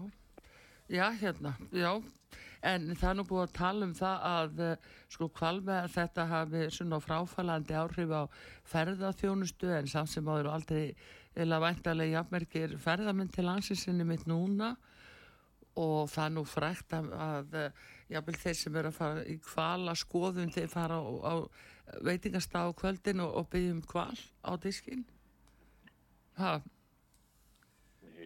já 0.90 1.10
hérna, 1.22 1.54
já. 1.72 2.02
En 2.60 2.90
það 2.92 3.10
er 3.10 3.16
nú 3.16 3.24
búið 3.24 3.46
að 3.46 3.54
tala 3.56 3.86
um 3.88 3.94
það 3.96 4.24
að 4.30 4.58
sko 5.14 5.30
kvalvega 5.32 5.92
þetta 5.94 6.26
hafi 6.28 6.66
svona 6.76 7.00
fráfælandi 7.00 7.78
áhrif 7.80 8.12
á 8.12 8.24
ferðarþjónustu 8.68 9.70
en 9.78 9.88
samt 9.88 10.12
sem 10.12 10.28
áður 10.28 10.52
aldrei 10.52 10.96
eða 11.40 11.62
væntalega 11.64 12.18
jafnmerkir 12.18 12.76
ferðarmynd 12.84 13.32
til 13.36 13.48
landsinsinni 13.48 14.08
mitt 14.08 14.28
núna. 14.28 14.74
Og 15.80 16.10
það 16.12 16.26
er 16.26 16.34
nú 16.36 16.44
frækt 16.50 16.98
að, 16.98 17.14
að 17.16 17.56
jábel 18.12 18.36
þeir 18.42 18.58
sem 18.58 18.80
eru 18.82 18.92
að 18.92 18.98
fara 18.98 19.24
í 19.24 19.38
kvala 19.46 19.96
skoðum 19.96 20.52
þeir 20.52 20.68
fara 20.74 20.98
á, 21.00 21.06
á 21.06 21.34
veitingastaf 22.04 22.74
á 22.74 22.78
kvöldin 22.78 23.24
og, 23.24 23.38
og 23.40 23.48
byggjum 23.54 23.80
kval 23.88 24.20
á 24.44 24.52
diskinn. 24.60 25.06
Það 26.36 26.68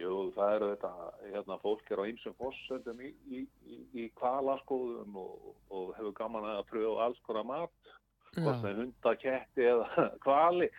Jú, 0.04 0.14
það 0.36 0.54
eru 0.58 0.70
þetta, 0.74 0.91
hérna, 1.32 1.58
fólk 1.64 1.91
er 1.91 2.01
á 2.01 2.10
ýmsum 2.10 2.36
fórsöndum 2.39 3.01
í, 3.04 3.12
í, 3.32 3.41
í, 3.64 3.78
í 4.04 4.08
kvalaskoðum 4.20 5.20
og, 5.22 5.51
og 5.72 5.93
hefur 5.97 6.16
gaman 6.18 6.47
að 6.49 6.64
pröfa 6.72 7.06
alls 7.06 7.22
konar 7.28 7.47
mat, 7.47 7.91
hvort 8.36 8.64
með 8.66 8.82
hundaketti 8.82 9.68
eða 9.70 10.08
kvali, 10.26 10.70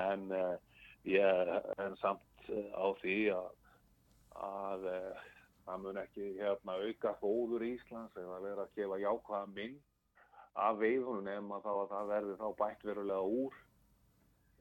en 0.00 0.26
uh, 0.34 0.54
ég 1.06 1.52
er 1.54 1.98
samt 2.00 2.48
uh, 2.50 2.70
á 2.74 2.86
því 3.02 3.18
að, 3.36 3.50
að 4.48 4.88
uh, 4.94 5.26
það 5.66 5.84
mun 5.84 6.00
ekki 6.00 6.30
hérna, 6.40 6.78
auka 6.80 7.12
fóður 7.20 7.66
í 7.66 7.74
Íslands 7.76 8.18
eða 8.18 8.40
vera 8.44 8.66
að 8.66 8.80
gefa 8.80 8.98
jákvæða 9.02 9.52
minn 9.52 9.76
af 10.56 10.80
veiðunum 10.80 11.26
nema 11.26 11.60
þá 11.64 11.70
að 11.74 11.92
það 11.92 12.10
verður 12.14 12.40
þá 12.40 12.48
bætt 12.62 12.84
verulega 12.88 13.30
úr 13.44 13.62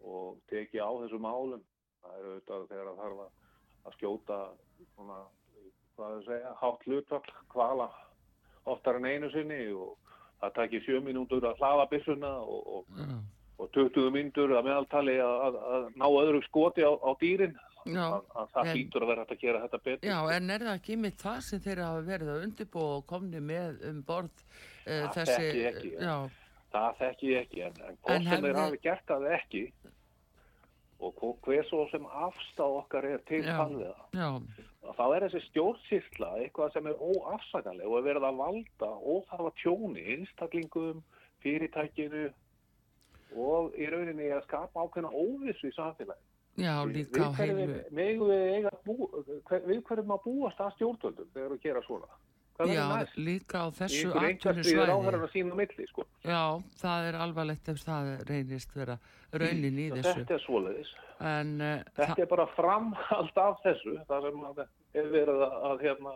og 0.06 0.40
teki 0.52 0.82
á 0.84 0.92
þessu 1.02 1.20
málum. 1.24 1.64
Það 2.04 2.18
eru 2.20 2.32
auðvitað 2.34 2.66
þegar 2.70 2.90
það 2.90 3.02
þarf 3.02 3.22
að 3.26 3.45
að 3.86 3.98
skjóta 4.00 4.40
svona, 4.96 5.22
hvað 5.96 6.16
þau 6.16 6.26
segja, 6.30 6.56
hátt 6.62 6.90
hlutvall 6.90 7.38
kvala 7.54 7.90
oftar 8.66 9.00
en 9.00 9.08
einu 9.10 9.30
sinni 9.34 9.62
og 9.74 9.96
það 10.42 10.56
takir 10.60 10.84
sjö 10.86 11.02
mínútur 11.06 11.46
að 11.46 11.62
hlaða 11.62 11.88
byssuna 11.92 12.32
og, 12.42 12.62
og, 12.80 12.90
mm. 12.98 13.22
og 13.62 13.72
20 13.78 14.12
mínútur 14.16 14.56
að 14.58 14.68
meðaltali 14.70 15.16
að, 15.22 15.60
að 15.78 15.88
ná 15.96 16.06
öðru 16.10 16.42
skoti 16.48 16.86
á, 16.86 16.92
á 16.92 17.12
dýrin 17.22 17.56
að, 17.86 18.16
að 18.34 18.54
það 18.56 18.72
hlýtur 18.72 19.06
að 19.06 19.12
vera 19.12 19.26
hægt 19.26 19.36
að 19.36 19.44
gera 19.44 19.62
þetta 19.66 19.82
betur. 19.86 20.10
Já, 20.10 20.18
en 20.36 20.56
er 20.56 20.66
það 20.66 20.80
ekki 20.80 20.98
mitt 21.02 21.20
það 21.22 21.44
sem 21.48 21.62
þeirra 21.68 21.92
hafa 21.92 22.08
verið 22.10 22.32
að 22.34 22.48
undirbú 22.48 22.88
og 22.96 23.06
komni 23.12 23.44
með 23.46 23.86
um 23.92 24.02
borð 24.08 24.42
uh, 24.42 25.06
þessi... 25.14 25.94
Já. 25.94 26.16
Það 26.76 26.96
þekki 27.00 27.28
ég 27.30 27.46
ekki, 27.46 27.60
en, 27.64 27.78
en 27.88 28.00
hvort 28.04 28.26
sem 28.26 28.42
þeir 28.44 28.58
hafi 28.60 28.80
gert 28.84 29.06
það 29.08 29.28
ekki 29.38 29.62
og 31.04 31.40
hver 31.44 31.66
svo 31.68 31.86
sem 31.92 32.06
afstáð 32.06 32.78
okkar 32.82 33.08
er 33.10 33.24
til 33.28 33.44
kannlega 33.44 34.32
þá 34.96 35.06
er 35.16 35.26
þessi 35.26 35.42
stjórnsýrsla 35.50 36.30
eitthvað 36.44 36.72
sem 36.76 36.88
er 36.88 37.02
óafsakanlega 37.02 37.90
og 37.90 37.98
er 38.00 38.08
verið 38.10 38.28
að 38.30 38.40
valda 38.40 38.92
óþarfa 39.02 39.52
tjóni 39.60 40.06
einstaklingum, 40.16 41.02
fyrirtækinu 41.44 42.30
og 43.36 43.76
í 43.76 43.90
rauninni 43.92 44.32
að 44.32 44.46
skapa 44.48 44.86
ákveðna 44.86 45.12
óvissu 45.12 45.72
í 45.72 45.76
samfélagi 45.76 46.34
Já, 46.56 46.86
líka 46.88 47.28
á 47.28 47.36
heilu 47.36 47.82
Við 47.92 49.82
hverjum 49.84 50.16
að 50.16 50.24
búast 50.24 50.62
að 50.64 50.78
stjórnvöldum 50.78 51.34
þegar 51.34 51.52
við 51.52 51.66
gera 51.68 51.84
svona 51.84 52.08
Já, 52.56 53.04
líka 53.20 53.66
á 53.66 53.70
þessu 53.76 54.12
aftunni 54.16 54.64
svæði 54.64 55.88
sko. 55.90 56.06
Já, 56.24 56.44
það 56.80 57.08
er 57.10 57.18
alvarlegt 57.20 57.68
ef 57.68 57.82
það 57.84 58.12
reynist 58.30 58.76
vera 58.78 58.96
raunin 59.36 59.82
í 59.84 59.88
þessu. 59.92 60.14
Þetta 60.22 60.38
er 60.38 60.44
svoleiðis. 60.46 60.94
En, 61.20 61.52
uh, 61.60 61.82
Þetta 61.98 62.24
er 62.24 62.30
bara 62.32 62.46
framhald 62.56 63.42
af 63.44 63.60
þessu 63.66 63.98
það 64.08 64.30
sem 64.30 64.40
hefur 64.96 65.12
verið 65.18 65.44
að, 65.44 65.58
að 65.70 65.84
hérna 65.84 66.14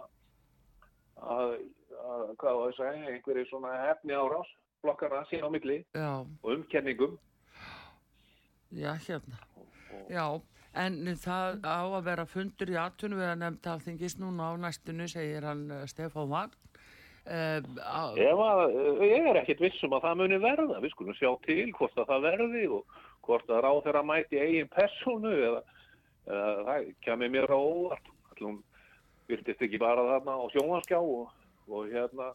að, 1.19 1.53
að 1.99 2.23
hvað 2.39 2.61
var 2.61 2.71
þess 2.71 2.85
að 2.85 3.11
einhverju 3.13 3.45
svona 3.49 3.73
hefni 3.83 4.15
árás 4.15 4.53
blokkana 4.83 5.25
sín 5.27 5.43
á 5.43 5.49
milli 5.51 5.81
Já. 5.91 6.23
og 6.23 6.53
umkenningum. 6.55 7.19
Já, 8.71 8.93
hérna. 9.07 9.43
Já 10.07 10.39
En 10.78 10.99
það 11.17 11.63
á 11.65 11.82
að 11.82 12.05
vera 12.05 12.26
fundur 12.30 12.70
í 12.70 12.78
aðtunum 12.78 13.20
við 13.20 13.30
að 13.32 13.39
nefnda 13.41 13.72
alþingis 13.74 14.17
núna 14.22 14.51
á 14.53 14.61
næstinu, 14.61 15.07
segir 15.09 15.47
hann 15.47 15.63
uh, 15.74 15.86
Stefán 15.89 16.30
Vagn. 16.30 16.53
Uh, 17.30 17.61
að, 17.84 18.20
ég 19.05 19.28
er 19.30 19.39
ekkit 19.41 19.63
vissum 19.65 19.93
að 19.97 20.05
það 20.05 20.22
muni 20.22 20.39
verða. 20.41 20.80
Við 20.84 20.93
skulum 20.93 21.17
sjá 21.17 21.32
til 21.45 21.65
hvort 21.78 21.97
að 21.97 22.13
það 22.13 22.28
verði 22.28 22.63
og 22.78 23.01
hvort 23.26 23.49
að 23.49 23.63
ráð 23.65 23.82
þeirra 23.88 24.05
mæti 24.05 24.41
eigin 24.41 24.72
personu 24.74 25.34
eða 25.34 25.63
uh, 25.65 26.61
það 26.70 26.91
kemur 27.05 27.34
mér 27.34 27.49
á 27.49 27.59
óvart. 27.59 28.13
Hún 28.39 28.61
virtist 29.30 29.65
ekki 29.65 29.82
bara 29.82 30.05
þarna 30.13 30.38
á 30.38 30.45
sjónanskjá 30.53 31.01
og, 31.01 31.34
og 31.67 31.89
hérna 31.91 32.32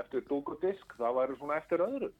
eftir 0.00 0.24
dúkudisk, 0.28 0.96
það 0.98 1.20
væri 1.20 1.36
svona 1.38 1.60
eftir 1.60 1.84
öðru. 1.84 2.10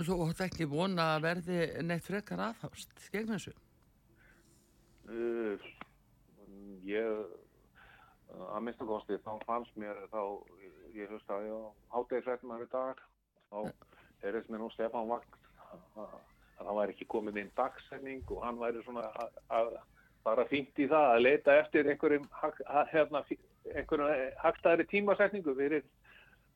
Svo 0.00 0.20
þetta 0.28 0.46
ekki 0.46 0.68
vona 0.70 1.08
að 1.16 1.24
verði 1.24 1.64
neitt 1.82 2.06
frekar 2.06 2.42
aðhást 2.50 3.08
gegn 3.10 3.32
þessu? 3.32 3.54
Uh, 5.10 5.70
ég 6.86 7.06
að 8.30 8.62
minnstu 8.64 8.86
kosti 8.86 9.18
þá 9.24 9.32
fannst 9.46 9.78
mér 9.80 9.98
þá 10.12 10.22
ég 10.94 11.10
höfst 11.10 11.30
að 11.34 11.46
ég 11.48 11.64
hátægisrættum 11.94 12.52
í 12.54 12.68
dag 12.70 13.00
þá 13.50 13.58
er 14.22 14.36
þess 14.36 14.50
með 14.52 14.62
nú 14.62 14.68
Stefán 14.74 15.10
Vagn 15.10 15.38
að 15.98 16.14
það 16.60 16.78
væri 16.78 16.94
ekki 16.94 17.08
komið 17.14 17.40
inn 17.42 17.52
dagsefning 17.58 18.30
og 18.30 18.44
hann 18.44 18.60
væri 18.60 18.84
svona 18.84 19.08
að 19.50 19.72
bara 20.26 20.46
fínt 20.50 20.78
í 20.78 20.88
það 20.90 21.06
að 21.14 21.22
leita 21.24 21.56
eftir 21.62 21.88
einhverjum 21.88 22.26
hérna, 22.92 23.22
einhverjum 23.74 24.34
hagstæðri 24.42 24.88
tímasetningu 24.90 25.54
fyrir 25.56 25.86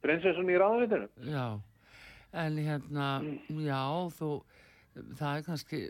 prinsessun 0.05 0.52
í 0.52 0.59
ráðvitinu 0.61 1.09
Já, 1.32 1.46
en 2.44 2.61
hérna 2.66 3.09
já, 3.48 3.80
þú 4.18 4.34
það 5.16 5.30
er 5.30 5.46
kannski 5.48 5.80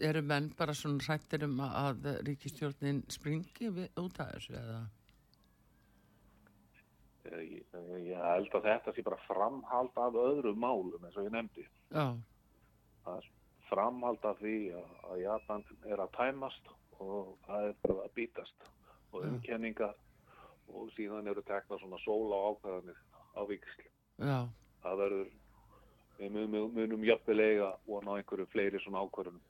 eru 0.00 0.22
menn 0.22 0.50
bara 0.58 0.74
svona 0.74 1.04
rættir 1.04 1.44
um 1.44 1.60
að 1.66 2.08
ríkistjórnin 2.26 3.02
springi 3.12 3.70
út 4.00 4.20
af 4.20 4.32
þessu 4.34 4.56
eða? 4.58 4.80
Ég, 7.32 7.62
ég 8.02 8.18
held 8.18 8.54
að 8.58 8.66
þetta 8.66 8.92
sé 8.96 9.04
bara 9.06 9.20
framhald 9.28 9.98
af 10.00 10.16
öðru 10.18 10.54
málum 10.58 11.04
eins 11.06 11.16
og 11.16 11.28
ég 11.28 11.34
nefndi. 11.34 11.66
Framhald 13.68 14.24
af 14.28 14.40
því 14.42 14.56
að, 14.76 14.88
að 15.08 15.20
Japan 15.22 15.62
er 15.88 16.02
að 16.02 16.16
tæmast 16.16 16.72
og 17.00 17.36
það 17.46 17.68
er 17.68 17.94
að 17.94 18.10
bítast 18.16 18.66
og 19.12 19.24
umkenningar 19.28 19.94
og 20.72 20.90
síðan 20.96 21.28
eru 21.28 21.44
tekna 21.46 21.78
svona 21.80 22.00
sóla 22.02 22.40
ákvæðanir 22.50 22.98
á 23.36 23.40
viksli. 23.48 23.86
Já. 24.18 24.38
Það 24.82 25.00
verður, 25.02 25.32
við 26.18 26.36
munum, 26.36 26.68
munum 26.76 27.06
jöfnilega 27.06 27.72
og 27.86 28.04
ná 28.06 28.12
einhverju 28.18 28.46
fleiri 28.52 28.80
svona 28.82 29.04
ákvæðunum. 29.06 29.42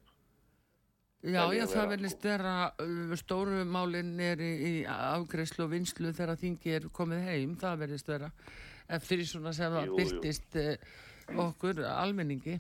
Já, 1.22 1.44
já, 1.54 1.62
það 1.70 1.92
verðist 1.92 2.24
vera 2.26 2.52
uh, 2.82 3.12
stóru 3.14 3.60
málinn 3.68 4.16
er 4.18 4.40
í, 4.42 4.50
í 4.66 4.70
afgreyslu 4.90 5.68
og 5.68 5.70
vinslu 5.70 6.10
þegar 6.10 6.40
þingi 6.40 6.72
er 6.74 6.88
komið 6.90 7.28
heim, 7.28 7.52
það 7.60 7.84
verðist 7.84 8.10
vera 8.10 8.30
eftir 8.90 9.20
því 9.20 9.26
svona 9.30 9.52
sem 9.54 9.76
það 9.76 9.92
byrtist 10.00 10.58
uh, 10.58 10.96
okkur 11.44 11.84
almenningi. 11.86 12.56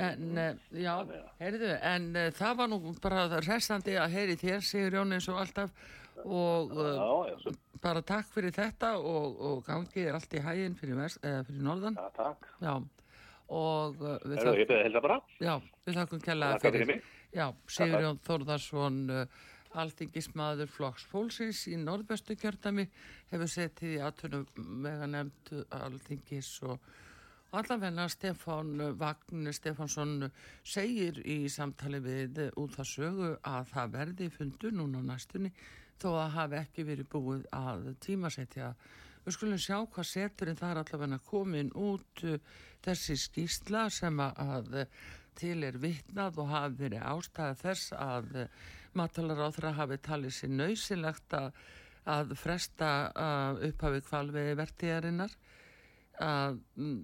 En 0.00 0.40
uh, 0.40 0.54
já, 0.72 0.94
heyrðu 1.42 1.74
en 1.90 2.08
það 2.38 2.56
var 2.62 2.72
nú 2.72 2.80
bara 3.04 3.26
restandi 3.44 3.98
að 4.00 4.16
heyri 4.16 4.38
þér, 4.40 4.64
Sigur 4.64 4.98
Jón 5.02 5.12
eins 5.18 5.28
og 5.28 5.42
alltaf 5.42 5.76
og 6.24 6.72
já, 6.80 7.52
bara 7.84 8.00
takk 8.08 8.32
fyrir 8.32 8.56
þetta 8.56 8.94
og, 8.96 9.36
og 9.36 9.60
gangið 9.68 10.08
er 10.08 10.16
allt 10.16 10.32
í 10.32 10.46
hæginn 10.48 10.80
fyrir, 10.80 11.12
fyrir 11.20 11.60
norðan. 11.68 12.00
Já, 12.00 12.08
takk. 12.16 12.48
Já, 12.64 12.74
og 13.60 14.00
við 14.00 14.40
þakkum 14.40 14.66
Já, 15.44 15.54
við 15.84 16.00
þakkum 16.00 16.24
kellaða 16.24 16.64
fyrir 16.64 17.06
Já, 17.28 17.50
Sigurjón 17.68 18.16
Þórðarsson 18.24 19.02
uh, 19.12 19.40
alþingismadur 19.76 20.70
Flokks 20.72 21.04
Fólksins 21.10 21.66
í 21.68 21.74
norðbestu 21.76 22.36
kjörtami 22.40 22.86
hefur 23.28 23.50
settið 23.52 23.98
í 23.98 24.00
aðtunum 24.00 24.46
meðan 24.86 25.12
nefndu 25.12 25.64
alþingis 25.76 26.48
og 26.64 26.86
allavegna 27.58 28.06
Stefán 28.08 28.72
Vagn 29.00 29.50
Stefánsson 29.52 30.30
segir 30.64 31.20
í 31.28 31.36
samtali 31.52 32.00
við 32.04 32.40
út 32.56 32.78
það 32.78 32.90
sögu 32.94 33.34
að 33.42 33.68
það 33.74 33.92
verði 33.98 34.30
fundur 34.38 34.78
núna 34.80 35.04
næstunni 35.04 35.52
þó 36.00 36.08
að 36.14 36.34
hafi 36.38 36.60
ekki 36.62 36.86
verið 36.88 37.12
búið 37.12 37.46
að 37.58 37.92
tímasetja. 38.04 38.72
Við 39.26 39.34
skulum 39.36 39.60
sjá 39.60 39.82
hvað 39.82 40.08
seturinn 40.08 40.56
þar 40.56 40.80
allavegna 40.80 41.20
komin 41.28 41.72
út 41.76 42.24
uh, 42.24 42.40
þessi 42.84 43.20
skýrsla 43.20 43.88
sem 43.92 44.20
að 44.24 44.78
til 45.38 45.62
er 45.66 45.78
vittnað 45.82 46.40
og 46.42 46.50
hafi 46.52 46.82
verið 46.84 47.06
ástæða 47.12 47.60
þess 47.62 47.92
að 47.96 48.34
eh, 48.42 48.56
matalara 48.98 49.72
hafi 49.78 50.00
talið 50.02 50.34
sér 50.34 50.52
nöysilegt 50.58 51.38
að, 51.38 51.48
að 52.08 52.34
fresta 52.40 52.90
eh, 53.12 53.70
upphafi 53.70 54.04
kvalvegi 54.08 54.58
vertiðarinnar 54.58 55.38
að 56.24 56.60
mm, 56.74 57.00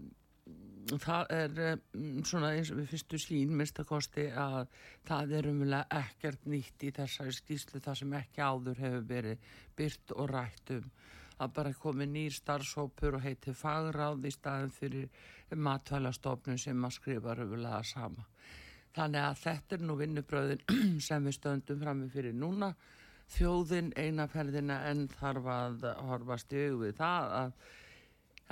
það 1.00 1.32
er 1.32 1.60
mm, 1.94 2.22
svona 2.26 2.52
eins 2.56 2.70
og 2.72 2.80
við 2.82 2.90
fyrstu 2.92 3.20
sín 3.22 3.54
minnstakosti 3.56 4.26
að 4.30 4.66
það 5.08 5.36
er 5.38 5.50
umvel 5.52 5.80
ekkert 5.82 6.46
nýtt 6.50 6.84
í 6.84 6.92
þessari 6.94 7.34
skýslu 7.36 7.80
það 7.84 8.00
sem 8.00 8.16
ekki 8.20 8.44
áður 8.44 8.82
hefur 8.84 9.06
verið 9.08 9.52
byrt 9.78 10.16
og 10.16 10.32
rætt 10.34 10.74
um 10.76 10.90
að 11.38 11.54
bara 11.56 11.72
komi 11.78 12.06
nýr 12.06 12.34
starfsópur 12.34 13.18
og 13.18 13.24
heiti 13.24 13.54
fagráð 13.56 14.26
í 14.28 14.32
staðin 14.34 14.74
fyrir 14.74 15.08
matvælastofnun 15.54 16.60
sem 16.60 16.84
að 16.86 16.96
skrifa 16.98 17.34
röfulega 17.38 17.82
sama. 17.86 18.26
Þannig 18.94 19.26
að 19.26 19.40
þetta 19.42 19.76
er 19.76 19.86
nú 19.88 19.96
vinnubröðin 19.98 20.64
sem 21.08 21.24
við 21.26 21.38
stöndum 21.38 21.80
fram 21.82 22.04
með 22.04 22.14
fyrir 22.18 22.38
núna 22.38 22.74
þjóðin 23.34 23.92
einaferðina 23.96 24.82
en 24.90 25.06
þarf 25.18 25.50
að 25.50 25.86
horfast 26.10 26.52
í 26.52 26.66
auðvið 26.68 26.96
það 26.98 27.36
að, 27.40 27.52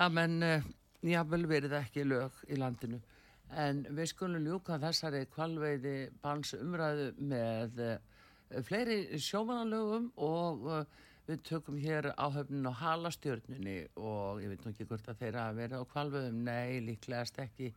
að 0.06 0.14
menn 0.18 0.36
eh, 0.46 0.68
jável 1.12 1.44
verið 1.50 1.76
ekki 1.78 2.06
lög 2.08 2.44
í 2.48 2.58
landinu 2.58 3.02
en 3.58 3.82
við 3.90 4.10
skulum 4.12 4.44
ljúka 4.46 4.78
þessari 4.80 5.26
kvalveiði 5.32 5.96
bans 6.22 6.54
umræðu 6.56 7.08
með 7.18 7.80
uh, 7.84 8.62
fleiri 8.64 9.18
sjómanalögum 9.20 10.08
og 10.24 10.68
uh, 10.68 10.84
við 11.28 11.42
tökum 11.48 11.78
hér 11.80 12.12
áhöfnin 12.16 12.68
á 12.68 12.72
halastjörnunni 12.82 13.78
og 13.96 14.42
ég 14.42 14.52
veit 14.52 14.66
ekki 14.72 14.86
hvort 14.90 15.10
að 15.12 15.20
þeirra 15.22 15.48
að 15.48 15.60
vera 15.62 15.82
á 15.82 15.84
kvalveiðum, 15.92 16.42
nei, 16.48 16.80
líklegast 16.86 17.38
ekki. 17.42 17.72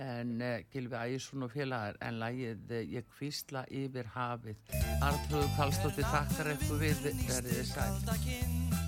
En 0.00 0.36
uh, 0.38 0.60
Gilvi 0.70 0.94
Ægjesson 0.94 1.46
og 1.46 1.50
félagar 1.50 1.96
en 2.06 2.20
lagið 2.22 2.76
Ég 2.94 3.08
kvísla 3.16 3.64
yfir 3.66 4.12
hafið. 4.14 4.60
Artrúð 5.02 5.50
Kallstóttir 5.56 6.06
takkar 6.12 6.52
eitthvað 6.54 6.86
við 6.86 7.02
verðið 7.26 7.66
sæl 7.72 8.79